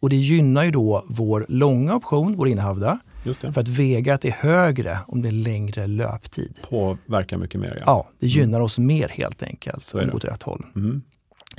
Och 0.00 0.10
det 0.10 0.16
gynnar 0.16 0.64
ju 0.64 0.70
då 0.70 1.04
vår 1.08 1.46
långa 1.48 1.94
option, 1.94 2.36
vår 2.36 2.48
innehavda, 2.48 2.98
för 3.24 3.58
att 3.60 3.68
Vegat 3.68 4.24
är 4.24 4.30
högre 4.30 4.98
om 5.06 5.22
det 5.22 5.28
är 5.28 5.32
längre 5.32 5.86
löptid. 5.86 6.58
Påverkar 6.68 7.36
mycket 7.36 7.60
mer 7.60 7.74
ja. 7.76 7.82
Ja, 7.86 8.08
det 8.20 8.26
gynnar 8.26 8.60
oss 8.60 8.78
mer 8.78 9.08
helt 9.08 9.42
enkelt, 9.42 9.82
Så 9.82 9.98
är 9.98 10.04
det 10.04 10.12
åt 10.12 10.24
rätt 10.24 10.42
håll. 10.42 10.66
Mm. 10.76 11.02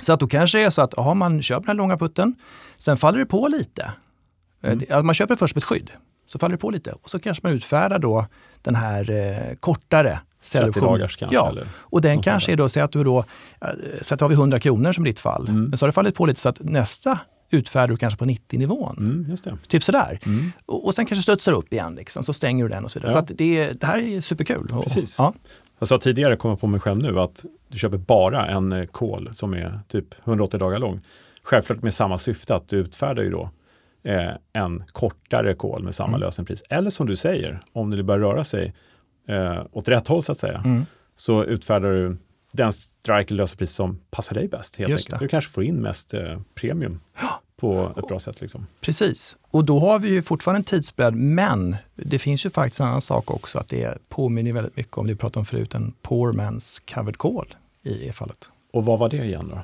Så 0.01 0.13
att 0.13 0.19
då 0.19 0.27
kanske 0.27 0.57
det 0.57 0.63
är 0.63 0.69
så 0.69 0.81
att 0.81 0.97
aha, 0.97 1.13
man 1.13 1.41
köper 1.41 1.62
den 1.62 1.67
här 1.67 1.75
långa 1.75 1.97
putten, 1.97 2.35
sen 2.77 2.97
faller 2.97 3.19
det 3.19 3.25
på 3.25 3.47
lite. 3.47 3.83
Eh, 3.83 3.91
Mm. 4.71 4.77
det- 4.79 4.91
Att 4.91 5.05
man 5.05 5.15
köper 5.15 5.35
först 5.35 5.55
med 5.55 5.62
ett 5.62 5.65
skydd, 5.65 5.91
så 6.25 6.39
faller 6.39 6.51
det 6.55 6.62
på 6.62 6.69
lite. 6.69 6.91
Och 6.91 7.09
så 7.09 7.19
kanske 7.19 7.47
man 7.47 7.53
utfärdar 7.53 7.99
då 7.99 8.25
den 8.62 8.75
här 8.75 9.12
eh, 9.12 9.55
kortare 9.59 10.09
30 10.09 10.21
säljoptionen. 10.39 10.89
dagars 10.89 11.17
kanske. 11.17 11.35
Ja, 11.35 11.49
Eller? 11.49 11.67
och 11.75 12.01
den 12.01 12.21
kanske 12.21 12.51
är 12.51 12.55
då, 12.55 12.69
säg 12.69 12.83
att 12.83 12.91
du 12.91 13.03
då, 13.03 13.19
eh, 13.62 13.67
säg 14.01 14.15
att 14.15 14.21
har 14.21 14.29
vi 14.29 14.35
100 14.35 14.59
kronor 14.59 14.91
som 14.91 15.03
ditt 15.03 15.19
fall, 15.19 15.49
Mm. 15.49 15.63
men 15.65 15.77
så 15.77 15.83
har 15.85 15.88
det 15.88 15.93
fallit 15.93 16.15
på 16.15 16.25
lite 16.25 16.39
så 16.39 16.49
att 16.49 16.59
nästa 16.59 17.19
utfärdar 17.51 17.88
du 17.88 17.97
kanske 17.97 18.17
på 18.19 18.25
90-nivån. 18.25 18.97
Mm, 18.97 19.35
det. 19.43 19.57
Typ 19.67 19.83
sådär. 19.83 20.19
Mm. 20.25 20.51
Och, 20.65 20.85
och 20.85 20.93
sen 20.93 21.05
kanske 21.05 21.23
studsar 21.23 21.51
upp 21.53 21.73
igen, 21.73 21.95
liksom, 21.95 22.23
så 22.23 22.33
stänger 22.33 22.63
du 22.63 22.69
den 22.69 22.83
och 22.83 22.91
så 22.91 22.99
vidare. 22.99 23.13
Ja. 23.15 23.25
Så 23.27 23.33
det, 23.33 23.71
det 23.81 23.88
här 23.88 23.97
är 23.97 24.21
superkul. 24.21 24.67
Precis. 24.83 25.19
Ja, 25.19 25.33
Jag 25.80 25.88
sa 25.88 25.98
tidigare, 25.98 26.36
kommer 26.36 26.56
på 26.56 26.68
mig 26.68 26.80
själv 26.80 26.98
nu, 27.02 27.20
att 27.20 27.46
du 27.68 27.80
köper 27.80 27.98
bara 27.98 28.48
en 28.48 28.72
eh, 28.72 28.86
kol 28.86 29.30
som 29.32 29.54
är 29.54 29.80
typ 29.88 30.28
180 30.28 30.60
dagar 30.60 30.78
lång. 30.80 31.02
Självklart 31.44 31.82
med 31.82 31.94
samma 31.94 32.18
syfte 32.18 32.56
att 32.56 32.68
du 32.68 32.78
utfärdar 32.78 33.24
ju 33.24 33.30
då 33.30 33.50
eh, 34.04 34.32
en 34.54 34.84
kortare 34.92 35.54
kol 35.54 35.84
med 35.84 35.96
samma 35.96 36.08
Mm. 36.10 36.20
lösenpris. 36.20 36.63
Eller 36.70 36.89
som 36.89 37.08
du 37.08 37.15
säger, 37.15 37.60
om 37.74 37.92
det 37.92 38.04
börjar 38.04 38.20
röra 38.20 38.44
sig 38.44 38.74
eh, 39.28 39.63
åt 39.72 39.88
rätt 39.88 40.08
håll 40.08 40.24
så 40.24 40.32
att 40.32 40.38
säga, 40.38 40.62
mm. 40.65 40.86
så 41.15 41.44
utfärdar 41.44 41.92
du 41.92 42.18
den 42.52 42.74
strike 42.74 43.34
lösenpris 43.34 43.72
som 43.72 44.00
passar 44.12 44.36
dig 44.36 44.48
bäst 44.48 44.76
helt 44.76 44.92
Just 44.92 45.06
enkelt. 45.08 45.20
det. 45.20 45.26
Du 45.26 45.30
kanske 45.30 45.52
får 45.52 45.63
in 45.63 45.76
mest 45.82 46.13
eh, 46.13 46.39
premium 46.56 47.00
på 47.60 47.91
ett 47.98 48.08
bra 48.08 48.19
sätt. 48.19 48.41
Liksom. 48.41 48.65
Precis. 48.82 49.38
Och 49.52 49.65
då 49.65 49.80
har 49.80 50.00
vi 50.00 50.10
ju 50.10 50.22
fortfarande 50.22 50.60
en 50.60 50.63
tidsbredd, 50.63 51.15
men 51.15 51.76
det 51.95 52.19
finns 52.19 52.45
ju 52.45 52.50
faktiskt 52.50 52.80
en 52.80 52.88
annan 52.88 53.02
sak 53.02 53.32
också, 53.32 53.60
att 53.60 53.67
det 53.67 53.98
påminner 54.10 54.52
väldigt 54.52 54.78
mycket 54.78 54.98
om 54.98 55.06
det 55.08 55.13
vi 55.13 55.17
pratade 55.17 55.39
om 55.39 55.45
förut, 55.45 55.76
en 55.76 55.93
poor 56.02 56.34
man's 56.34 56.93
covered 56.93 57.17
call 57.17 57.56
i 57.84 58.06
det 58.06 58.12
fallet. 58.12 58.50
Och 58.74 58.86
vad 58.86 59.00
var 59.00 59.10
det 59.10 59.17
igen 59.26 59.48
då? 59.52 59.62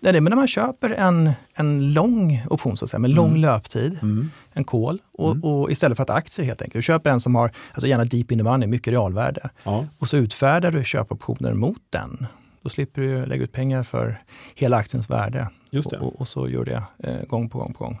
Det 0.00 0.08
är 0.08 0.20
när 0.20 0.36
man 0.36 0.48
köper 0.48 0.90
en, 0.90 1.30
en 1.54 1.92
lång 1.92 2.42
option, 2.50 2.76
så 2.76 2.84
att 2.84 2.90
säga, 2.90 2.98
med 2.98 3.10
lång 3.10 3.28
Mm. 3.28 3.40
löptid, 3.40 3.98
Mm. 4.02 4.30
en 4.52 4.64
call, 4.64 5.02
och, 5.12 5.30
Mm. 5.30 5.44
och 5.44 5.70
istället 5.70 5.96
för 5.96 6.02
att 6.02 6.10
aktier 6.10 6.46
helt 6.46 6.62
enkelt. 6.62 6.78
Du 6.78 6.82
köper 6.82 7.10
en 7.10 7.20
som 7.20 7.34
har, 7.34 7.50
alltså 7.72 7.86
gärna 7.86 8.04
deep 8.04 8.32
in 8.32 8.38
the 8.38 8.44
money, 8.44 8.68
mycket 8.68 8.90
realvärde, 8.92 9.50
Ja, 9.64 9.86
och 9.98 10.08
så 10.08 10.16
utfärdar 10.16 10.70
du 10.70 10.84
köpoptioner 10.84 11.52
mot 11.54 11.82
den. 11.90 12.26
Då 12.66 12.70
slipper 12.70 13.02
du 13.02 13.26
lägga 13.26 13.44
ut 13.44 13.52
pengar 13.52 13.82
för 13.82 14.22
hela 14.54 14.76
aktiens 14.76 15.10
värde. 15.10 15.48
just 15.70 15.90
det. 15.90 15.98
Och, 15.98 16.20
och, 16.20 16.28
så 16.28 16.48
gör 16.48 16.64
det 16.64 16.82
eh, 16.98 17.22
gång 17.26 17.48
på 17.48 17.58
gång 17.58 17.74
på 17.74 17.84
gång. 17.84 17.98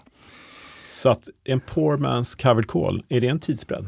Så 0.90 1.08
att 1.08 1.28
en 1.44 1.60
poor 1.60 1.96
man's 1.96 2.42
covered 2.42 2.66
call, 2.66 3.02
är 3.08 3.20
det 3.20 3.26
en 3.28 3.38
tidsbredd? 3.38 3.86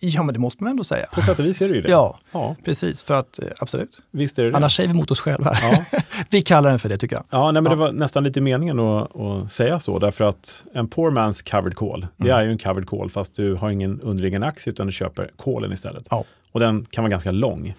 Ja, 0.00 0.22
men 0.22 0.32
det 0.32 0.38
måste 0.38 0.62
man 0.64 0.70
ändå 0.70 0.84
säga. 0.84 1.06
På 1.14 1.22
sätt 1.22 1.38
och 1.38 1.44
vis 1.44 1.62
är 1.62 1.68
det 1.68 1.74
ju 1.74 1.80
det. 1.80 1.90
Ja, 1.90 2.18
ja 2.32 2.56
precis. 2.64 3.02
För 3.02 3.14
att, 3.14 3.38
eh, 3.38 3.48
absolut. 3.60 4.02
visst 4.10 4.38
är 4.38 4.44
det 4.44 4.50
det. 4.50 4.56
Annars 4.56 4.76
säger 4.76 4.88
vi 4.88 4.94
emot 4.94 5.10
oss 5.10 5.20
själva. 5.20 5.56
Ja, 5.62 5.84
Vi 6.30 6.42
kallar 6.42 6.70
den 6.70 6.78
för 6.78 6.88
det 6.88 6.96
tycker 6.96 7.16
jag. 7.16 7.24
ja 7.30 7.52
nej, 7.52 7.62
men 7.62 7.64
Ja. 7.64 7.70
det 7.70 7.76
var 7.76 7.92
nästan 7.92 8.24
lite 8.24 8.40
meningen 8.40 8.78
att, 8.80 9.16
att 9.16 9.52
säga 9.52 9.80
så, 9.80 9.98
därför 9.98 10.24
att 10.24 10.64
en 10.74 10.88
poor 10.88 11.10
man's 11.10 11.50
covered 11.50 11.76
call, 11.76 12.06
det 12.16 12.24
Mm. 12.30 12.36
är 12.38 12.42
ju 12.44 12.50
en 12.50 12.58
covered 12.58 12.88
call 12.88 13.10
fast 13.10 13.34
du 13.34 13.54
har 13.54 13.70
ingen 13.70 14.00
underliggande 14.00 14.46
aktie 14.46 14.70
utan 14.72 14.86
du 14.86 14.92
köper 14.92 15.30
callen 15.38 15.72
istället. 15.72 16.06
Ja. 16.10 16.24
Och 16.52 16.60
den 16.60 16.84
kan 16.84 17.04
vara 17.04 17.10
ganska 17.10 17.30
lång. 17.30 17.74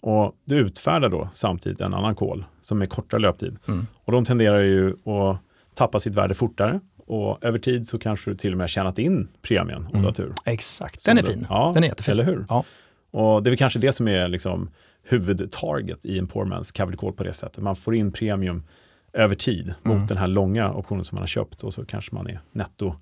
Och 0.00 0.32
du 0.44 0.56
utfärdar 0.58 1.08
då 1.08 1.28
samtidigt 1.32 1.80
en 1.80 1.94
annan 1.94 2.14
call 2.14 2.44
som 2.60 2.82
är 2.82 2.86
kortare 2.86 3.20
löptid. 3.20 3.56
Mm. 3.68 3.86
Och 4.04 4.12
de 4.12 4.24
tenderar 4.24 4.58
ju 4.60 4.90
att 4.90 5.38
tappa 5.74 5.98
sitt 6.00 6.14
värde 6.14 6.34
fortare 6.34 6.80
och 7.06 7.44
över 7.44 7.58
tid 7.58 7.88
så 7.88 7.98
kanske 7.98 8.30
du 8.30 8.34
till 8.34 8.52
och 8.52 8.56
med 8.58 8.62
har 8.62 8.68
tjänat 8.68 8.98
in 8.98 9.28
premien 9.42 9.76
om 9.78 9.86
Mm. 9.86 10.00
du 10.00 10.06
har 10.08 10.12
tur. 10.12 10.32
Exakt. 10.44 11.00
Som 11.00 11.10
Den 11.14 11.24
är 11.24 11.28
du- 11.28 11.32
fin. 11.34 11.46
Ja, 11.50 11.70
Den 11.74 11.84
är 11.84 11.88
jättefin. 11.88 12.12
Eller 12.12 12.24
hur? 12.24 12.46
Ja. 12.48 12.64
Och 13.10 13.42
det 13.42 13.48
är 13.48 13.50
väl 13.50 13.58
kanske 13.58 13.78
det 13.78 13.92
som 13.92 14.08
är 14.08 14.28
liksom 14.28 14.70
huvudtarget 15.20 16.06
i 16.06 16.18
en 16.18 16.26
poor 16.26 16.44
man's 16.44 16.76
covered 16.76 16.98
call 16.98 17.12
på 17.12 17.24
det 17.24 17.32
sättet. 17.32 17.62
Man 17.62 17.76
får 17.76 17.94
in 17.94 18.12
premium 18.12 18.62
över 19.12 19.34
tid 19.34 19.74
Mm. 19.84 19.98
mot 20.00 20.08
den 20.08 20.18
här 20.18 20.26
långa 20.26 20.72
optionen 20.74 21.04
som 21.04 21.16
man 21.16 21.22
har 21.22 21.26
köpt 21.28 21.62
och 21.62 21.72
så 21.74 21.84
kanske 21.84 22.14
man 22.14 22.26
är 22.26 22.40
netto 22.52 22.94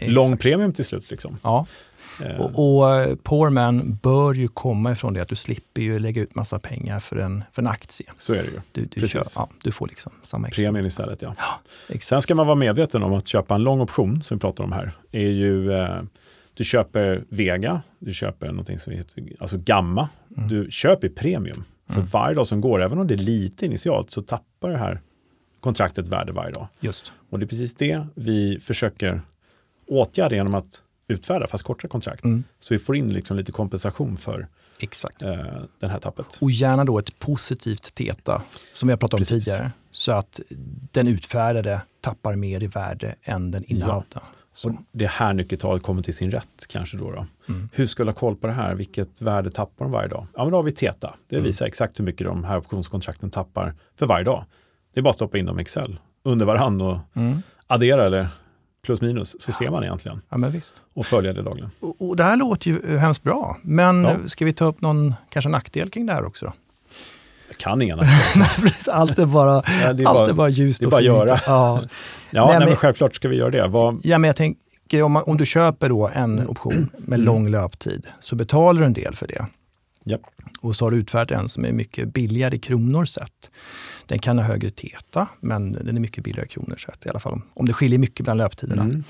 Exakt. 0.00 0.12
lång 0.12 0.36
premium 0.36 0.72
till 0.72 0.84
slut. 0.84 1.10
Liksom. 1.10 1.38
Ja, 1.42 1.66
Eh, 2.24 2.40
och, 2.40 2.78
och 2.80 2.94
eh, 2.94 3.14
poor 3.22 3.50
man 3.50 3.94
bör 4.02 4.34
ju 4.34 4.48
komma 4.48 4.92
ifrån 4.92 5.14
det 5.14 5.20
att 5.22 5.28
du 5.28 5.36
slipper 5.36 5.82
ju 5.82 5.98
lägga 5.98 6.22
ut 6.22 6.34
massa 6.34 6.58
pengar 6.58 7.00
för 7.00 7.16
en, 7.16 7.44
för 7.52 7.62
en 7.62 7.68
aktie. 7.68 8.06
så 8.18 8.34
är 8.34 8.42
det 8.42 8.48
ju. 8.48 8.60
Du, 8.72 8.82
du, 8.84 9.00
Precis. 9.00 9.10
kör, 9.12 9.22
ja, 9.36 9.48
du 9.62 9.72
får 9.72 9.86
liksom 9.88 10.12
samma 10.22 10.48
expo. 10.48 10.60
Premien 10.62 10.86
istället, 10.86 11.22
ja. 11.22 11.34
Exakt. 11.88 12.04
Sen 12.04 12.22
ska 12.22 12.34
man 12.34 12.46
vara 12.46 12.56
medveten 12.56 13.02
om 13.02 13.12
att 13.12 13.26
köpa 13.28 13.54
en 13.54 13.62
lång 13.62 13.80
option, 13.80 14.22
som 14.22 14.36
vi 14.36 14.40
pratar 14.40 14.64
om 14.64 14.72
här, 14.72 14.92
är 15.12 15.28
ju, 15.28 15.72
eh, 15.72 16.02
du 16.54 16.64
köper 16.64 17.24
Vega, 17.28 17.82
du 17.98 18.14
köper 18.14 18.46
någonting 18.46 18.78
som 18.78 18.92
heter, 18.92 19.24
alltså 19.40 19.56
Gamma, 19.58 20.08
Mm. 20.36 20.48
du 20.48 20.66
köper 20.70 21.08
premium. 21.08 21.64
För 21.86 21.94
Mm. 21.94 22.06
varje 22.06 22.34
dag 22.34 22.46
som 22.46 22.60
går, 22.60 22.82
även 22.82 22.98
om 22.98 23.06
det 23.06 23.14
är 23.14 23.18
lite 23.18 23.66
initialt, 23.66 24.10
så 24.10 24.20
tappar 24.20 24.70
det 24.70 24.78
här 24.78 25.00
kontraktet 25.60 26.08
värde 26.08 26.32
varje 26.32 26.52
dag. 26.52 26.66
Just. 26.80 27.12
Och 27.30 27.38
det 27.38 27.44
är 27.44 27.48
precis 27.48 27.74
det 27.74 28.06
vi 28.14 28.58
försöker 28.60 29.22
åtgärda 29.90 30.34
genom 30.36 30.54
att 30.54 30.84
utfärda 31.08 31.46
fast 31.46 31.64
kortare 31.64 31.88
kontrakt. 31.88 32.24
Mm. 32.24 32.44
Så 32.60 32.74
vi 32.74 32.78
får 32.78 32.96
in 32.96 33.12
liksom 33.12 33.36
lite 33.36 33.52
kompensation 33.52 34.16
för 34.16 34.48
Exakt. 34.80 35.22
eh, 35.22 35.36
den 35.80 35.90
här 35.90 35.98
tappet. 35.98 36.38
Och 36.40 36.50
gärna 36.50 36.84
då 36.84 36.98
ett 36.98 37.18
positivt 37.18 37.94
teta, 37.94 38.42
som 38.74 38.86
vi 38.86 38.92
har 38.92 38.96
pratat 38.98 39.14
om 39.14 39.18
Precis. 39.18 39.44
tidigare. 39.44 39.70
Så 39.90 40.12
att 40.12 40.40
den 40.92 41.06
utfärdade 41.08 41.82
tappar 42.00 42.36
mer 42.36 42.62
i 42.62 42.66
värde 42.66 43.14
än 43.22 43.50
den 43.50 43.64
innehavda. 43.64 44.22
Så. 44.54 44.68
Och 44.68 44.74
det 44.92 45.04
är 45.04 45.08
här 45.08 45.32
nyckeltalet 45.32 45.82
kommer 45.82 46.02
till 46.02 46.14
sin 46.14 46.30
rätt 46.30 46.66
kanske 46.68 46.96
då. 46.96 47.10
då. 47.12 47.26
Mm. 47.48 47.68
Hur 47.72 47.86
ska 47.86 48.02
du 48.02 48.08
ha 48.08 48.14
koll 48.14 48.36
på 48.36 48.46
det 48.46 48.52
här? 48.52 48.74
Vilket 48.74 49.22
värde 49.22 49.50
tappar 49.50 49.84
de 49.84 49.92
varje 49.92 50.08
dag? 50.08 50.26
Ja, 50.36 50.42
men 50.44 50.50
då 50.50 50.58
har 50.58 50.62
vi 50.62 50.72
Teta. 50.72 51.14
Det 51.28 51.36
Mm. 51.36 51.46
visar 51.46 51.66
exakt 51.66 51.98
hur 52.00 52.04
mycket 52.04 52.26
de 52.26 52.44
här 52.44 52.56
optionskontrakten 52.58 53.30
tappar 53.30 53.74
för 53.96 54.06
varje 54.06 54.24
dag. 54.24 54.44
Det 54.94 55.00
är 55.00 55.02
bara 55.02 55.10
att 55.10 55.16
stoppa 55.16 55.38
in 55.38 55.46
dem 55.46 55.58
i 55.58 55.62
Excel 55.62 55.98
under 56.22 56.46
varann 56.46 56.80
och 56.80 56.98
Mm. 57.14 57.42
addera 57.66 58.06
eller 58.06 58.28
plus 58.82 59.00
minus 59.00 59.36
så 59.42 59.52
ser 59.52 59.70
man 59.70 59.84
egentligen 59.84 60.20
Ja, 60.28 60.36
men 60.36 60.50
visst. 60.50 60.74
och 60.94 61.06
följa 61.06 61.32
det 61.32 61.42
dagligen. 61.42 61.70
Och, 61.80 62.08
och 62.08 62.16
det 62.16 62.24
här 62.24 62.36
låter 62.36 62.70
ju 62.70 62.80
eh, 62.94 62.98
hemskt 62.98 63.22
bra. 63.22 63.56
Men 63.62 64.04
Ja. 64.04 64.16
ska 64.26 64.44
vi 64.44 64.52
ta 64.52 64.64
upp 64.64 64.80
någon 64.80 65.14
kanske 65.30 65.48
nackdel 65.48 65.90
kring 65.90 66.06
det 66.06 66.12
här 66.12 66.24
också? 66.24 66.46
Då? 66.46 66.52
Jag 67.48 67.56
kan 67.56 67.82
inga 67.82 67.94
allt 68.92 69.18
är 69.18 69.26
bara, 69.26 69.62
Ja, 69.82 69.92
det 69.92 70.02
är 70.02 70.08
allt 70.08 70.18
bara- 70.18 70.28
är 70.28 70.32
bara 70.32 70.48
ljust 70.48 70.80
det 70.80 70.84
är 70.84 70.86
och 70.86 70.90
bara 70.90 70.98
fint. 70.98 71.06
göra. 71.06 71.40
Ja. 71.46 71.82
Ja, 72.30 72.46
Nej, 72.46 72.58
men 72.58 72.68
men- 72.68 72.76
självklart 72.76 73.14
ska 73.16 73.28
vi 73.28 73.36
göra 73.36 73.50
det. 73.50 73.66
Vad, 73.68 74.00
ja, 74.02 74.18
men 74.18 74.28
jag 74.28 74.36
tänker 74.36 75.02
om, 75.02 75.12
man, 75.12 75.22
om 75.26 75.36
du 75.36 75.46
köper 75.46 75.88
då 75.88 76.10
en 76.14 76.48
option 76.48 76.90
med 76.98 77.06
Mm. 77.20 77.20
lång 77.24 77.48
löptid 77.48 78.06
så 78.20 78.36
betalar 78.36 78.80
du 78.80 78.86
en 78.86 78.92
del 78.92 79.14
för 79.16 79.26
det. 79.26 79.46
Japp. 80.04 80.20
Och 80.60 80.76
så 80.76 80.84
har 80.86 80.90
du 80.90 80.96
utfärdat 80.96 81.30
en 81.40 81.48
som 81.48 81.64
är 81.64 81.72
mycket 81.72 82.12
billigare 82.12 82.56
i 82.56 82.58
kronor 82.58 83.04
sett. 83.04 83.50
Den 84.06 84.18
kan 84.18 84.38
ha 84.38 84.44
högre 84.44 84.70
teta, 84.70 85.28
men 85.40 85.72
den 85.72 85.96
är 85.96 86.00
mycket 86.00 86.24
billigare 86.24 86.46
i 86.46 86.48
kronor 86.48 86.76
sett. 86.76 87.06
I 87.06 87.08
alla 87.08 87.20
fall 87.20 87.40
om, 87.54 87.66
det 87.66 87.72
skiljer 87.72 87.98
mycket 87.98 88.24
bland 88.24 88.38
löptiderna. 88.38 88.82
mm, 88.82 89.04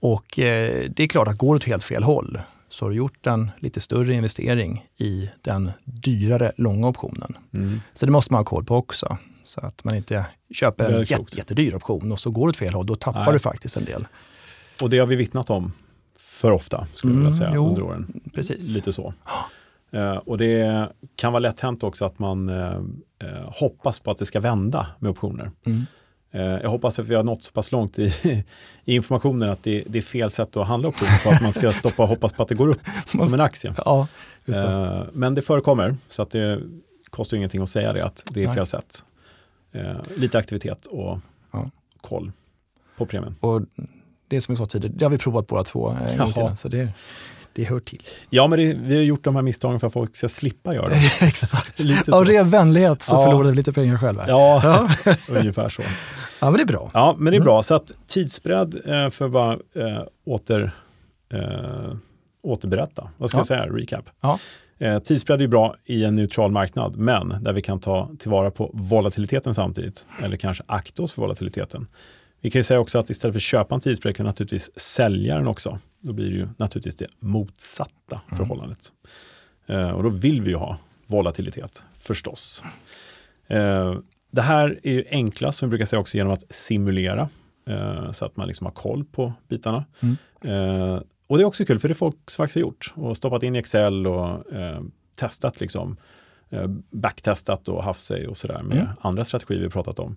Och 0.00 0.38
eh, 0.38 0.90
det 0.90 1.02
är 1.02 1.06
klart 1.08 1.28
att 1.28 1.36
går 1.36 1.54
du 1.54 1.56
åt 1.56 1.64
helt 1.64 1.84
fel 1.84 2.02
håll 2.02 2.40
så 2.68 2.84
har 2.84 2.90
du 2.90 2.96
gjort 2.96 3.26
en 3.26 3.50
lite 3.58 3.80
större 3.80 4.14
investering 4.14 4.86
i 4.96 5.30
den 5.42 5.70
dyrare 5.84 6.52
långa 6.56 6.86
optionen. 6.88 7.36
mm, 7.54 7.80
Så 7.94 8.06
det 8.06 8.12
måste 8.12 8.32
man 8.32 8.38
ha 8.40 8.44
koll 8.44 8.64
på 8.64 8.76
också. 8.76 9.18
Så 9.44 9.60
att 9.60 9.84
man 9.84 9.94
inte 9.94 10.26
köper 10.54 10.84
en 10.92 11.06
klokt. 11.06 11.36
jättedyr 11.38 11.74
option 11.74 12.12
och 12.12 12.20
så 12.20 12.30
går 12.30 12.46
det 12.46 12.50
åt 12.50 12.56
fel 12.56 12.74
håll. 12.74 12.86
Då 12.86 12.94
tappar 12.94 13.24
Nej. 13.24 13.32
du 13.32 13.38
faktiskt 13.38 13.76
en 13.76 13.84
del. 13.84 14.06
och 14.80 14.90
det 14.90 14.98
har 14.98 15.06
vi 15.06 15.16
vittnat 15.16 15.50
om 15.50 15.72
för 16.18 16.50
ofta, 16.52 16.86
skulle 16.94 17.12
jag 17.12 17.16
vilja 17.16 17.28
Mm, 17.28 17.38
säga, 17.38 17.52
jo. 17.54 17.68
under 17.68 17.82
åren. 17.82 18.20
Precis. 18.34 18.68
Lite 18.70 18.92
så. 18.92 19.14
Eh, 19.90 20.16
och 20.16 20.38
det 20.38 20.88
kan 21.16 21.32
vara 21.32 21.40
lätt 21.40 21.60
hänt 21.60 21.82
också 21.82 22.04
att 22.04 22.18
man 22.18 22.48
eh, 22.48 22.76
eh, 23.18 23.50
hoppas 23.60 24.00
på 24.00 24.10
att 24.10 24.18
det 24.18 24.26
ska 24.26 24.40
vända 24.40 24.86
med 24.98 25.10
optioner. 25.10 25.50
Mm. 25.66 25.84
Jag 26.62 26.68
hoppas 26.68 26.98
att 26.98 27.06
vi 27.06 27.14
har 27.14 27.22
nått 27.22 27.42
så 27.42 27.52
pass 27.52 27.72
långt 27.72 27.98
i, 27.98 28.04
i 28.84 28.94
informationen 28.94 29.50
att 29.50 29.62
det, 29.62 29.84
det 29.86 29.98
är 29.98 30.02
fel 30.02 30.30
sätt 30.30 30.56
att 30.56 30.66
handla 30.66 30.88
optioner 30.88 31.24
på, 31.24 31.30
att 31.30 31.42
man 31.42 31.52
ska 31.52 31.72
stoppa 31.72 32.02
och 32.02 32.08
hoppas 32.08 32.32
på 32.32 32.42
att 32.42 32.48
det 32.48 32.54
går 32.54 32.68
upp 32.68 32.80
som 33.06 33.34
en 33.34 33.40
aktie. 33.40 33.74
Ja, 33.84 34.08
det. 34.44 35.06
Men 35.12 35.34
det 35.34 35.42
förekommer, 35.42 35.96
så 36.08 36.22
att 36.22 36.30
det 36.30 36.60
kostar 37.10 37.36
ingenting 37.36 37.62
att 37.62 37.68
säga 37.68 37.92
det, 37.92 38.04
att 38.04 38.24
det 38.30 38.42
är 38.42 38.46
Nej. 38.46 38.56
fel 38.56 38.66
sätt. 38.66 39.04
Eh, 39.72 39.96
lite 40.16 40.38
aktivitet 40.38 40.86
och 40.86 41.18
Ja. 41.52 41.70
koll 42.00 42.32
på 42.96 43.06
premien. 43.06 43.36
Och 43.40 43.62
det 44.28 44.40
som 44.40 44.52
vi 44.52 44.56
sa 44.56 44.66
tidigare, 44.66 44.94
det 44.96 45.04
har 45.04 45.10
vi 45.10 45.18
provat 45.18 45.46
båda 45.46 45.64
två 45.64 45.96
en 46.18 46.32
gång 46.32 46.56
så 46.56 46.68
det, 46.68 46.88
det 47.56 47.64
hör 47.64 47.80
till. 47.80 48.02
Ja, 48.30 48.46
men 48.46 48.58
det, 48.58 48.74
vi 48.74 48.96
har 48.96 49.02
gjort 49.02 49.24
de 49.24 49.34
här 49.36 49.42
misstagen 49.42 49.80
för 49.80 49.86
att 49.86 49.92
folk 49.92 50.16
ska 50.16 50.28
slippa 50.28 50.74
göra 50.74 50.88
dem. 50.88 50.98
Exakt. 51.20 51.78
Lite. 51.80 52.12
Av 52.12 52.24
ren 52.24 52.50
vänlighet 52.50 53.02
så 53.02 53.14
Ja. 53.16 53.24
förlorade 53.24 53.50
vi 53.50 53.56
lite 53.56 53.72
pengar 53.72 53.98
själva. 53.98 54.24
Ja, 54.28 54.60
Ja. 55.04 55.14
ungefär 55.28 55.68
så. 55.68 55.82
ja, 56.40 56.50
men 56.50 56.52
det 56.56 56.62
är 56.62 56.66
bra. 56.66 56.90
Ja, 56.94 57.14
men 57.18 57.24
det 57.24 57.30
är 57.36 57.36
Mm. 57.36 57.44
bra. 57.44 57.62
Så 57.62 57.74
att 57.74 57.92
tidsbredd 58.06 58.74
eh, 58.86 59.10
för 59.10 59.24
att 59.24 59.32
bara 59.32 59.52
eh, 59.52 60.02
åter, 60.26 60.70
eh, 61.32 61.96
återberätta. 62.42 63.08
Vad 63.16 63.30
ska 63.30 63.36
Ja. 63.36 63.40
jag 63.40 63.46
säga? 63.46 63.66
Recap. 63.66 64.04
Ja. 64.20 64.38
Eh, 64.80 64.98
tidsbredd 64.98 65.42
är 65.42 65.48
bra 65.48 65.74
i 65.84 66.04
en 66.04 66.14
neutral 66.16 66.50
marknad, 66.50 66.96
men 66.96 67.34
där 67.42 67.52
vi 67.52 67.62
kan 67.62 67.80
ta 67.80 68.10
tillvara 68.18 68.50
på 68.50 68.70
volatiliteten 68.74 69.54
samtidigt. 69.54 70.06
Eller 70.22 70.36
kanske 70.36 70.62
akta 70.66 71.02
oss 71.02 71.12
för 71.12 71.22
volatiliteten. 71.22 71.86
Vi 72.46 72.50
kan 72.50 72.58
ju 72.58 72.62
säga 72.64 72.80
också 72.80 72.98
att 72.98 73.10
istället 73.10 73.32
för 73.34 73.38
att 73.38 73.42
köpa 73.42 73.74
en 73.74 73.80
tidsbredd 73.80 74.16
kan 74.16 74.24
vi 74.26 74.28
naturligtvis 74.28 74.70
sälja 74.80 75.36
den 75.36 75.46
också. 75.46 75.78
Då 76.00 76.12
blir 76.12 76.30
det 76.30 76.36
ju 76.36 76.48
naturligtvis 76.56 76.96
det 76.96 77.06
motsatta 77.18 78.20
Mm. 78.26 78.36
förhållandet. 78.38 78.92
Eh, 79.66 79.90
och 79.90 80.02
då 80.02 80.08
vill 80.08 80.42
vi 80.42 80.50
ju 80.50 80.56
ha 80.56 80.78
volatilitet, 81.06 81.84
förstås. 81.98 82.62
Eh, 83.46 83.94
det 84.30 84.42
här 84.42 84.78
är 84.82 84.92
ju 84.92 85.04
enklast, 85.10 85.58
som 85.58 85.68
vi 85.68 85.70
brukar 85.70 85.86
säga 85.86 86.00
också, 86.00 86.16
genom 86.16 86.32
att 86.32 86.44
simulera. 86.50 87.28
Eh, 87.68 88.10
så 88.10 88.24
att 88.24 88.36
man 88.36 88.46
liksom 88.46 88.64
har 88.66 88.72
koll 88.72 89.04
på 89.04 89.32
bitarna. 89.48 89.84
Mm. 90.00 90.16
Eh, 90.94 91.02
och 91.26 91.36
det 91.38 91.42
är 91.42 91.46
också 91.46 91.64
kul, 91.64 91.78
för 91.78 91.88
det 91.88 91.92
är 91.92 91.96
folk 91.96 92.30
som 92.30 92.42
faktiskt 92.42 92.54
har 92.54 92.60
gjort. 92.60 92.92
Och 92.96 93.16
stoppat 93.16 93.42
in 93.42 93.56
i 93.56 93.58
Excel 93.58 94.06
och 94.06 94.52
eh, 94.52 94.80
testat, 95.16 95.60
liksom, 95.60 95.96
eh, 96.50 96.66
backtestat 96.90 97.68
och 97.68 97.84
haft 97.84 98.02
sig 98.02 98.26
och 98.28 98.36
sådär 98.36 98.62
med 98.62 98.78
Mm. 98.78 98.88
andra 99.00 99.24
strategier 99.24 99.60
vi 99.62 99.68
pratat 99.70 99.98
om. 99.98 100.16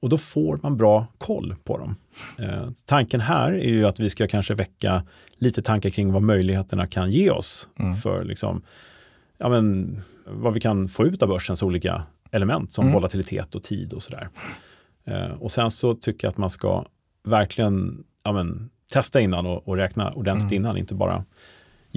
Och 0.00 0.08
då 0.08 0.18
får 0.18 0.58
man 0.62 0.76
bra 0.76 1.06
koll 1.18 1.54
på 1.64 1.78
dem. 1.78 1.96
Eh, 2.38 2.68
tanken 2.84 3.20
här 3.20 3.52
är 3.52 3.68
ju 3.68 3.84
att 3.86 4.00
vi 4.00 4.10
ska 4.10 4.28
kanske 4.28 4.54
väcka 4.54 5.02
lite 5.38 5.62
tankar 5.62 5.90
kring 5.90 6.12
vad 6.12 6.22
möjligheterna 6.22 6.86
kan 6.86 7.10
ge 7.10 7.30
oss 7.30 7.68
Mm. 7.78 7.96
för 7.96 8.24
liksom, 8.24 8.62
ja, 9.38 9.48
men, 9.48 10.00
vad 10.26 10.54
vi 10.54 10.60
kan 10.60 10.88
få 10.88 11.06
ut 11.06 11.22
av 11.22 11.28
börsens 11.28 11.62
olika 11.62 12.02
element 12.30 12.72
som 12.72 12.82
Mm. 12.84 12.94
volatilitet 12.94 13.54
och 13.54 13.62
tid 13.62 13.92
och 13.92 14.02
sådär. 14.02 14.28
Eh, 15.04 15.30
och 15.30 15.50
sen 15.50 15.70
så 15.70 15.94
tycker 15.94 16.26
jag 16.26 16.32
att 16.32 16.38
man 16.38 16.50
ska 16.50 16.84
verkligen 17.24 18.04
ja, 18.22 18.32
men, 18.32 18.70
testa 18.92 19.20
innan 19.20 19.46
och, 19.46 19.68
och 19.68 19.76
räkna 19.76 20.10
ordentligt 20.12 20.52
Mm. 20.52 20.62
innan, 20.64 20.76
inte 20.76 20.94
bara 20.94 21.24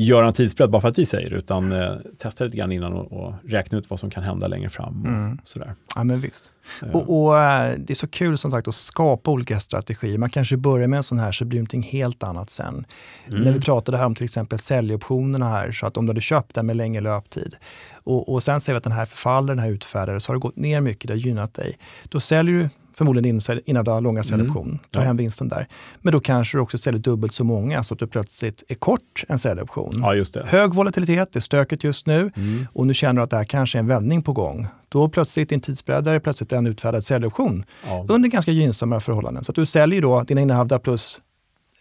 göra 0.03 0.27
en 0.27 0.33
tidsbredd 0.33 0.69
bara 0.69 0.81
för 0.81 0.88
att 0.89 0.97
vi 0.99 1.05
säger 1.05 1.33
utan 1.33 1.71
eh, 1.71 1.91
testa 2.17 2.43
lite 2.43 2.57
grann 2.57 2.71
innan 2.71 2.93
och, 2.93 3.12
och 3.12 3.33
räkna 3.47 3.77
ut 3.77 3.89
vad 3.89 3.99
som 3.99 4.09
kan 4.09 4.23
hända 4.23 4.47
längre 4.47 4.69
fram. 4.69 5.01
Och 5.01 5.07
Mm. 5.07 5.38
sådär. 5.43 5.75
Ja, 5.95 6.03
men 6.03 6.19
visst. 6.19 6.51
Eh, 6.83 6.89
Och, 6.89 7.23
och 7.25 7.39
eh, 7.39 7.73
det 7.77 7.93
är 7.93 7.95
så 7.95 8.07
kul 8.07 8.38
som 8.38 8.51
sagt 8.51 8.67
att 8.67 8.75
skapa 8.75 9.31
olika 9.31 9.59
strategier. 9.59 10.17
Man 10.17 10.29
kanske 10.29 10.57
börjar 10.57 10.88
med 10.88 10.97
en 10.97 11.03
sån 11.03 11.19
här 11.19 11.31
så 11.31 11.45
blir 11.45 11.57
det 11.57 11.62
någonting 11.62 11.83
helt 11.83 12.23
annat 12.23 12.49
sen. 12.49 12.85
mm. 13.27 13.41
När 13.41 13.51
vi 13.51 13.62
pratade 13.62 13.97
här 13.97 14.05
om 14.05 14.15
till 14.15 14.25
exempel 14.25 14.59
säljoptionerna 14.59 15.49
här, 15.49 15.71
så 15.71 15.85
att 15.85 15.97
om 15.97 16.05
du 16.05 16.09
hade 16.09 16.21
köpt 16.21 16.55
den 16.55 16.65
med 16.65 16.75
längre 16.75 17.01
löptid 17.01 17.55
och, 18.03 18.33
och 18.33 18.43
sen 18.43 18.62
ser 18.62 18.73
vi 18.73 18.77
att 18.77 18.83
den 18.83 18.93
här 18.93 19.05
förfaller, 19.05 19.55
den 19.55 19.63
här 19.63 19.69
utfärdare, 19.71 20.19
så 20.19 20.29
har 20.31 20.35
det 20.35 20.39
gått 20.41 20.55
ner 20.57 20.81
mycket, 20.81 21.07
det 21.07 21.13
har 21.13 21.19
gynnat 21.19 21.53
dig. 21.53 21.77
Då 22.09 22.19
säljer 22.19 22.53
du 22.55 22.69
förmodligen 22.99 23.39
din 23.39 23.59
innehavda 23.65 23.99
långa 23.99 24.23
säljoption, 24.23 24.79
tar 24.91 25.01
Ja. 25.01 25.07
hem 25.07 25.17
vinsten 25.17 25.47
där. 25.49 25.67
Men 26.01 26.12
då 26.12 26.19
kanske 26.19 26.57
du 26.57 26.62
också 26.62 26.77
säljer 26.77 27.01
dubbelt 27.01 27.33
så 27.33 27.43
många 27.43 27.83
så 27.83 27.93
att 27.93 27.99
du 27.99 28.07
plötsligt 28.07 28.63
är 28.67 28.75
kort 28.75 29.23
en 29.27 29.39
säljoption. 29.39 29.91
Ja, 29.97 30.13
just 30.15 30.33
det. 30.33 30.43
Hög 30.47 30.73
volatilitet, 30.73 31.29
det 31.33 31.39
är 31.39 31.41
stökigt 31.41 31.83
just 31.83 32.07
nu 32.07 32.31
Mm. 32.35 32.67
och 32.73 32.88
nu 32.88 32.93
känner 32.93 33.13
du 33.19 33.23
att 33.23 33.29
det 33.29 33.38
här 33.38 33.43
kanske 33.43 33.77
är 33.77 33.79
en 33.79 33.88
vändning 33.88 34.21
på 34.21 34.33
gång. 34.33 34.67
Då 34.89 35.09
plötsligt 35.09 35.51
en 35.51 35.59
tidsbreddare 35.59 36.19
plötsligt 36.19 36.51
en 36.51 36.67
utfärdad 36.67 37.03
säljoption 37.03 37.65
Ja. 37.88 38.05
under 38.09 38.29
ganska 38.29 38.51
gynnsamma 38.51 38.99
förhållanden. 38.99 39.43
Så 39.43 39.51
att 39.51 39.55
du 39.55 39.65
säljer 39.65 40.01
då 40.01 40.23
dina 40.23 40.41
innehavda 40.41 40.79
plus 40.79 41.21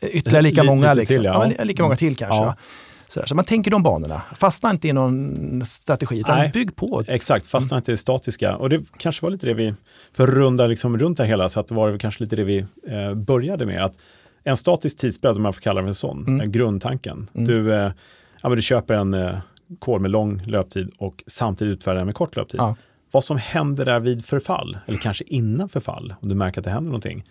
eh, 0.01 0.09
ytterligare 0.09 0.43
lika 0.43 0.63
Lite 0.63 0.75
många. 0.75 0.91
till, 0.95 0.99
Liksom. 1.01 1.25
ja. 1.25 1.53
Ja, 1.59 1.65
lika 1.65 1.83
många 1.83 1.97
till 1.97 2.17
kanske. 2.17 2.55
Sådär. 3.09 3.27
Så 3.27 3.35
man 3.35 3.45
tänker 3.45 3.71
de 3.71 3.83
banorna. 3.83 4.23
Fastna 4.37 4.71
inte 4.71 4.89
i 4.89 4.93
någon 4.93 5.65
strategi, 5.65 6.19
utan 6.19 6.39
Nej. 6.39 6.51
bygg 6.55 6.77
på. 6.77 7.05
Exakt, 7.09 7.47
fastna 7.47 7.75
Mm. 7.75 7.79
inte 7.81 7.91
i 7.91 7.93
det 7.93 7.97
statiska. 7.99 8.57
Och 8.57 8.69
det 8.71 8.81
kanske 8.99 9.23
var 9.27 9.31
lite 9.31 9.47
det 9.47 9.55
vi, 9.55 9.75
för 10.13 10.25
att 10.29 10.35
runda 10.35 10.67
liksom 10.67 10.99
runt 10.99 11.17
det 11.17 11.27
hela, 11.27 11.49
så 11.49 11.61
att 11.61 11.67
det 11.69 11.75
var 11.75 11.99
kanske 11.99 12.23
lite 12.23 12.37
det 12.37 12.45
vi 12.45 12.59
eh, 12.89 13.15
började 13.15 13.67
med. 13.67 13.85
Att 13.85 13.99
en 14.45 14.57
statisk 14.57 14.99
tidsbredd, 14.99 15.37
om 15.37 15.43
man 15.43 15.53
får 15.53 15.61
kalla 15.61 15.81
det 15.81 15.87
för 15.87 15.93
sån, 15.93 16.25
Mm. 16.29 16.53
grundtanken. 16.53 17.29
Mm. 17.35 17.47
Du, 17.47 17.75
eh, 17.75 17.93
ja, 18.43 18.49
du 18.49 18.63
köper 18.63 18.95
en 18.95 19.15
eh, 19.15 19.39
kol 19.79 20.01
med 20.01 20.11
lång 20.11 20.43
löptid 20.47 20.91
och 20.99 21.25
samtidigt 21.27 21.73
utfärdar 21.79 21.97
den 21.97 22.07
med 22.07 22.15
kort 22.15 22.37
löptid. 22.37 22.61
Ja. 22.61 22.77
Vad 23.11 23.25
som 23.25 23.37
händer 23.37 23.85
där 23.85 24.01
vid 24.01 24.25
förfall, 24.25 24.79
eller 24.87 24.99
kanske 24.99 25.25
innan 25.27 25.69
förfall, 25.69 26.15
om 26.21 26.29
du 26.29 26.35
märker 26.35 26.61
att 26.61 26.65
det 26.65 26.71
händer 26.71 26.89
någonting. 26.91 27.25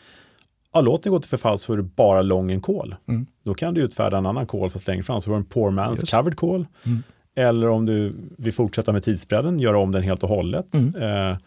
Ja, 0.77 0.81
låt 0.81 1.03
den 1.03 1.11
gå 1.13 1.19
till 1.19 1.29
förfall 1.29 1.59
så 1.59 1.73
är 1.73 1.77
du 1.77 1.83
bara 1.83 2.21
lång 2.21 2.51
en 2.51 2.61
kol. 2.61 2.95
Mm. 3.07 3.25
Då 3.43 3.53
kan 3.53 3.73
du 3.73 3.81
utfärda 3.81 4.17
en 4.17 4.25
annan 4.25 4.45
kol 4.47 4.69
fast 4.69 4.87
längre 4.87 5.03
fram, 5.03 5.21
så 5.21 5.29
du 5.29 5.35
en 5.35 5.45
poor 5.45 5.71
man's 5.71 5.89
Just. 5.89 6.11
covered 6.11 6.35
call. 6.37 6.65
Mm. 6.85 7.03
Eller 7.35 7.67
om 7.69 7.85
du 7.85 8.13
vill 8.37 8.53
fortsätta 8.53 8.93
med 8.93 9.03
tidsbredden, 9.03 9.59
göra 9.59 9.77
om 9.79 9.91
den 9.91 10.03
helt 10.03 10.23
och 10.23 10.29
hållet. 10.29 10.73
Mm. 10.73 11.31
Eh, 11.31 11.37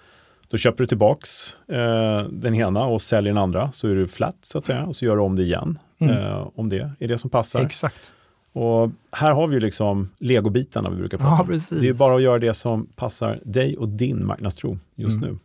då 0.48 0.56
köper 0.56 0.78
du 0.82 0.86
tillbaks 0.86 1.56
eh, 1.68 2.22
den 2.30 2.54
ena 2.54 2.84
och 2.84 3.02
säljer 3.02 3.32
den 3.34 3.42
andra, 3.42 3.72
så 3.72 3.88
är 3.88 3.94
du 3.94 4.08
flat 4.08 4.36
så 4.40 4.58
att 4.58 4.66
säga, 4.66 4.84
och 4.84 4.96
så 4.96 5.04
gör 5.04 5.16
du 5.16 5.22
om 5.22 5.36
det 5.36 5.42
igen. 5.42 5.78
Mm. 5.98 6.16
Eh, 6.16 6.48
om 6.54 6.68
det 6.68 6.90
är 6.98 7.08
det 7.08 7.18
som 7.18 7.30
passar. 7.30 7.60
Exakt. 7.60 8.10
Och 8.52 8.90
här 9.12 9.32
har 9.32 9.46
vi 9.46 9.54
ju 9.54 9.60
liksom 9.60 10.08
legobitarna 10.18 10.90
vi 10.90 10.96
brukar 10.96 11.18
prata 11.18 11.30
Ja, 11.32 11.40
om. 11.40 11.46
precis. 11.46 11.80
Det 11.80 11.88
är 11.88 11.92
bara 11.92 12.16
att 12.16 12.22
göra 12.22 12.38
det 12.38 12.54
som 12.54 12.86
passar 12.96 13.40
dig 13.44 13.76
och 13.76 13.88
din 13.88 14.26
marknadstro 14.26 14.78
just 14.94 15.16
Mm. 15.16 15.28
nu. 15.30 15.38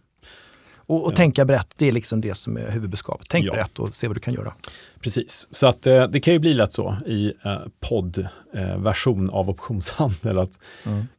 Och, 0.88 1.06
och 1.06 1.12
Ja. 1.12 1.16
tänka 1.16 1.46
brett, 1.46 1.68
det 1.78 1.88
är 1.88 1.92
liksom 1.92 2.22
det 2.22 2.36
som 2.36 2.58
är 2.58 2.72
huvudbudskapet. 2.72 3.28
Tänk 3.30 3.46
Ja. 3.46 3.54
brett 3.54 3.80
och 3.80 3.94
se 3.94 4.08
vad 4.08 4.16
du 4.16 4.20
kan 4.20 4.34
göra. 4.34 4.54
Precis, 5.00 5.48
så 5.52 5.68
att 5.68 5.88
eh, 5.88 6.08
det 6.08 6.20
kan 6.20 6.34
ju 6.34 6.40
bli 6.40 6.54
lätt 6.54 6.74
så 6.74 6.98
i 7.06 7.34
eh, 7.46 7.58
poddversion 7.80 9.30
av 9.30 9.50
optionshandel 9.50 10.38
att 10.40 10.60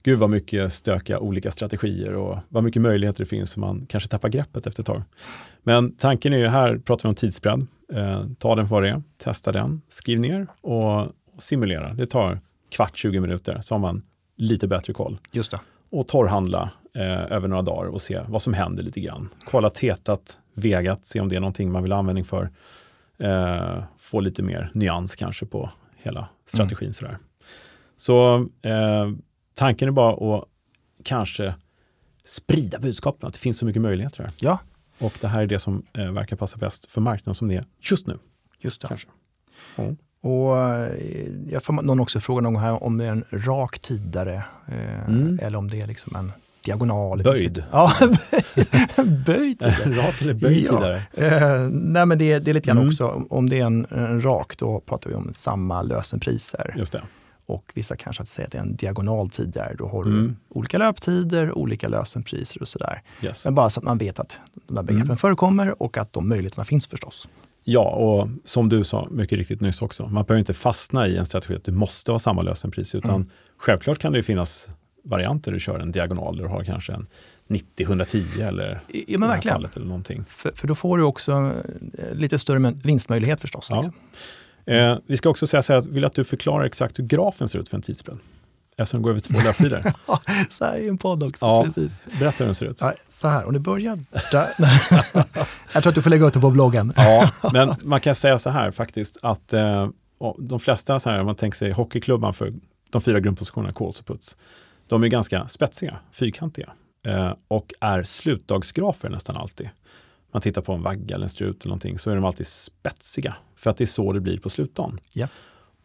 gud 0.03 0.19
vad 0.19 0.31
mycket 0.31 0.73
stökiga 0.73 1.19
olika 1.19 1.51
strategier 1.51 2.15
och 2.15 2.39
vad 2.49 2.65
mycket 2.65 2.83
möjligheter 2.83 3.19
det 3.19 3.27
finns 3.29 3.51
som 3.51 3.61
man 3.61 3.87
kanske 3.89 4.09
tappar 4.11 4.29
greppet 4.29 4.67
efter 4.67 4.83
ett 4.83 4.87
tag. 4.87 5.03
Men 5.63 5.97
tanken 5.97 6.33
är 6.33 6.39
ju 6.39 6.47
här, 6.47 6.79
pratar 6.79 7.03
vi 7.03 7.09
om 7.09 7.15
tidsbredd, 7.15 7.67
eh, 7.93 8.23
ta 8.39 8.55
den 8.57 8.69
för 8.69 8.75
vad 8.75 8.83
det 8.83 8.89
är, 8.91 9.03
testa 9.19 9.53
den, 9.53 9.83
skriv 9.89 10.21
ner 10.21 10.47
och, 10.61 11.01
och 11.01 11.13
simulera. 11.39 11.95
Det 11.95 12.07
tar 12.07 12.41
kvart, 12.71 12.97
20 12.99 13.21
minuter 13.21 13.59
så 13.61 13.75
har 13.75 13.79
man 13.81 14.03
lite 14.37 14.69
bättre 14.69 14.93
koll. 14.93 15.19
Just 15.33 15.51
det. 15.51 15.61
Och 15.91 16.09
torrhandla 16.09 16.71
eh, 16.97 17.33
över 17.33 17.49
några 17.49 17.63
dagar 17.63 17.89
och 17.89 18.01
se 18.01 18.21
vad 18.29 18.43
som 18.43 18.55
händer 18.55 18.83
lite 18.83 19.01
grann. 19.01 19.29
Kolla 19.45 19.71
tetat, 19.71 20.39
vegat, 20.55 21.07
se 21.07 21.21
om 21.21 21.29
det 21.29 21.37
är 21.37 21.41
någonting 21.41 21.73
man 21.73 21.83
vill 21.83 21.93
ha 21.93 21.99
användning 21.99 22.25
för. 22.25 22.51
Eh, 23.19 23.83
få 23.99 24.21
lite 24.21 24.43
mer 24.43 24.71
nyans 24.75 25.17
kanske 25.17 25.47
på 25.47 25.71
hela 25.97 26.29
strategin. 26.47 26.93
Sådär. 26.93 27.19
Så 27.97 28.37
eh, 28.63 29.11
tanken 29.55 29.89
är 29.89 29.93
bara 29.93 30.37
att 30.39 30.45
kanske 31.05 31.55
sprida 32.25 32.79
budskapen, 32.79 33.27
att 33.27 33.33
det 33.35 33.41
finns 33.41 33.59
så 33.59 33.67
mycket 33.67 33.83
möjligheter 33.83 34.23
här. 34.23 34.33
Ja, 34.39 34.59
Och 34.99 35.13
det 35.21 35.29
här 35.29 35.43
är 35.43 35.47
det 35.47 35.59
som 35.59 35.83
eh, 35.93 36.11
verkar 36.13 36.37
passa 36.37 36.57
bäst 36.57 36.91
för 36.91 37.01
marknaden 37.01 37.35
som 37.35 37.49
det 37.49 37.55
är 37.55 37.65
just 37.81 38.07
nu. 38.07 38.19
just 38.61 38.81
det. 38.81 38.89
Kanske. 38.89 39.09
Ja. 39.77 39.85
Och 40.21 40.59
eh, 40.59 41.29
jag 41.51 41.63
får 41.65 41.73
någon 41.73 42.01
också 42.01 42.21
fråga 42.21 42.41
någon 42.41 42.57
här 42.57 42.83
om 42.83 42.99
det 42.99 43.05
är 43.07 43.11
en 43.11 43.25
rak 43.31 43.79
tidare 43.79 44.35
eh, 44.69 45.09
Mm. 45.09 45.39
eller 45.43 45.59
om 45.59 45.71
det 45.71 45.81
är 45.81 45.87
liksom 45.87 46.17
en 46.17 46.33
diagonal. 46.67 47.23
Böjd. 47.23 47.65
Ja, 47.73 47.93
böjd. 49.27 49.63
Rak 49.87 50.23
eller 50.23 50.35
böjd 50.35 50.67
Ja. 50.71 50.95
Eh, 51.13 51.59
nej 51.73 52.07
men 52.07 52.19
det, 52.19 52.39
det 52.39 52.51
är 52.51 52.55
lite 52.55 52.67
grann 52.67 52.77
Mm. 52.77 52.89
också, 52.89 53.23
om 53.31 53.49
det 53.49 53.61
är 53.61 53.65
en, 53.67 53.87
en 53.91 54.25
rak 54.25 54.57
då 54.59 54.81
pratar 54.81 55.11
vi 55.11 55.17
om 55.17 55.29
samma 55.33 55.83
lösenpriser. 55.83 56.75
Just 56.79 56.93
det. 56.93 57.03
Och 57.47 57.73
vissa 57.75 57.97
kanske 57.97 58.23
att 58.23 58.29
säga 58.29 58.47
att 58.47 58.53
det 58.53 58.59
är 58.59 58.63
en 58.63 58.77
diagonal 58.77 59.31
tidigare. 59.31 59.75
Då 59.79 59.89
har 59.89 60.05
du 60.05 60.11
Mm. 60.11 60.37
olika 60.49 60.79
löptider, 60.79 61.53
olika 61.59 61.89
lösenpriser 61.89 62.63
och 62.63 62.69
sådär. 62.69 63.03
Yes. 63.23 63.45
Men 63.45 63.55
bara 63.55 63.69
så 63.71 63.81
att 63.81 63.85
man 63.85 63.99
vet 63.99 64.21
att 64.21 64.37
de 64.69 64.75
där 64.75 64.83
begreppen 64.83 65.07
Mm. 65.09 65.17
förekommer 65.17 65.83
och 65.83 65.97
att 65.99 66.13
de 66.13 66.29
möjligheterna 66.29 66.65
finns 66.65 66.87
förstås. 66.87 67.29
Ja, 67.65 67.81
och 67.91 68.29
som 68.45 68.69
du 68.69 68.85
sa 68.85 69.09
mycket 69.11 69.39
riktigt 69.39 69.61
nyss 69.61 69.83
också, 69.83 70.03
man 70.03 70.25
behöver 70.25 70.39
inte 70.39 70.55
fastna 70.55 71.09
i 71.09 71.17
en 71.17 71.27
strategi 71.27 71.55
att 71.57 71.65
du 71.65 71.73
måste 71.73 72.13
ha 72.13 72.19
samma 72.19 72.43
lösenpris, 72.43 72.95
utan 72.95 73.15
Mm. 73.15 73.29
självklart 73.59 73.99
kan 73.99 74.13
det 74.13 74.19
ju 74.19 74.23
varianter. 75.07 75.53
Du 75.53 75.61
kör 75.61 75.79
en 75.79 75.93
diagonal 75.93 76.37
där 76.37 76.45
du 76.45 76.51
har 76.51 76.65
kanske 76.65 76.93
en 76.93 77.07
90-110 77.49 78.49
eller 78.49 78.81
Ja 78.89 79.05
men 79.09 79.21
det 79.21 79.27
verkligen. 79.27 79.55
fallet 79.55 79.77
eller 79.77 79.87
någonting. 79.87 80.25
För, 80.29 80.53
för 80.55 80.69
då 80.69 80.75
får 80.75 80.99
du 80.99 81.05
också 81.05 81.33
eh, 81.99 82.15
lite 82.15 82.39
större 82.39 82.75
vinstmöjlighet 82.85 83.41
förstås. 83.41 83.67
Ja. 83.71 83.77
Liksom. 83.77 83.95
Eh, 84.67 84.99
vi 85.07 85.17
ska 85.17 85.29
också 85.29 85.47
säga 85.47 85.63
så 85.63 85.73
här, 85.73 85.81
att 85.81 85.87
vill 85.87 86.05
att 86.05 86.15
du 86.15 86.25
förklarar 86.25 86.65
exakt 86.65 86.99
hur 86.99 87.05
grafen 87.05 87.49
ser 87.49 87.59
ut 87.59 87.69
för 87.69 87.77
en 87.77 87.83
tidsbredd. 87.83 88.19
Eftersom 88.79 88.99
den 88.99 89.03
går 89.03 89.11
över 89.11 89.21
två 89.21 89.41
löptider. 89.45 89.93
så 90.51 90.65
här 90.65 90.77
i 90.77 90.89
en 90.89 90.99
podd 90.99 91.23
också. 91.23 91.47
Ja. 91.47 91.63
Precis. 91.65 92.01
Berätta 92.19 92.37
hur 92.39 92.45
den 92.45 92.55
ser 92.55 92.67
ut. 92.67 92.81
Ja, 92.81 92.95
så 93.09 93.29
här, 93.29 93.45
och 93.45 93.53
det 93.53 93.59
börjar 93.59 93.99
där. 94.33 94.49
Jag 95.73 95.83
tror 95.83 95.89
att 95.89 95.95
du 95.95 96.03
får 96.03 96.11
lägga 96.11 96.27
ut 96.27 96.35
det 96.35 96.41
på 96.41 96.51
bloggen. 96.51 96.93
Ja, 96.97 97.31
men 97.53 97.75
man 97.83 98.01
kan 98.01 98.15
säga 98.15 98.39
så 98.39 98.51
här 98.51 98.71
faktiskt 98.71 99.19
att 99.23 99.53
eh, 99.53 99.89
de 100.39 100.61
flesta, 100.61 101.01
så 101.01 101.11
här, 101.11 101.21
om 101.21 101.27
man 101.27 101.35
tänker 101.35 101.57
sig 101.57 101.73
hockeyklubban 101.73 102.35
för 102.35 102.53
de 102.91 103.03
fyra 103.03 103.21
grundpositionerna, 103.21 103.73
calls 103.73 104.01
och 104.01 104.07
puts, 104.07 104.37
de 104.87 105.03
är 105.03 105.09
ganska 105.09 105.49
spetsiga, 105.49 105.99
fyrkantiga 106.13 106.73
eh, 107.07 107.33
och 107.49 107.73
är 107.81 108.03
slutdagsgrafer 108.03 109.09
nästan 109.09 109.37
alltid. 109.37 109.69
Man 110.33 110.43
tittar 110.43 110.63
på 110.63 110.73
en 110.73 110.83
vagga 110.83 111.15
eller 111.15 111.25
en 111.25 111.31
strut 111.31 111.63
eller 111.63 111.69
någonting 111.69 111.99
så 111.99 112.11
är 112.11 112.15
de 112.15 112.25
alltid 112.25 112.47
spetsiga 112.47 113.35
för 113.57 113.71
att 113.71 113.77
det 113.77 113.85
är 113.85 113.87
så 113.87 114.13
det 114.13 114.21
blir 114.21 114.39
på 114.39 114.49
slutdagen. 114.49 115.01
Ja. 115.13 115.29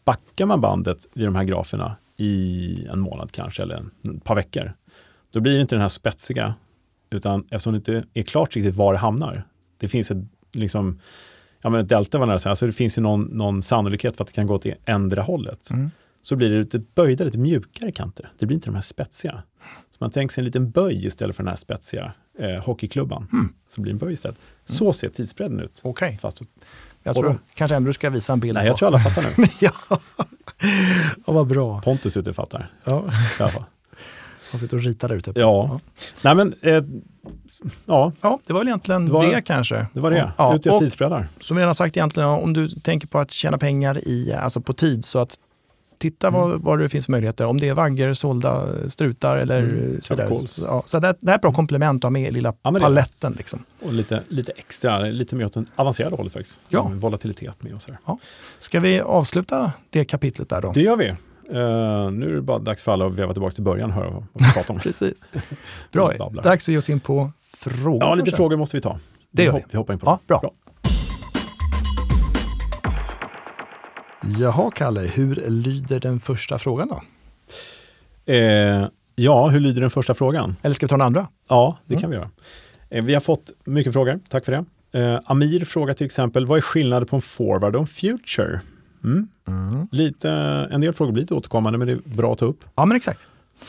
Backar 0.06 0.46
man 0.46 0.62
bandet 0.62 1.08
vid 1.14 1.28
de 1.28 1.36
här 1.36 1.44
graferna 1.44 1.96
i 2.18 2.86
en 2.92 3.00
månad 3.00 3.32
kanske 3.32 3.64
eller 3.64 3.86
ett 4.16 4.24
par 4.24 4.36
veckor, 4.36 4.74
då 5.32 5.40
blir 5.40 5.54
det 5.54 5.62
inte 5.62 5.76
den 5.76 5.82
här 5.82 5.90
spetsiga, 5.90 6.54
utan 7.10 7.42
eftersom 7.42 7.74
det 7.74 7.78
inte 7.78 8.04
är 8.14 8.24
klart 8.24 8.56
riktigt 8.56 8.76
var 8.76 8.94
det 8.94 9.00
hamnar, 9.00 9.48
det 9.78 9.88
finns 9.88 10.12
ett, 10.12 10.18
liksom, 10.54 11.00
ja 11.62 11.70
men 11.70 11.82
ett 11.82 11.90
delta 11.90 12.18
var 12.20 12.26
nära 12.26 12.50
alltså 12.50 12.66
det 12.66 12.74
finns 12.74 12.98
ju 12.98 13.02
någon, 13.02 13.24
någon 13.24 13.62
sannolikhet 13.62 14.18
för 14.18 14.24
att 14.24 14.28
det 14.28 14.34
kan 14.34 14.48
gå 14.48 14.56
åt 14.56 14.66
ändra 14.86 15.22
hållet, 15.22 15.70
Mm. 15.72 15.92
Så 16.22 16.36
blir 16.36 16.50
det 16.50 16.58
lite 16.60 16.80
böjda, 16.80 17.24
lite 17.26 17.38
mjukare 17.38 17.92
kanter. 17.92 18.32
Det 18.40 18.46
blir 18.46 18.56
inte 18.56 18.68
de 18.70 18.76
här 18.76 18.82
spetsiga. 18.82 19.44
Så 19.90 19.98
man 20.00 20.12
tänker 20.12 20.34
sig 20.34 20.42
en 20.42 20.46
liten 20.46 20.72
böj 20.72 21.06
istället 21.06 21.36
för 21.36 21.44
den 21.44 21.50
här 21.50 21.56
spetsiga 21.56 22.14
eh, 22.40 22.64
hockeyklubban, 22.66 23.28
Mm. 23.34 23.54
så 23.70 23.82
blir 23.82 23.94
det 23.94 23.96
en 23.96 24.00
böj 24.00 24.14
istället. 24.14 24.38
Så 24.66 24.94
ser 24.94 25.10
tidsbredden 25.10 25.60
ut. 25.60 25.82
Okej, 25.84 26.18
Fast, 26.22 26.42
jag 27.04 27.16
tror 27.16 27.40
kanske 27.54 27.76
ändå 27.76 27.88
du 27.88 27.94
ska 27.94 28.10
visa 28.10 28.34
en 28.34 28.40
bild. 28.40 28.54
nej, 28.54 28.64
på- 28.64 28.68
jag 28.68 28.78
tror 28.78 28.88
alla 28.88 29.00
fattar 29.00 29.26
nu. 29.38 29.46
ja. 29.60 29.72
ja, 31.26 31.34
vad 31.34 31.48
bra. 31.48 31.82
Pontus 31.82 32.18
ute 32.18 32.34
fattar. 32.34 32.72
Ja. 32.84 33.06
i 33.40 33.44
alla 33.44 33.52
fall. 33.52 33.64
Han 34.52 34.62
sitter 34.62 34.78
och 34.78 34.84
ritar 34.84 35.10
där 35.10 35.16
ute. 35.16 35.34
Ja. 35.36 35.80
Nej 36.24 36.36
men, 36.36 36.54
eh, 36.62 36.84
ja, 37.86 38.12
Ja, 38.22 38.40
det 38.48 38.54
var 38.54 38.60
väl 38.60 38.68
egentligen 38.68 39.02
Det 39.06 39.12
det, 39.12 39.14
var- 39.34 39.42
kanske. 39.42 39.88
det 39.94 40.00
var 40.00 40.12
det. 40.12 40.32
Ja, 40.38 40.56
Ut 40.56 40.66
och 40.66 40.74
och 40.74 40.80
tidsbreddar. 40.80 41.28
som 41.40 41.58
vi 41.58 41.62
redan 41.62 41.76
sagt 41.76 41.98
egentligen, 41.98 42.30
om 42.30 42.54
du 42.54 42.70
tänker 42.70 43.08
på 43.08 43.20
att 43.20 43.32
tjäna 43.32 43.58
pengar 43.58 44.08
i, 44.08 44.34
alltså 44.34 44.62
på 44.62 44.74
tid, 44.74 45.06
så 45.06 45.20
att 45.20 45.36
titta 46.02 46.28
Mm. 46.28 46.40
vad, 46.42 46.62
vad 46.62 46.80
det 46.80 46.90
finns 46.90 47.06
för 47.06 47.12
möjligheter. 47.12 47.46
Om 47.46 47.60
det 47.60 47.68
är 47.70 47.74
vaggor, 47.74 48.14
sålda 48.14 48.68
strutar 48.90 49.38
eller 49.38 49.60
Mm, 49.60 50.02
så 50.02 50.16
vidare. 50.16 50.36
Så, 50.36 50.66
ja, 50.66 50.84
så 50.86 51.00
det, 51.00 51.16
det 51.20 51.28
här 51.28 51.34
är 51.34 51.36
ett 51.36 51.42
bra 51.42 51.54
komplement 51.54 52.00
att 52.00 52.04
ha 52.04 52.10
med 52.10 52.28
i 52.28 52.32
lilla 52.32 52.54
Ja, 52.62 52.72
paletten. 52.80 53.34
Liksom. 53.38 53.64
Och 53.84 53.94
lite, 53.94 54.24
lite 54.28 54.52
extra, 54.52 55.00
lite 55.00 55.36
mer 55.36 55.46
åt 55.46 55.54
den 55.54 55.66
avancerade 55.76 56.16
hållet 56.16 56.34
faktiskt. 56.34 56.62
Ja. 56.70 56.90
Med 56.90 57.02
Volatilitet 57.02 57.64
med 57.64 57.74
och 57.74 57.82
sådär. 57.82 58.00
Ska 58.60 58.80
vi 58.80 59.02
avsluta 59.02 59.72
det 59.90 60.06
kapitlet 60.06 60.50
där 60.50 60.62
då? 60.62 60.72
Det 60.72 60.82
gör 60.82 60.96
vi. 60.96 61.08
Eh, 61.08 62.12
nu 62.12 62.30
är 62.32 62.36
det 62.36 62.42
bara 62.42 62.60
dags 62.60 62.84
för 62.84 62.92
alla 62.92 63.06
att 63.08 63.14
veva 63.14 63.34
tillbaka 63.34 63.54
till 63.54 63.64
början 63.64 63.90
och 63.90 63.96
höra 63.96 64.10
vad 64.10 64.24
vi 64.34 64.54
pratar 64.54 64.74
om. 64.74 64.80
Precis. 64.84 65.14
Bra, 65.92 66.30
dags 66.44 66.66
att 66.70 66.72
ge 66.72 66.78
oss 66.78 66.90
in 66.90 67.00
på 67.00 67.32
frågor. 67.58 67.98
Ja, 68.04 68.16
lite 68.16 68.32
frågor 68.32 68.58
måste 68.58 68.78
vi 68.78 68.82
ta. 68.82 69.00
Det 69.32 69.42
vi, 69.42 69.44
gör 69.46 69.54
vi. 69.54 69.64
vi 69.72 69.78
hoppar 69.78 69.94
in 69.94 70.00
på 70.00 70.06
Ja, 70.06 70.20
det. 70.22 70.28
bra. 70.28 70.52
Jaha, 74.24 74.72
Kalle, 74.72 75.02
hur 75.02 75.36
lyder 75.50 76.00
den 76.00 76.20
första 76.20 76.60
frågan 76.60 76.88
då? 76.88 77.02
Eh, 78.34 78.88
ja, 79.16 79.48
hur 79.48 79.60
lyder 79.60 79.82
den 79.82 79.90
första 79.90 80.14
frågan? 80.14 80.56
Eller 80.62 80.76
ska 80.76 80.86
vi 80.86 80.90
ta 80.90 80.96
den 80.98 81.06
andra? 81.08 81.28
Ja, 81.50 81.78
det 81.86 81.94
Mm. 81.94 82.02
kan 82.02 82.10
vi 82.10 82.16
göra. 82.16 82.30
Eh, 82.90 83.04
vi 83.04 83.14
har 83.14 83.22
fått 83.22 83.52
mycket 83.64 83.94
frågor, 83.94 84.20
tack 84.30 84.46
för 84.46 84.52
det. 84.52 84.66
Eh, 85.00 85.20
Amir 85.26 85.66
frågar 85.66 85.94
till 85.94 86.06
exempel, 86.06 86.46
vad 86.46 86.58
är 86.58 86.62
skillnaden 86.62 87.08
på 87.08 87.16
en 87.16 87.22
forward 87.22 87.76
och 87.76 87.82
en 87.82 87.88
future? 87.88 88.62
Mm. 89.04 89.28
Lite, 89.92 90.30
en 90.72 90.82
del 90.82 90.94
frågor 90.94 91.12
blir 91.12 91.24
lite 91.24 91.34
återkommande, 91.34 91.78
men 91.80 91.88
det 91.88 91.94
är 91.94 92.00
bra 92.16 92.34
att 92.34 92.40
ta 92.40 92.46
upp. 92.46 92.66
Ja, 92.76 92.86
men 92.86 92.98
exakt. 92.98 93.20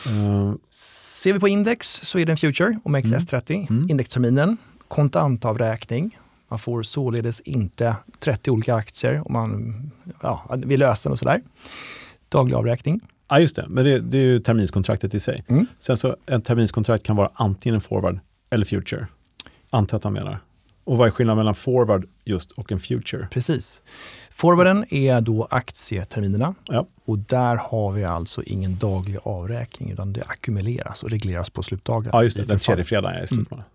Eh, 0.07 0.53
Ser 0.69 1.33
vi 1.33 1.39
på 1.39 1.47
index 1.47 1.87
så 2.03 2.19
är 2.19 2.25
det 2.25 2.31
en 2.33 2.37
Future, 2.37 2.79
OMXS30, 2.83 3.67
Mm. 3.69 3.89
indexterminen, 3.89 4.57
kontantavräkning. 4.87 6.17
Man 6.53 6.59
får 6.59 6.83
således 6.83 7.39
inte 7.39 7.95
30 8.19 8.51
olika 8.51 8.75
aktier 8.75 9.21
om 9.25 9.33
man 9.33 9.91
ja, 10.21 10.55
vill 10.57 10.79
lösen 10.79 11.11
och 11.11 11.19
sådär. 11.19 11.41
Daglig 12.29 12.55
avräkning. 12.55 13.01
Ja, 13.27 13.39
just 13.39 13.55
det. 13.55 13.65
Men 13.67 13.85
det, 13.85 13.99
det 13.99 14.17
är 14.17 14.21
ju 14.21 14.39
terminskontraktet 14.39 15.13
i 15.13 15.19
sig. 15.19 15.43
Mm. 15.47 15.65
Sen 15.79 15.97
så, 15.97 16.15
en 16.25 16.41
terminskontrakt 16.41 17.03
kan 17.03 17.15
vara 17.15 17.31
antingen 17.33 17.75
en 17.75 17.81
forward 17.81 18.19
eller 18.49 18.65
future. 18.65 19.07
Antar 19.69 19.97
att 19.97 20.03
han 20.03 20.13
menar. 20.13 20.39
Och 20.83 20.97
vad 20.97 21.07
är 21.07 21.11
skillnaden 21.11 21.37
mellan 21.37 21.55
forward 21.55 22.07
just 22.23 22.51
och 22.51 22.71
en 22.71 22.79
future? 22.79 23.27
Precis. 23.31 23.81
Forwarden 24.31 24.85
är 24.93 25.21
då 25.21 25.47
aktieterminerna 25.49 26.55
Ja. 26.65 26.85
och 27.05 27.19
där 27.19 27.55
har 27.55 27.91
vi 27.91 28.03
alltså 28.03 28.43
ingen 28.43 28.77
daglig 28.77 29.19
avräkning 29.23 29.91
utan 29.91 30.13
det 30.13 30.23
ackumuleras 30.27 31.03
och 31.03 31.09
regleras 31.09 31.49
på 31.49 31.63
slutdagen. 31.63 32.09
Ja, 32.13 32.23
just 32.23 32.37
det. 32.37 32.45
Den 32.45 32.59
tredje 32.59 32.85
fredagen 32.85 33.15
är 33.21 33.25
slutmånad. 33.25 33.65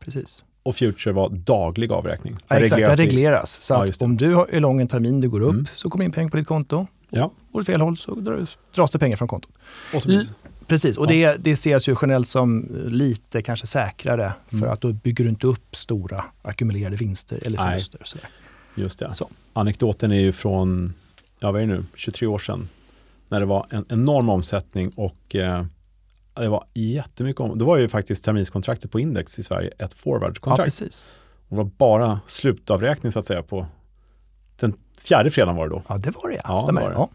Precis. 0.00 0.44
Och 0.62 0.76
future 0.76 1.12
var 1.12 1.28
daglig 1.28 1.92
avräkning. 1.92 2.36
Ja, 2.48 2.56
exakt, 2.56 2.80
det 2.82 2.94
till- 2.96 3.04
regleras. 3.04 3.50
Så 3.50 3.74
Ja, 3.74 3.84
att 3.84 3.98
det. 3.98 4.04
om 4.04 4.16
du 4.16 4.34
har- 4.34 4.46
är 4.50 4.60
lång 4.60 4.80
en 4.80 4.88
termin, 4.88 5.20
det 5.20 5.28
går 5.28 5.40
upp, 5.40 5.52
Mm. 5.52 5.66
så 5.74 5.90
kommer 5.90 6.04
in 6.04 6.12
pengar 6.12 6.30
på 6.30 6.36
ditt 6.36 6.46
konto. 6.46 6.86
Ja, 7.10 7.30
Går 7.52 7.60
åt 7.60 7.66
fel 7.66 7.80
håll 7.80 7.96
så 7.96 8.14
dras, 8.14 8.56
dras 8.74 8.90
det 8.90 8.98
pengar 8.98 9.16
från 9.16 9.28
kontot. 9.28 9.50
och 9.94 10.06
I- 10.06 10.28
Precis, 10.66 10.96
och 10.96 11.06
det, 11.06 11.36
det 11.40 11.50
ses 11.52 11.88
ju 11.88 11.96
generellt 12.02 12.26
som 12.26 12.68
lite 12.86 13.42
kanske 13.42 13.66
säkrare 13.66 14.32
för 14.48 14.56
Mm. 14.56 14.70
att 14.70 14.80
då 14.80 14.92
bygger 14.92 15.24
du 15.24 15.30
inte 15.30 15.46
upp 15.46 15.76
stora 15.76 16.24
ackumulerade 16.42 16.96
vinster 16.96 17.40
eller 17.46 17.58
Nej. 17.58 17.70
förluster. 17.70 18.00
Sådär. 18.04 18.28
just 18.74 18.98
det. 18.98 19.14
Så. 19.14 19.28
Anekdoten 19.52 20.12
är 20.12 20.20
ju 20.20 20.32
från, 20.32 20.94
ja 21.40 21.52
vad 21.52 21.62
är 21.62 21.66
det 21.66 21.72
nu, 21.74 21.84
23 21.94 22.26
år 22.26 22.38
sedan. 22.38 22.68
När 23.28 23.40
det 23.40 23.46
var 23.46 23.66
en 23.70 23.84
enorm 23.88 24.28
omsättning 24.28 24.92
och 24.96 25.34
eh, 25.36 25.64
det 26.34 26.48
var 26.48 26.64
jättemycket 26.74 27.40
om. 27.40 27.58
Det 27.58 27.64
var 27.64 27.76
ju 27.76 27.88
faktiskt 27.88 28.24
terminskontraktet 28.24 28.90
på 28.90 29.00
index 29.00 29.38
i 29.38 29.42
Sverige 29.42 29.68
ett 29.68 29.74
Ja, 29.78 29.86
forwardkontrakt. 29.96 30.66
precis. 30.66 31.04
det 31.48 31.56
var 31.56 31.64
bara 31.64 32.20
slutavräkning 32.26 33.12
så 33.12 33.18
att 33.18 33.24
säga 33.24 33.42
på 33.42 33.66
den 34.56 34.74
fjärde 35.00 35.30
fredagen 35.30 35.56
var 35.56 35.68
det 35.68 35.74
då. 35.74 35.82
Ja, 35.88 35.96
det 35.98 36.10
var 36.10 36.28
det 36.28 36.34
Ja, 36.34 36.40
ja. 36.44 36.64
det 36.66 36.80
var 36.80 36.90
det. 36.90 36.96
Ja. 36.96 37.08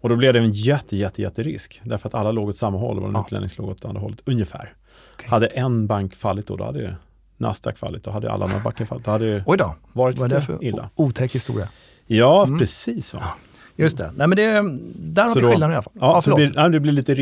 Och 0.00 0.08
då 0.08 0.16
blev 0.16 0.32
det 0.32 0.38
en 0.38 0.50
jätte, 0.52 0.96
jätte, 0.96 1.22
jätterisk. 1.22 1.80
Därför 1.84 2.08
att 2.08 2.14
alla 2.14 2.32
låg 2.32 2.48
åt 2.48 2.56
samma 2.56 2.78
håll 2.78 2.98
och 2.98 3.08
en 3.08 3.14
Ja. 3.14 3.24
utlänning 3.26 3.50
låg 3.58 3.68
åt 3.68 3.84
andra 3.84 4.00
hållet 4.00 4.22
ungefär. 4.24 4.72
Okej. 5.14 5.28
Hade 5.28 5.46
en 5.46 5.86
bank 5.86 6.14
fallit 6.16 6.46
då, 6.46 6.56
då 6.56 6.64
hade 6.64 6.96
Nasdaq 7.36 7.78
fallit, 7.78 8.04
då 8.04 8.10
hade 8.10 8.30
alla 8.32 8.44
andra 8.44 8.58
backar 8.64 8.84
fallit. 8.84 9.04
Då 9.04 9.10
hade 9.10 9.34
det 9.34 9.44
Oj 9.46 9.58
då, 9.58 9.74
varit 9.92 10.18
vad 10.18 10.32
är 10.32 10.36
det 10.36 10.42
för 10.42 10.64
illa. 10.64 10.90
otäck 10.94 11.34
historia? 11.34 11.68
Ja, 12.06 12.44
Mm. 12.46 12.58
precis. 12.58 13.14
Va? 13.14 13.22
Just 13.76 13.96
det. 13.98 14.12
Nej 14.16 14.26
men 14.28 14.36
det, 14.36 14.44
där 15.12 15.22
har 15.22 15.28
Så 15.28 15.34
vi 15.34 15.40
då- 15.40 15.48
skillnaden 15.50 15.72
i 15.72 15.74
alla 15.74 15.82
fall. 15.82 15.92
Ja, 16.00 16.12
Ja, 16.14 16.20
så 16.20 16.30
det 16.30 16.36
blir, 16.36 16.52
ja, 16.54 16.68
det 16.68 16.80
blir 16.80 16.92
lite 16.92 17.14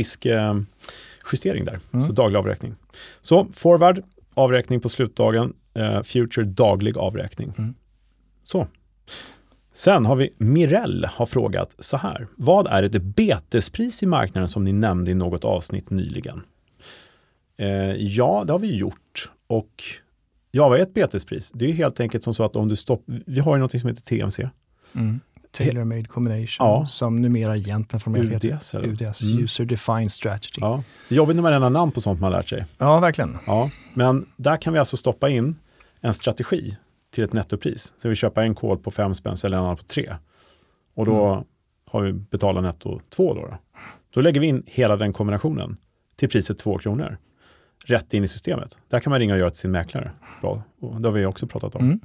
riskjustering 1.32 1.64
där. 1.64 1.80
Mm. 1.92 2.06
Så 2.06 2.12
daglig 2.12 2.38
avräkning. 2.38 2.74
Så 3.20 3.46
forward, 3.52 4.02
avräkning 4.34 4.80
på 4.80 4.88
slutdagen. 4.88 5.52
Eh, 5.74 6.02
future, 6.02 6.46
daglig 6.46 6.98
avräkning. 6.98 7.54
Mm. 7.58 7.74
Så. 8.44 8.66
Sen 9.74 10.04
har 10.06 10.16
vi 10.16 10.30
Mirell 10.38 11.04
har 11.04 11.26
frågat 11.26 11.76
så 11.78 11.96
här. 11.96 12.26
Vad 12.36 12.66
är 12.66 12.82
ett 12.82 13.02
betespris 13.02 14.02
i 14.02 14.06
marknaden 14.06 14.48
som 14.48 14.64
ni 14.64 14.72
nämnde 14.72 15.10
i 15.10 15.14
något 15.14 15.44
avsnitt 15.44 15.90
nyligen? 15.90 16.42
Eh, 17.56 17.94
ja, 17.96 18.44
det 18.46 18.52
har 18.52 18.58
vi 18.58 18.76
gjort. 18.76 19.30
Och 19.46 19.84
ja, 20.50 20.68
vad 20.68 20.78
är 20.78 20.82
ett 20.82 20.94
betespris? 20.94 21.50
Det 21.54 21.64
är 21.64 21.72
helt 21.72 22.00
enkelt 22.00 22.24
som 22.24 22.34
så 22.34 22.44
att 22.44 22.56
om 22.56 22.68
du 22.68 22.76
stoppar, 22.76 23.22
vi 23.26 23.40
har 23.40 23.56
ju 23.56 23.60
något 23.60 23.80
som 23.80 23.88
heter 23.88 24.02
TMC. 24.02 24.48
Mm. 24.94 25.20
Tailor 25.52 25.84
made 25.84 26.04
combination 26.04 26.66
Ja. 26.66 26.86
som 26.86 27.22
numera 27.22 27.56
egentligen 27.56 28.00
formellt 28.00 28.32
heter 28.32 28.48
UDS? 28.54 28.74
UDS, 28.74 29.22
Mm. 29.22 29.38
User 29.44 29.64
Defined 29.64 30.12
Strategy. 30.12 30.58
Ja, 30.60 30.66
Ja. 30.76 30.82
Det 31.08 31.14
är 31.14 31.16
jobbigt 31.16 31.36
när 31.36 31.42
man 31.42 31.52
ändrar 31.52 31.70
namn 31.70 31.92
på 31.92 32.00
sånt 32.00 32.20
man 32.20 32.32
har 32.32 32.38
lärt 32.38 32.48
sig. 32.48 32.64
verkligen. 32.78 33.38
Ja, 33.46 33.70
men 33.94 34.26
där 34.36 34.56
kan 34.56 34.72
vi 34.72 34.78
alltså 34.78 34.96
stoppa 34.96 35.28
in 35.28 35.56
en 36.00 36.14
strategi 36.14 36.76
till 37.14 37.24
ett 37.24 37.32
nettopris. 37.32 37.94
Så 37.98 38.08
vi 38.08 38.14
köper 38.14 38.42
en 38.42 38.54
kol 38.54 38.78
på 38.78 38.90
fem 38.90 39.14
spänn 39.14 39.36
eller 39.44 39.56
en 39.56 39.62
annan 39.64 39.76
på 39.76 39.82
tre. 39.82 40.14
Och 40.94 41.06
då 41.06 41.26
Mm. 41.32 41.44
har 41.90 42.00
vi 42.02 42.12
betalat 42.12 42.62
netto 42.62 43.00
två 43.10 43.34
då, 43.34 43.40
då. 43.40 43.58
Då 44.10 44.20
lägger 44.20 44.40
vi 44.40 44.46
in 44.46 44.62
hela 44.66 44.96
den 44.96 45.12
kombinationen 45.12 45.76
till 46.16 46.28
priset 46.28 46.58
två 46.58 46.78
kronor. 46.78 47.18
Rätt 47.84 48.14
in 48.14 48.24
i 48.24 48.28
systemet. 48.28 48.78
Där 48.88 49.00
kan 49.00 49.10
man 49.10 49.18
ringa 49.18 49.34
och 49.34 49.40
göra 49.40 49.50
till 49.50 49.58
sin 49.60 49.70
mäklare. 49.70 50.10
Bra. 50.40 50.62
Och 50.80 51.00
det 51.00 51.08
har 51.08 51.12
vi 51.12 51.26
också 51.26 51.46
pratat 51.46 51.74
om. 51.74 51.84
Mm. 51.84 52.00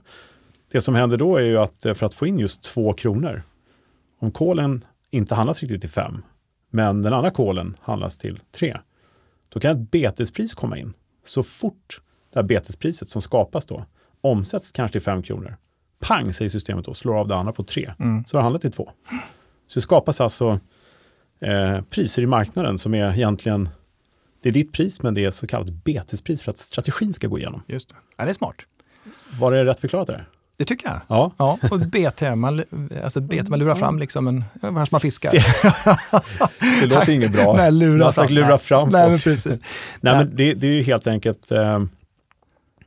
Det 0.72 0.82
som 0.82 0.96
händer 0.96 1.18
då 1.18 1.38
är 1.38 1.42
ju 1.42 1.58
att 1.58 1.86
eh, 1.86 1.94
för 1.94 2.06
att 2.06 2.14
få 2.14 2.28
in 2.28 2.40
just 2.40 2.62
två 2.62 2.94
kronor, 2.94 3.44
om 4.20 4.32
kolen 4.32 4.84
inte 5.12 5.36
handlas 5.36 5.62
riktigt 5.62 5.82
till 5.82 5.90
fem, 5.90 6.24
men 6.70 7.02
den 7.02 7.14
andra 7.14 7.32
kolen 7.32 7.76
handlas 7.82 8.18
till 8.18 8.40
tre, 8.52 8.78
då 9.50 9.60
kan 9.60 9.72
ett 9.72 9.92
betespris 9.92 10.54
komma 10.54 10.78
in. 10.78 10.94
Så 11.24 11.44
fort 11.44 12.02
det 12.34 12.40
här 12.40 12.44
betespriset 12.44 13.10
som 13.10 13.22
skapas 13.22 13.66
då 13.66 13.86
omsätts 14.22 14.72
kanske 14.72 14.92
till 14.92 15.02
fem 15.02 15.24
kronor, 15.24 15.58
pang 16.00 16.34
säger 16.34 16.50
systemet 16.50 16.86
då, 16.86 16.94
slår 16.94 17.16
av 17.16 17.28
det 17.28 17.36
andra 17.36 17.54
på 17.54 17.64
tre, 17.64 17.94
Mm. 18.00 18.26
så 18.26 18.38
har 18.38 18.40
det 18.40 18.44
handlat 18.44 18.62
till 18.62 18.72
två. 18.72 18.92
Så 19.68 19.80
det 19.80 19.82
skapas 19.82 20.22
alltså 20.22 20.60
eh, 21.40 21.82
priser 21.82 22.22
i 22.22 22.26
marknaden 22.26 22.78
som 22.78 22.94
är 22.94 23.14
egentligen, 23.14 23.70
det 24.42 24.50
är 24.50 24.54
ditt 24.54 24.74
pris 24.74 25.04
men 25.04 25.14
det 25.14 25.26
är 25.26 25.32
så 25.32 25.48
kallat 25.48 25.70
betespris 25.70 26.44
för 26.44 26.52
att 26.52 26.58
strategin 26.58 27.14
ska 27.14 27.28
gå 27.28 27.38
igenom. 27.40 27.64
Just 27.68 27.90
det. 27.90 27.96
Ja, 28.18 28.24
det 28.24 28.32
är 28.32 28.34
smart. 28.34 28.56
Var 29.40 29.52
det 29.52 29.66
rätt 29.66 29.80
förklarat 29.80 30.08
där? 30.08 30.30
Det 30.58 30.66
tycker 30.66 30.88
jag. 30.88 31.02
Ja, 31.08 31.32
Ja, 31.38 31.60
och 31.72 31.80
BT, 31.80 32.36
man, 32.36 32.64
alltså 33.04 33.22
BT, 33.22 33.50
man 33.50 33.60
lurar 33.60 33.76
fram 33.76 34.00
liksom 34.00 34.28
en, 34.28 34.44
som 34.62 34.88
man 34.92 35.02
fiskar. 35.02 35.32
det 36.82 36.86
låter 36.86 37.12
inget 37.14 37.32
bra. 37.32 37.54
Nej, 37.58 37.72
lura 37.72 38.06
Nasdaq 38.06 38.28
fram. 38.28 38.36
lurar 38.36 38.58
fram 38.58 38.90
Nej, 38.90 39.10
men 39.10 39.20
folk. 39.20 39.24
precis. 39.24 39.46
Nej, 39.46 39.60
Nej. 40.00 40.16
men 40.18 40.36
det, 40.36 40.54
det 40.54 40.68
är 40.68 40.72
ju 40.72 40.84
helt 40.84 41.08
enkelt, 41.08 41.52
eh, 41.52 41.84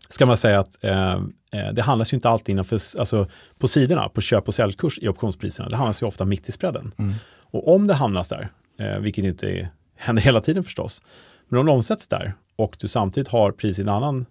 ska 0.09 0.27
man 0.27 0.37
säga 0.37 0.61
att 0.61 0.85
eh, 0.85 1.13
eh, 1.53 1.73
det 1.73 1.83
handlas 1.83 2.13
ju 2.13 2.15
inte 2.15 2.29
alltid 2.29 2.53
innanför, 2.53 2.81
alltså 2.99 3.27
på 3.59 3.69
sidorna, 3.69 4.09
på 4.09 4.21
köp 4.21 4.49
och 4.49 4.55
säljkurs 4.55 4.99
i 5.03 5.09
optionspriserna. 5.09 5.69
Det 5.69 5.77
handlas 5.77 6.03
ju 6.03 6.07
ofta 6.07 6.25
mitt 6.25 6.49
i 6.49 6.53
spreaden. 6.53 6.93
Mm. 6.99 7.15
Och 7.51 7.75
om 7.75 7.87
det 7.87 7.95
hamnas 7.95 8.29
där, 8.29 8.49
eh, 8.79 8.99
vilket 8.99 9.25
inte 9.25 9.47
är, 9.47 9.69
händer 9.97 10.23
hela 10.23 10.41
tiden 10.41 10.65
förstås, 10.65 11.03
men 11.49 11.61
om 11.61 11.67
det 11.67 11.73
omsätts 11.73 12.09
där 12.09 12.35
och 12.57 12.77
du 12.81 12.89
samtidigt 12.89 13.29
har 13.29 13.53
pris 13.53 13.79
i 13.79 13.83
en 13.83 13.89
annan 13.89 14.27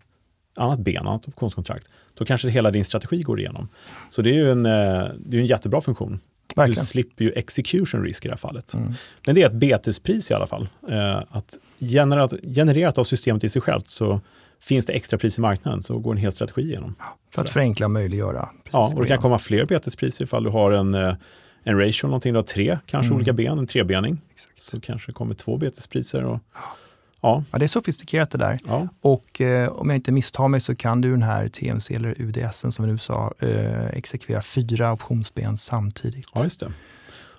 annat 0.56 0.80
ben, 0.80 1.08
annat 1.08 1.28
optionskontrakt, 1.28 1.88
då 2.14 2.26
kanske 2.26 2.50
hela 2.50 2.72
din 2.72 2.86
strategi 2.86 3.22
går 3.22 3.40
igenom. 3.40 3.70
Så 4.10 4.22
det 4.22 4.30
är 4.30 4.34
ju 4.34 4.52
en, 4.52 4.66
eh, 4.66 4.72
det 5.20 5.38
är 5.38 5.42
en 5.42 5.46
jättebra 5.46 5.82
funktion. 5.82 6.20
Du 6.48 6.54
Verkligen. 6.56 6.86
slipper 6.86 7.24
ju 7.26 7.32
execution 7.32 8.04
risk 8.04 8.26
i 8.26 8.28
det 8.28 8.32
här 8.34 8.38
fallet. 8.38 8.74
Mm. 8.74 8.94
Men 9.26 9.36
det 9.36 9.42
är 9.42 9.48
ett 9.48 9.54
betespris 9.54 10.32
i 10.32 10.34
alla 10.34 10.48
fall. 10.48 10.70
Eh, 10.90 11.18
att 11.30 11.58
genererat, 11.80 12.34
genererat 12.56 12.98
av 12.98 13.04
systemet 13.04 13.44
i 13.44 13.50
sig 13.50 13.62
självt 13.62 13.90
så 13.90 14.22
finns 14.60 14.86
det 14.86 14.94
extra 14.94 15.20
pris 15.20 15.38
i 15.38 15.42
marknaden 15.42 15.82
så 15.84 15.98
går 16.00 16.12
en 16.12 16.18
hel 16.18 16.32
strategi 16.32 16.62
igenom. 16.62 16.96
För 16.98 17.06
att 17.06 17.36
Sådär. 17.36 17.50
förenkla 17.50 17.86
och 17.86 17.92
möjliggöra. 17.92 18.42
Precis 18.42 18.74
Ja, 18.74 18.94
och 18.96 19.02
det 19.02 19.08
kan 19.08 19.18
komma 19.18 19.40
fler 19.40 19.66
betespriser 19.66 20.24
ifall 20.26 20.44
du 20.44 20.50
har 20.50 20.72
en, 20.72 20.94
eh, 20.94 21.16
en 21.64 21.78
ratio, 21.80 22.06
någonting, 22.08 22.34
du 22.34 22.38
har 22.38 22.44
tre 22.44 22.78
kanske 22.86 23.08
Mm. 23.08 23.16
olika 23.18 23.34
ben, 23.34 23.60
en 23.60 23.68
trebening. 23.68 24.22
Exakt. 24.34 24.62
Så 24.62 24.82
kanske 24.82 25.10
det 25.12 25.14
kommer 25.14 25.34
två 25.34 25.58
betespriser. 25.58 26.24
Och, 26.24 26.40
ja, 27.22 27.44
Ja, 27.52 27.60
det 27.60 27.66
är 27.66 27.68
sofistikerat 27.68 28.32
det 28.32 28.38
där. 28.38 28.58
ja, 28.66 28.88
Och 29.02 29.42
eh, 29.42 29.70
om 29.70 29.90
jag 29.90 29.98
inte 29.98 30.12
misstar 30.12 30.48
mig 30.48 30.60
så 30.60 30.76
kan 30.76 31.02
du 31.02 31.12
den 31.12 31.24
här 31.24 31.48
TMC 31.48 31.96
eller 31.96 32.22
UDS 32.22 32.66
som 32.76 32.86
vi 32.86 32.92
nu 32.92 32.98
sa 32.98 33.34
eh, 33.40 33.86
exekvera 33.88 34.42
fyra 34.42 34.94
optionsben 34.94 35.58
samtidigt. 35.58 36.28
ja, 36.34 36.44
just 36.44 36.60
det. 36.60 36.72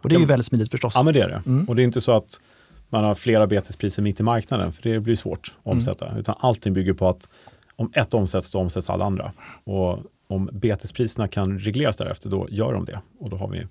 Och 0.02 0.08
det 0.08 0.14
är 0.14 0.20
ju 0.20 0.26
väldigt 0.26 0.46
smidigt 0.46 0.70
förstås. 0.70 0.92
Ja, 0.96 1.02
men 1.02 1.14
det 1.14 1.20
är 1.20 1.28
det. 1.28 1.42
Mm. 1.46 1.64
Och 1.68 1.76
det 1.76 1.82
är 1.82 1.84
inte 1.84 2.00
så 2.00 2.12
att 2.12 2.40
man 2.88 3.04
har 3.04 3.14
flera 3.14 3.46
betespriser 3.46 4.02
mitt 4.02 4.20
i 4.20 4.22
marknaden, 4.22 4.72
för 4.72 4.90
det 4.90 5.00
blir 5.00 5.16
svårt 5.16 5.54
att 5.58 5.66
omsätta. 5.72 6.18
Utan 6.18 6.34
allting 6.38 6.72
bygger 6.72 6.92
på 6.92 7.08
att 7.08 7.28
om 7.76 7.90
ett 7.94 8.14
omsätts, 8.14 8.52
då 8.52 8.58
omsätts 8.58 8.90
alla 8.90 9.04
andra. 9.04 9.32
Och 9.64 9.98
om 10.28 10.50
betespriserna 10.52 11.28
kan 11.28 11.58
regleras 11.58 11.96
därefter, 11.96 12.28
då 12.28 12.46
gör 12.50 12.72
de 12.72 12.84
det. 12.84 13.00
Och 13.18 13.30
då 13.30 13.36
har 13.36 13.48
vi 13.48 13.66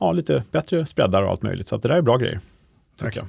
ja, 0.00 0.12
lite 0.12 0.44
bättre 0.50 0.86
spreadar 0.86 1.22
och 1.22 1.30
allt 1.30 1.42
möjligt. 1.42 1.66
Så 1.66 1.76
det 1.76 1.88
där 1.88 1.94
är 1.96 2.02
bra 2.02 2.16
grejer. 2.16 2.40
Tycker 2.96 3.18
jag. 3.18 3.26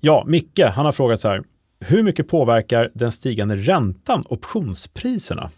Ja, 0.00 0.24
Micke, 0.26 0.60
han 0.60 0.84
har 0.84 0.92
frågat 0.92 1.20
så 1.20 1.28
här. 1.28 1.42
Hur 1.80 2.02
mycket 2.02 2.28
påverkar 2.28 2.90
den 2.94 3.12
stigande 3.12 3.56
räntan 3.56 4.22
optionspriserna? 4.28 5.50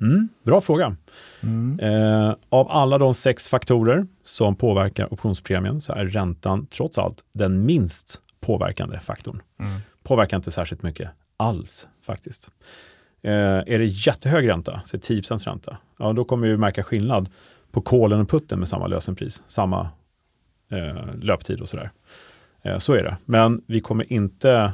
Mm, 0.00 0.28
bra 0.44 0.60
fråga. 0.60 0.96
Mm. 1.40 1.80
Eh, 1.80 2.34
av 2.48 2.70
alla 2.70 2.98
de 2.98 3.14
sex 3.14 3.48
faktorer 3.48 4.06
som 4.24 4.56
påverkar 4.56 5.12
optionspremien 5.12 5.80
så 5.80 5.92
är 5.92 6.06
räntan 6.06 6.66
trots 6.66 6.98
allt 6.98 7.24
den 7.34 7.66
minst 7.66 8.20
påverkande 8.40 9.00
faktorn. 9.00 9.42
Mm. 9.60 9.80
Påverkar 10.02 10.36
inte 10.36 10.50
särskilt 10.50 10.82
mycket 10.82 11.10
alls 11.36 11.88
faktiskt. 12.02 12.50
Eh, 13.22 13.32
är 13.32 13.78
det 13.78 13.84
jättehög 13.84 14.48
ränta, 14.48 14.80
säg 14.84 15.00
10 15.00 15.22
ränta, 15.22 15.76
ja 15.98 16.12
då 16.12 16.24
kommer 16.24 16.48
vi 16.48 16.56
märka 16.56 16.82
skillnad 16.82 17.28
på 17.70 17.80
kolen 17.80 18.20
och 18.20 18.30
putten 18.30 18.58
med 18.58 18.68
samma 18.68 18.86
lösenpris, 18.86 19.42
samma 19.46 19.88
eh, 20.70 21.14
löptid 21.14 21.60
och 21.60 21.68
sådär. 21.68 21.84
Eh, 21.84 21.90
så 22.78 22.92
är 22.92 23.04
det, 23.04 23.16
men 23.24 23.62
vi 23.66 23.80
kommer 23.80 24.12
inte 24.12 24.72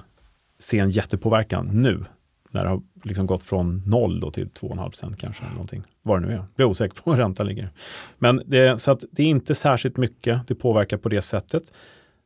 se 0.58 0.78
en 0.78 0.90
jättepåverkan 0.90 1.66
nu 1.72 2.04
när 2.50 2.64
det 2.64 2.70
har 2.70 2.82
liksom 3.04 3.26
gått 3.26 3.42
från 3.42 3.82
0 3.86 4.20
då 4.20 4.30
till 4.30 4.48
2,5 4.48 4.84
procent 4.84 5.18
kanske, 5.18 5.44
någonting, 5.52 5.82
vad 6.02 6.22
det 6.22 6.26
nu 6.26 6.32
är. 6.32 6.36
Jag 6.36 6.44
blir 6.56 6.66
osäker 6.66 7.02
på 7.02 7.10
var 7.10 7.16
räntan 7.16 7.46
ligger. 7.46 7.70
Men 8.18 8.42
det, 8.46 8.82
så 8.82 8.90
att 8.90 9.04
det 9.10 9.22
är 9.22 9.26
inte 9.26 9.54
särskilt 9.54 9.96
mycket 9.96 10.46
det 10.46 10.54
påverkar 10.54 10.96
på 10.96 11.08
det 11.08 11.22
sättet. 11.22 11.72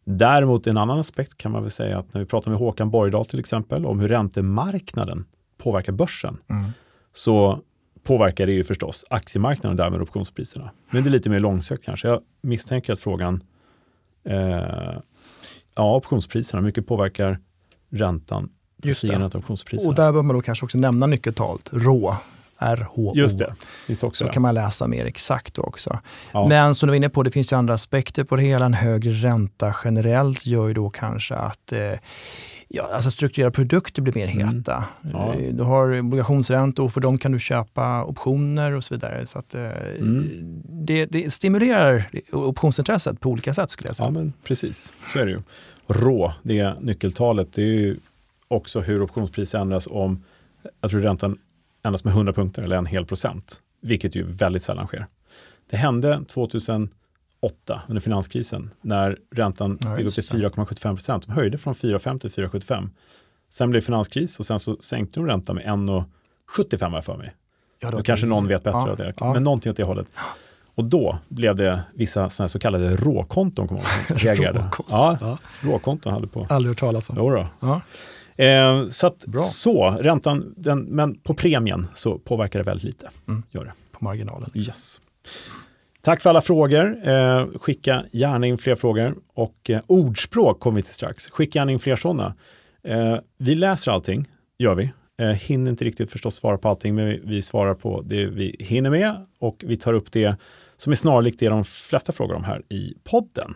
Däremot 0.05 0.67
en 0.67 0.79
annan 0.79 0.99
aspekt 0.99 1.37
kan 1.37 1.53
man 1.53 1.63
väl 1.63 1.71
säga 1.71 1.99
att 1.99 2.15
när 2.15 2.21
vi 2.21 2.27
pratar 2.27 2.51
med 2.51 2.61
Håkan 2.61 2.91
Borgdahl 2.91 3.27
till 3.27 3.39
exempel 3.39 3.87
om 3.87 4.01
hur 4.01 4.09
räntemarknaden 4.09 5.25
påverkar 5.59 5.93
börsen 5.93 6.37
Mm. 6.49 6.71
så 7.13 7.61
påverkar 8.03 8.47
det 8.47 8.53
ju 8.53 8.65
förstås 8.65 9.05
aktiemarknaden 9.11 9.71
och 9.71 9.77
därmed 9.85 10.03
optionspriserna. 10.03 10.71
Men 10.91 11.03
det 11.03 11.09
är 11.09 11.13
lite 11.13 11.31
mer 11.31 11.41
långsökt 11.41 11.85
kanske. 11.85 12.09
Jag 12.09 12.21
misstänker 12.43 12.93
att 12.93 13.01
frågan, 13.01 13.43
eh, 14.25 14.95
ja 15.77 15.95
optionspriserna, 15.97 16.61
hur 16.61 16.67
mycket 16.67 16.87
påverkar 16.87 17.39
räntan 17.91 18.49
Just 18.83 19.03
det. 19.03 19.37
optionspriserna? 19.37 19.89
Och 19.91 19.95
där 19.95 20.13
bör 20.13 20.23
man 20.23 20.37
då 20.37 20.43
kanske 20.43 20.65
också 20.65 20.79
nämna 20.79 21.07
nyckeltalet 21.07 21.69
RÅ. 21.73 22.15
RHO. 22.59 23.13
Just 23.17 23.39
det, 23.39 23.55
visst 23.89 24.05
också 24.05 24.25
Så 24.25 24.29
det. 24.29 24.33
kan 24.33 24.43
man 24.43 24.55
läsa 24.55 24.87
mer 24.87 25.05
exakt 25.05 25.59
också. 25.59 25.99
Ja. 26.33 26.49
Men 26.49 26.75
som 26.75 26.87
du 26.87 26.91
var 26.91 26.97
inne 26.97 27.09
på, 27.09 27.23
det 27.23 27.31
finns 27.31 27.53
ju 27.53 27.57
andra 27.57 27.75
aspekter 27.75 28.25
på 28.25 28.37
det 28.37 28.43
hela. 28.43 28.67
En 28.67 28.75
högre 28.75 29.11
ränta 29.11 29.75
generellt 29.85 30.47
gör 30.47 30.69
ju 30.69 30.75
då 30.75 30.91
kanske 30.91 31.35
att 31.35 31.73
eh, 31.73 31.79
ja, 32.69 32.89
alltså 32.93 33.11
strukturerade 33.11 33.53
produkter 33.55 34.03
blir 34.03 34.15
mer 34.15 34.29
Mm. 34.29 34.49
heta. 34.57 34.85
Ja. 35.13 35.35
Eh, 35.35 35.55
Du 35.55 35.63
har 35.63 35.99
obligationsräntor 36.01 36.85
och 36.85 36.93
för 36.93 37.01
dem 37.01 37.19
kan 37.19 37.33
du 37.33 37.39
köpa 37.41 38.05
optioner 38.05 38.73
och 38.73 38.85
så 38.85 38.95
vidare. 38.95 39.27
Så 39.27 39.39
att, 39.39 39.55
eh, 39.55 39.71
Mm. 39.99 40.63
det, 40.65 41.07
det 41.07 41.31
stimulerar 41.33 42.11
optionsintresset 42.33 43.21
på 43.21 43.31
olika 43.31 43.55
sätt 43.55 43.71
skulle 43.71 43.89
jag 43.89 43.97
säga. 43.97 44.07
Ja, 44.07 44.11
men 44.11 44.33
precis. 44.45 44.93
Så 45.13 45.19
är 45.19 45.27
det 45.27 45.33
ju. 45.33 45.41
Rå, 45.89 46.33
det 46.43 46.75
nyckeltalet, 46.81 47.53
det 47.53 47.63
är 47.63 47.67
ju 47.67 47.97
också 48.49 48.81
hur 48.81 49.03
optionspris 49.03 49.55
ändras 49.55 49.89
om, 49.91 50.23
jag 50.81 50.91
tror 50.91 51.01
räntan 51.01 51.39
ändras 51.85 52.05
med 52.05 52.13
100 52.15 52.33
punkter 52.33 52.63
eller 52.63 52.77
en 52.77 52.87
hel 52.87 53.05
procent, 53.07 53.61
vilket 53.83 54.15
ju 54.15 54.23
väldigt 54.23 54.63
sällan 54.63 54.87
sker. 54.87 55.07
Det 55.71 55.77
hände 55.77 56.21
2008 57.41 57.83
under 57.89 58.01
finanskrisen 58.01 58.71
när 58.81 59.19
räntan 59.35 59.79
Ja, 59.81 59.87
steg 59.87 60.07
upp 60.07 60.15
till 60.15 60.25
just 60.25 60.33
det. 60.33 60.39
4,75 60.39 60.91
procent. 60.91 61.27
De 61.27 61.33
höjde 61.33 61.59
från 61.59 61.75
4,5 61.75 62.19
till 62.19 62.31
4,75. 62.31 62.89
Sen 63.49 63.71
blev 63.71 63.83
det 63.83 63.87
finanskris 63.87 64.39
och 64.39 64.47
sen 64.47 64.59
så 64.59 64.77
sänkte 64.77 65.21
de 65.21 65.27
räntan 65.27 65.57
med 65.57 65.65
1,75 65.65 66.91
har 66.91 67.01
för 67.01 67.17
mig. 67.17 67.35
Ja, 67.79 67.91
Då 67.91 68.03
kanske 68.03 68.27
någon 68.27 68.49
vet 68.49 68.63
bättre 68.63 68.81
ja, 68.87 68.95
det, 68.95 69.15
ja. 69.21 69.33
men 69.33 69.45
någonting 69.45 69.71
åt 69.71 69.77
det 69.77 69.85
hållet. 69.85 70.07
Och 70.75 70.85
då 70.85 71.19
blev 71.29 71.57
det 71.57 71.83
vissa 71.95 72.29
såna 72.29 72.49
så 72.49 72.59
kallade 72.59 72.97
råkonton 72.97 73.69
kommer 73.69 73.83
jag 74.09 74.19
reagerade. 74.25 74.59
Råkonton, 74.59 74.85
Ja, 74.89 75.19
ja. 75.21 75.39
råkonton 75.61 76.13
hade 76.13 76.27
på. 76.27 76.47
Aldrig 76.49 76.71
hört 76.71 76.79
talas 76.79 77.11
om. 77.11 77.17
Då. 77.17 77.47
Ja. 77.61 77.81
Eh, 78.45 78.89
så 78.89 79.07
att, 79.07 79.25
så, 79.39 79.91
räntan, 79.91 80.55
den, 80.57 80.81
men 80.81 81.19
på 81.19 81.35
premien 81.35 81.87
så 81.95 82.19
påverkar 82.19 82.59
det 82.59 82.65
väldigt 82.65 82.85
lite. 82.85 83.11
Mm. 83.29 83.43
Gör 83.51 83.65
det. 83.65 83.73
På 83.93 84.05
marginalen. 84.05 84.51
Yes. 84.55 85.01
Tack 86.07 86.21
för 86.21 86.31
alla 86.31 86.41
frågor. 86.41 87.09
Eh, 87.09 87.47
skicka 87.55 88.05
gärna 88.13 88.47
in 88.47 88.59
fler 88.59 88.75
frågor. 88.75 89.17
Och 89.35 89.71
eh, 89.71 89.81
ordspråk 89.87 90.61
kommer 90.61 90.77
vi 90.77 90.83
till 90.83 90.95
strax. 90.95 91.31
Skicka 91.31 91.59
gärna 91.59 91.73
in 91.73 91.79
fler 91.79 91.97
sådana. 91.97 92.35
Eh, 92.85 93.17
vi 93.39 93.55
läser 93.55 93.91
allting, 93.93 94.29
gör 94.59 94.75
vi. 94.75 94.93
Eh, 95.19 95.29
hinner 95.29 95.71
inte 95.71 95.85
riktigt 95.85 96.13
förstås 96.13 96.35
svara 96.35 96.59
på 96.59 96.69
allting, 96.69 96.95
men 96.95 97.07
vi, 97.07 97.21
vi 97.25 97.43
svarar 97.43 97.75
på 97.75 98.03
det 98.03 98.27
vi 98.27 98.57
hinner 98.59 98.91
med 98.91 99.27
och 99.39 99.65
vi 99.67 99.77
tar 99.77 99.93
upp 99.93 100.13
det 100.13 100.37
som 100.77 100.91
är 100.91 100.97
snarlikt 100.97 101.39
det 101.39 101.49
de 101.49 101.65
flesta 101.65 102.13
frågar 102.13 102.37
om 102.37 102.45
här 102.45 102.63
i 102.69 102.95
podden. 103.05 103.55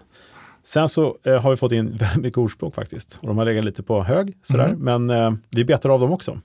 Sen 0.65 0.89
så 0.89 1.17
eh, 1.25 1.43
har 1.43 1.51
vi 1.51 1.57
fått 1.57 1.73
in 1.73 1.91
väldigt 1.97 2.23
mycket 2.23 2.39
ordspråk 2.39 2.75
faktiskt. 2.75 3.19
Och 3.23 3.29
de 3.29 3.39
har 3.39 3.45
legat 3.45 3.65
lite 3.65 3.83
på 3.83 4.03
hög, 4.03 4.37
sådär. 4.43 4.69
Mm. 4.69 5.07
men 5.07 5.11
eh, 5.11 5.33
vi 5.51 5.65
betar 5.65 5.91
av 5.91 6.01
dem 6.01 6.13
också. 6.13 6.41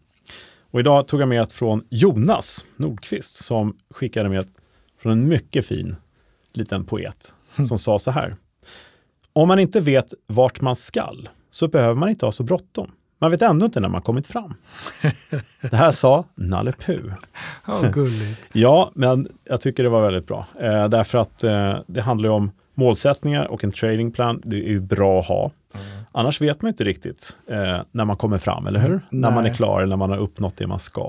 Och 0.71 0.79
idag 0.79 1.07
tog 1.07 1.21
jag 1.21 1.29
med 1.29 1.41
ett 1.41 1.53
från 1.53 1.83
Jonas 1.89 2.65
Nordqvist 2.75 3.43
som 3.43 3.77
skickade 3.89 4.29
med 4.29 4.39
från 5.05 5.11
en 5.11 5.27
mycket 5.27 5.65
fin 5.65 5.95
liten 6.53 6.85
poet 6.85 7.33
som 7.67 7.77
sa 7.79 7.99
så 7.99 8.11
här. 8.11 8.35
Om 9.33 9.47
man 9.47 9.59
inte 9.59 9.81
vet 9.81 10.13
vart 10.27 10.61
man 10.61 10.75
skall 10.75 11.29
så 11.51 11.67
behöver 11.67 11.93
man 11.93 12.09
inte 12.09 12.25
ha 12.25 12.31
så 12.31 12.43
bråttom. 12.43 12.91
Man 13.19 13.31
vet 13.31 13.41
ändå 13.41 13.65
inte 13.65 13.79
när 13.79 13.89
man 13.89 14.01
kommit 14.01 14.27
fram. 14.27 14.53
Det 15.61 15.75
här 15.75 15.91
sa 15.91 16.25
Nalle 16.35 16.71
Puh. 16.71 17.13
Ja, 17.67 17.81
gulligt. 17.93 18.41
Ja, 18.53 18.91
men 18.95 19.27
jag 19.43 19.61
tycker 19.61 19.83
det 19.83 19.89
var 19.89 20.01
väldigt 20.01 20.27
bra. 20.27 20.47
Eh, 20.59 20.87
därför 20.89 21.17
att 21.17 21.43
eh, 21.43 21.77
det 21.87 22.01
handlar 22.01 22.29
ju 22.29 22.33
om 22.35 22.51
målsättningar 22.73 23.45
och 23.45 23.63
en 23.63 23.71
tradingplan. 23.71 24.41
Det 24.45 24.55
är 24.55 24.69
ju 24.69 24.79
bra 24.79 25.19
att 25.19 25.27
ha. 25.27 25.51
Annars 26.11 26.41
vet 26.41 26.61
man 26.61 26.69
inte 26.69 26.83
riktigt 26.83 27.37
eh, 27.49 27.81
när 27.91 28.05
man 28.05 28.17
kommer 28.17 28.37
fram, 28.37 28.67
eller 28.67 28.79
hur? 28.79 29.01
När 29.09 29.31
man 29.31 29.45
är 29.45 29.53
klar 29.53 29.77
eller 29.81 29.89
när 29.89 29.95
man 29.95 30.09
har 30.09 30.17
uppnått 30.17 30.57
det 30.57 30.67
man 30.67 30.79
ska. 30.79 31.01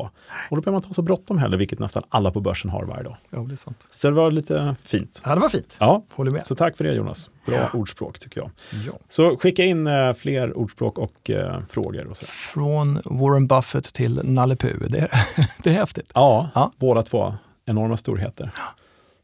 Och 0.51 0.57
då 0.57 0.61
behöver 0.61 0.71
man 0.73 0.79
inte 0.79 0.89
ha 0.89 0.95
så 0.95 1.03
bråttom 1.03 1.39
heller, 1.39 1.57
vilket 1.57 1.79
nästan 1.79 2.03
alla 2.09 2.31
på 2.31 2.41
börsen 2.41 2.71
har 2.71 2.85
varje 2.85 3.03
dag. 3.03 3.17
Ja, 3.31 3.39
det 3.39 3.55
är 3.55 3.57
sant. 3.57 3.87
Så 3.91 4.09
det 4.09 4.15
var 4.15 4.31
lite 4.31 4.75
fint. 4.83 5.23
Ja, 5.25 5.35
det 5.35 5.41
var 5.41 5.49
fint. 5.49 5.77
Ja, 5.79 6.05
Håller 6.15 6.31
med. 6.31 6.43
så 6.43 6.55
tack 6.55 6.77
för 6.77 6.85
det 6.85 6.93
Jonas. 6.95 7.31
Bra 7.47 7.57
Ja. 7.57 7.79
ordspråk 7.79 8.19
tycker 8.19 8.41
jag. 8.41 8.51
Ja. 8.87 8.93
Så 9.09 9.37
skicka 9.37 9.65
in 9.65 9.87
eh, 9.87 10.13
fler 10.13 10.59
ordspråk 10.59 10.99
och 10.99 11.31
eh, 11.31 11.61
frågor. 11.69 12.07
Och 12.07 12.17
så. 12.17 12.27
Från 12.27 13.01
Warren 13.05 13.47
Buffett 13.47 13.95
till 13.95 14.21
Nalle 14.25 14.57
Puh. 14.57 14.89
Det, 14.89 14.99
är- 14.99 15.11
det 15.63 15.71
är 15.71 15.75
häftigt. 15.75 16.11
Ja, 16.15 16.49
Ja. 16.55 16.71
båda 16.77 17.03
två 17.03 17.35
enorma 17.67 17.97
storheter. 17.97 18.53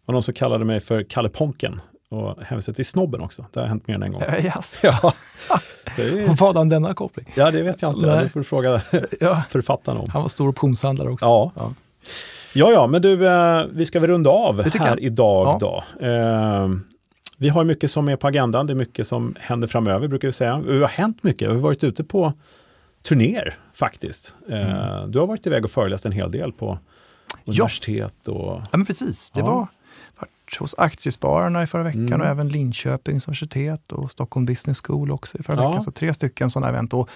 Och 0.07 0.13
någon 0.13 0.23
som 0.23 0.35
kallade 0.35 0.65
mig 0.65 0.81
för 0.81 1.03
Kalle 1.03 1.29
Ponken 1.29 1.81
och 2.13 2.43
hänvisade 2.43 2.77
till 2.77 2.87
snobben 2.87 3.21
också. 3.21 3.47
Det 3.53 3.61
har 3.61 3.67
hänt 3.67 3.87
mer 3.87 3.95
än 3.95 4.03
en 4.03 4.13
gång. 4.13 4.23
Yes. 4.23 4.81
Ja, 4.83 5.13
är, 5.99 6.31
Och 6.31 6.37
Vad 6.37 6.57
han 6.57 6.69
denna 6.69 6.95
koppling? 6.95 7.33
ja, 7.37 7.51
det 7.51 7.63
vet 7.63 7.83
jag 7.83 7.93
inte. 7.95 8.07
Nej. 8.07 8.23
Det 8.25 8.29
får 8.29 8.41
du 8.41 8.45
fråga 8.45 8.83
Ja. 9.21 9.43
författaren 9.51 9.99
om. 9.99 10.11
Han 10.11 10.23
var 10.23 10.29
stor 10.29 10.49
optionshandlare 10.49 11.11
också. 11.11 11.27
Ja. 11.27 11.53
Ja. 11.57 11.73
Ja, 12.55 12.71
ja, 12.73 12.87
men 12.87 13.03
du, 13.03 13.27
eh, 13.29 13.65
vi 13.73 13.87
ska 13.87 14.01
väl 14.01 14.11
runda 14.11 14.31
av 14.31 14.63
här 14.63 14.89
jag. 14.89 15.01
idag 15.01 15.47
Ja. 15.47 15.59
då. 16.01 16.07
Eh, 16.07 16.69
vi 17.39 17.49
har 17.49 17.65
mycket 17.65 17.91
som 17.91 18.09
är 18.09 18.17
på 18.17 18.27
agendan, 18.27 18.67
det 18.67 18.73
är 18.73 18.75
mycket 18.75 19.07
som 19.07 19.35
händer 19.41 19.69
framöver 19.69 20.09
brukar 20.09 20.29
vi 20.29 20.33
säga. 20.33 20.57
Det 20.67 20.79
har 20.81 20.89
hänt 20.89 21.23
mycket, 21.23 21.49
vi 21.49 21.53
har 21.55 21.61
varit 21.61 21.85
ute 21.85 22.05
på 22.05 22.33
turnéer 23.03 23.55
faktiskt. 23.75 24.37
Eh, 24.51 24.87
Mm. 24.99 25.11
Du 25.11 25.19
har 25.19 25.27
varit 25.27 25.47
iväg 25.47 25.65
och 25.65 25.71
föreläst 25.71 26.07
en 26.07 26.13
hel 26.13 26.31
del 26.31 26.53
på 26.53 26.79
universitet 27.45 28.29
och 28.29 28.37
Ja, 28.63 28.63
men 28.71 28.87
precis. 28.87 29.31
Det 29.31 29.41
Ja. 29.41 29.47
var 29.47 29.67
hos 30.59 30.75
Aktiespararna 30.79 31.63
i 31.63 31.67
förra 31.67 31.83
veckan 31.83 32.03
Mm. 32.07 32.21
och 32.21 32.27
även 32.27 32.49
Linköpings 32.49 33.29
universitet 33.29 33.93
och 33.93 34.11
Stockholm 34.11 34.47
Business 34.47 34.81
School 34.85 35.11
också 35.11 35.39
i 35.39 35.43
förra 35.43 35.57
Ja. 35.63 35.69
veckan. 35.69 35.83
Så 35.83 35.91
tre 35.91 36.15
stycken 36.15 36.51
sådana 36.51 36.69
event. 36.69 36.95
Och, 36.95 37.09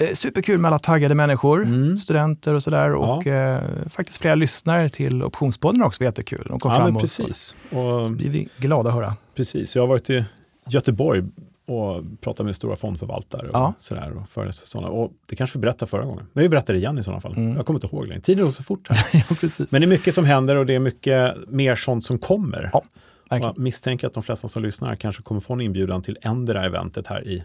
eh, 0.00 0.14
superkul 0.14 0.58
med 0.58 0.68
alla 0.68 0.78
taggade 0.78 1.14
människor, 1.14 1.62
Mm. 1.64 1.96
studenter 1.96 2.54
och 2.54 2.62
sådär. 2.62 2.92
Och 2.94 3.26
eh, 3.26 3.62
faktiskt 3.90 4.20
flera 4.20 4.34
lyssnare 4.34 4.88
till 4.88 5.22
Optionspodden 5.22 5.82
också, 5.82 6.02
var 6.02 6.06
jättekul. 6.06 6.46
De 6.48 6.58
kom 6.58 6.72
Ja, 6.72 6.78
fram 6.78 6.96
och 6.96 7.02
precis. 7.02 7.54
Och, 7.70 8.06
så 8.06 8.12
blir 8.12 8.30
vi 8.30 8.48
glada 8.56 8.88
att 8.88 8.94
höra. 8.94 9.16
precis. 9.36 9.74
Jag 9.76 9.82
har 9.82 9.88
varit 9.88 10.10
i 10.10 10.24
Göteborg 10.68 11.22
och 11.66 12.02
pratat 12.20 12.46
med 12.46 12.56
stora 12.56 12.76
fondförvaltare 12.76 13.48
och 13.48 13.54
Ja. 13.56 13.74
sådär 13.78 14.12
och 14.16 14.28
föreläst 14.28 14.58
för 14.60 14.66
sådana. 14.66 14.88
Och 14.92 15.12
det 15.26 15.36
kanske 15.36 15.58
vi 15.58 15.60
berättade 15.62 15.90
förra 15.90 16.04
gången, 16.04 16.26
men 16.32 16.42
vi 16.42 16.48
berättar 16.48 16.72
det 16.74 16.78
igen 16.78 16.98
i 16.98 17.02
sådana 17.02 17.20
fall. 17.20 17.32
Mm. 17.36 17.56
Jag 17.56 17.66
kommer 17.66 17.78
inte 17.84 17.96
ihåg 17.96 18.06
längre. 18.06 18.20
Tiden 18.20 18.44
går 18.44 18.50
så 18.50 18.62
fort 18.62 18.88
här. 18.90 19.06
ja. 19.30 19.36
Men 19.70 19.80
det 19.80 19.84
är 19.84 19.88
mycket 19.88 20.14
som 20.14 20.24
händer 20.24 20.56
och 20.56 20.66
det 20.66 20.74
är 20.74 20.78
mycket 20.78 21.34
mer 21.48 21.74
sånt 21.74 22.04
som 22.04 22.18
kommer. 22.18 22.70
Ja, 22.72 22.82
jag 23.28 23.58
misstänker 23.58 24.06
att 24.06 24.14
de 24.14 24.22
flesta 24.22 24.48
som 24.48 24.62
lyssnar 24.62 24.96
kanske 24.96 25.22
kommer 25.22 25.40
få 25.40 25.52
en 25.54 25.60
inbjudan 25.60 26.02
till 26.02 26.18
ändra 26.22 26.64
eventet 26.64 27.06
här 27.06 27.28
i 27.28 27.44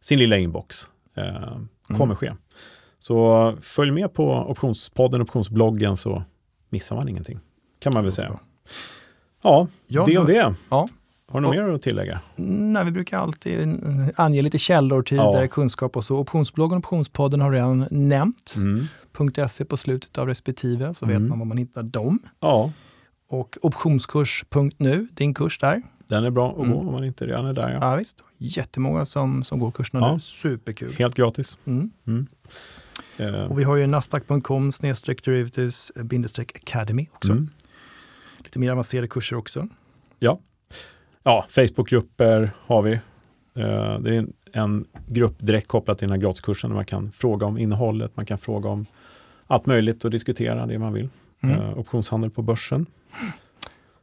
sin 0.00 0.18
lilla 0.18 0.36
inbox. 0.38 0.88
Eh, 1.16 1.24
kommer 1.86 2.04
Mm. 2.04 2.16
ske. 2.16 2.32
Så 2.98 3.56
följ 3.62 3.90
med 3.90 4.12
på 4.14 4.32
optionspodden, 4.34 5.22
optionsbloggen 5.22 5.96
så 5.96 6.22
missar 6.68 6.96
man 6.96 7.08
ingenting. 7.08 7.40
Kan 7.80 7.94
man 7.94 8.02
väl 8.02 8.12
säga. 8.12 8.38
Ja, 9.42 9.68
Ja, 9.86 10.04
det 10.06 10.18
om 10.18 10.26
det. 10.26 10.54
Ja. 10.70 10.88
Har 11.34 11.40
du 11.40 11.46
något 11.46 11.56
mer 11.68 11.74
att 11.74 11.82
tillägga? 11.82 12.20
Nej, 12.36 12.84
vi 12.84 12.90
brukar 12.90 13.18
alltid 13.18 13.80
ange 14.16 14.42
lite 14.42 14.58
källor, 14.58 15.02
tider, 15.02 15.40
Ja. 15.42 15.48
kunskap 15.48 15.96
och 15.96 16.04
så. 16.04 16.18
Optionsbloggen 16.18 16.78
och 16.78 16.84
Optionspodden 16.84 17.40
har 17.40 17.52
redan 17.52 17.86
nämnt. 17.90 18.54
Mm. 18.56 18.86
.se 19.48 19.64
på 19.64 19.76
slutet 19.76 20.18
av 20.18 20.26
respektive, 20.26 20.94
så 20.94 21.06
vet 21.06 21.16
Mm. 21.16 21.28
man 21.28 21.38
var 21.38 21.46
man 21.46 21.56
hittar 21.58 21.82
dem. 21.82 22.18
Ja, 22.40 22.72
Och 23.28 23.58
optionskurs.nu, 23.62 25.08
din 25.14 25.34
kurs 25.34 25.58
där. 25.58 25.82
den 26.08 26.24
är 26.24 26.30
bra 26.30 26.50
att 26.50 26.58
Mm. 26.58 26.70
gå 26.72 26.78
om 26.78 26.86
man 26.92 27.04
inte 27.04 27.24
redan 27.24 27.46
är 27.46 27.52
där. 27.52 27.70
Ja. 27.72 27.78
Ja, 27.80 27.96
visst. 27.96 28.24
Jättemånga 28.38 29.04
som, 29.06 29.44
som 29.44 29.58
går 29.58 29.70
kurserna 29.70 30.06
Ja. 30.06 30.12
nu. 30.12 30.18
Superkul. 30.20 30.92
Helt 30.92 31.14
gratis. 31.14 31.58
Mm. 31.64 31.90
Eh, 33.18 33.34
Och 33.34 33.58
vi 33.58 33.64
har 33.64 33.76
ju 33.76 33.86
nasdaq.com 33.86 34.70
derivatives 35.24 35.90
eh, 35.90 36.04
academy 36.54 37.06
också. 37.12 37.32
mm. 37.32 37.48
Lite 38.38 38.58
mer 38.58 38.72
avancerade 38.72 39.08
kurser 39.08 39.36
också. 39.36 39.68
Ja, 40.18 40.38
Facebookgrupper 41.48 42.50
har 42.66 42.82
vi. 42.82 42.92
Eh, 42.92 43.98
Det 44.00 44.16
är 44.16 44.26
en- 44.52 44.84
grupp 45.06 45.34
direkt 45.38 45.68
kopplat 45.68 45.98
till 45.98 46.08
den 46.08 46.16
här 46.20 46.22
gratiskursen 46.26 46.70
där 46.70 46.74
man 46.74 46.84
kan 46.84 47.12
fråga 47.12 47.46
om 47.46 47.58
innehållet, 47.58 48.16
man 48.16 48.26
kan 48.26 48.38
fråga 48.38 48.68
om 48.68 48.86
allt 49.46 49.66
möjligt 49.66 50.04
och 50.04 50.10
diskutera 50.10 50.66
det 50.66 50.78
man 50.78 50.92
vill. 50.92 51.08
Mm. 51.42 51.60
Eh, 51.60 51.78
Optionshandel 51.78 52.30
på 52.30 52.42
börsen. 52.42 52.86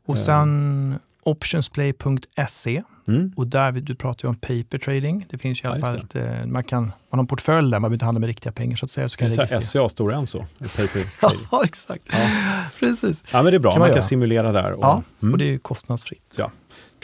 Och 0.05 0.17
sen 0.17 0.95
optionsplay.se 1.24 2.84
Mm. 3.07 3.34
och 3.36 3.47
där 3.47 3.72
du 3.72 3.95
pratar 3.95 4.28
ju 4.28 4.30
om 4.30 4.36
paper 4.36 4.78
trading. 4.78 5.26
Det 5.30 5.38
finns 5.38 5.63
ju 5.63 5.67
i 5.67 5.72
alla 5.72 5.80
Ja, 5.80 5.86
fall, 5.86 5.95
ett, 5.95 6.15
eh, 6.15 6.45
man, 6.45 6.63
kan, 6.63 6.84
man 6.84 6.91
har 7.09 7.19
en 7.19 7.28
portfölj 7.28 7.72
där, 7.72 7.80
man 7.80 7.82
behöver 7.82 7.93
inte 7.95 8.05
handla 8.05 8.19
med 8.19 8.28
riktiga 8.28 8.51
pengar 8.51 8.76
så 8.76 8.86
att 8.86 8.91
säga. 8.91 9.09
Så 9.09 9.13
Det 9.13 9.17
kan 9.17 9.26
är 9.28 9.32
så 9.32 9.41
här 9.41 9.47
registrera. 9.47 9.84
SCA 9.84 9.89
Stora 9.89 10.15
Enso. 10.15 10.39
Paper 10.59 11.19
trading. 11.19 11.47
Ja, 11.51 11.63
exakt. 11.65 12.05
Ja. 12.11 12.30
Precis. 12.80 13.24
ja, 13.34 13.43
men 13.43 13.51
det 13.51 13.57
är 13.57 13.59
bra. 13.59 13.72
Kan 13.72 13.80
man, 13.80 13.88
man 13.89 13.93
kan 13.93 14.03
simulera 14.03 14.51
där. 14.51 14.72
Och, 14.72 14.84
Ja, 14.84 15.03
mm. 15.22 15.32
och 15.34 15.38
det 15.38 15.45
är 15.45 15.49
ju 15.49 15.59
kostnadsfritt. 15.59 16.36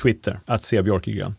Twitter, 0.02 0.40
att 0.46 0.64
se 0.64 0.82
Björkegren. 0.82 1.36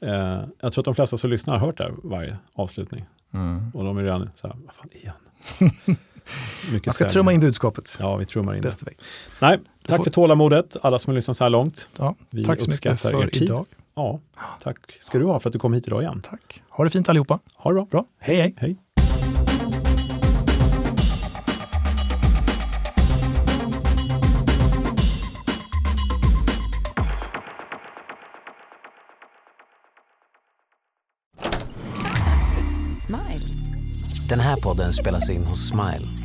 Eh, 0.00 0.44
jag 0.60 0.72
tror 0.72 0.82
att 0.82 0.84
de 0.84 0.94
flesta 0.94 1.16
som 1.16 1.30
lyssnar 1.30 1.58
har 1.58 1.66
hört 1.66 1.78
det 1.78 1.84
här 1.84 1.94
varje 2.02 2.36
avslutning. 2.54 3.04
Mm. 3.34 3.70
Och 3.74 3.84
de 3.84 3.98
är 3.98 4.02
redan 4.02 4.30
så 4.34 4.46
här, 4.48 4.56
vad 4.64 4.74
fan 4.74 4.88
igen? 4.92 5.14
Mycket 6.72 6.86
Man 6.86 6.92
ska 6.94 7.04
sälj. 7.04 7.10
trumma 7.10 7.32
in 7.32 7.40
budskapet. 7.40 7.96
Ja, 8.00 8.16
vi 8.16 8.26
trummar 8.26 8.54
in 8.56 8.62
det. 8.62 8.68
Bästa 8.68 8.86
väg. 8.86 8.98
Nej, 9.40 9.60
tack 9.86 9.96
får- 9.96 10.04
för 10.04 10.10
tålamodet, 10.10 10.76
alla 10.82 10.98
som 10.98 11.10
har 11.10 11.14
lyssnat 11.14 11.36
så 11.36 11.44
här 11.44 11.50
långt. 11.50 11.88
Ja, 11.98 12.14
Vi 12.30 12.44
tack 12.44 12.60
så 12.60 12.70
mycket 12.70 13.00
för 13.00 13.42
idag. 13.42 13.66
Ja, 13.94 14.20
tack 14.60 14.76
ska 15.00 15.18
du 15.18 15.24
ha 15.24 15.40
för 15.40 15.48
att 15.48 15.52
du 15.52 15.58
kom 15.58 15.72
hit 15.72 15.86
idag 15.86 16.02
igen. 16.02 16.20
Tack. 16.30 16.62
Ha 16.68 16.84
det 16.84 16.90
fint 16.90 17.08
allihopa. 17.08 17.38
Ha 17.56 17.70
det 17.70 17.74
bra. 17.74 17.84
Bra. 17.90 18.04
Hej, 18.18 18.36
hej. 18.36 18.54
Hej. 18.56 18.76
Den 34.28 34.40
här 34.40 34.56
podden 34.56 34.92
spelas 34.92 35.30
in 35.30 35.44
hos 35.44 35.68
Smile. 35.68 36.23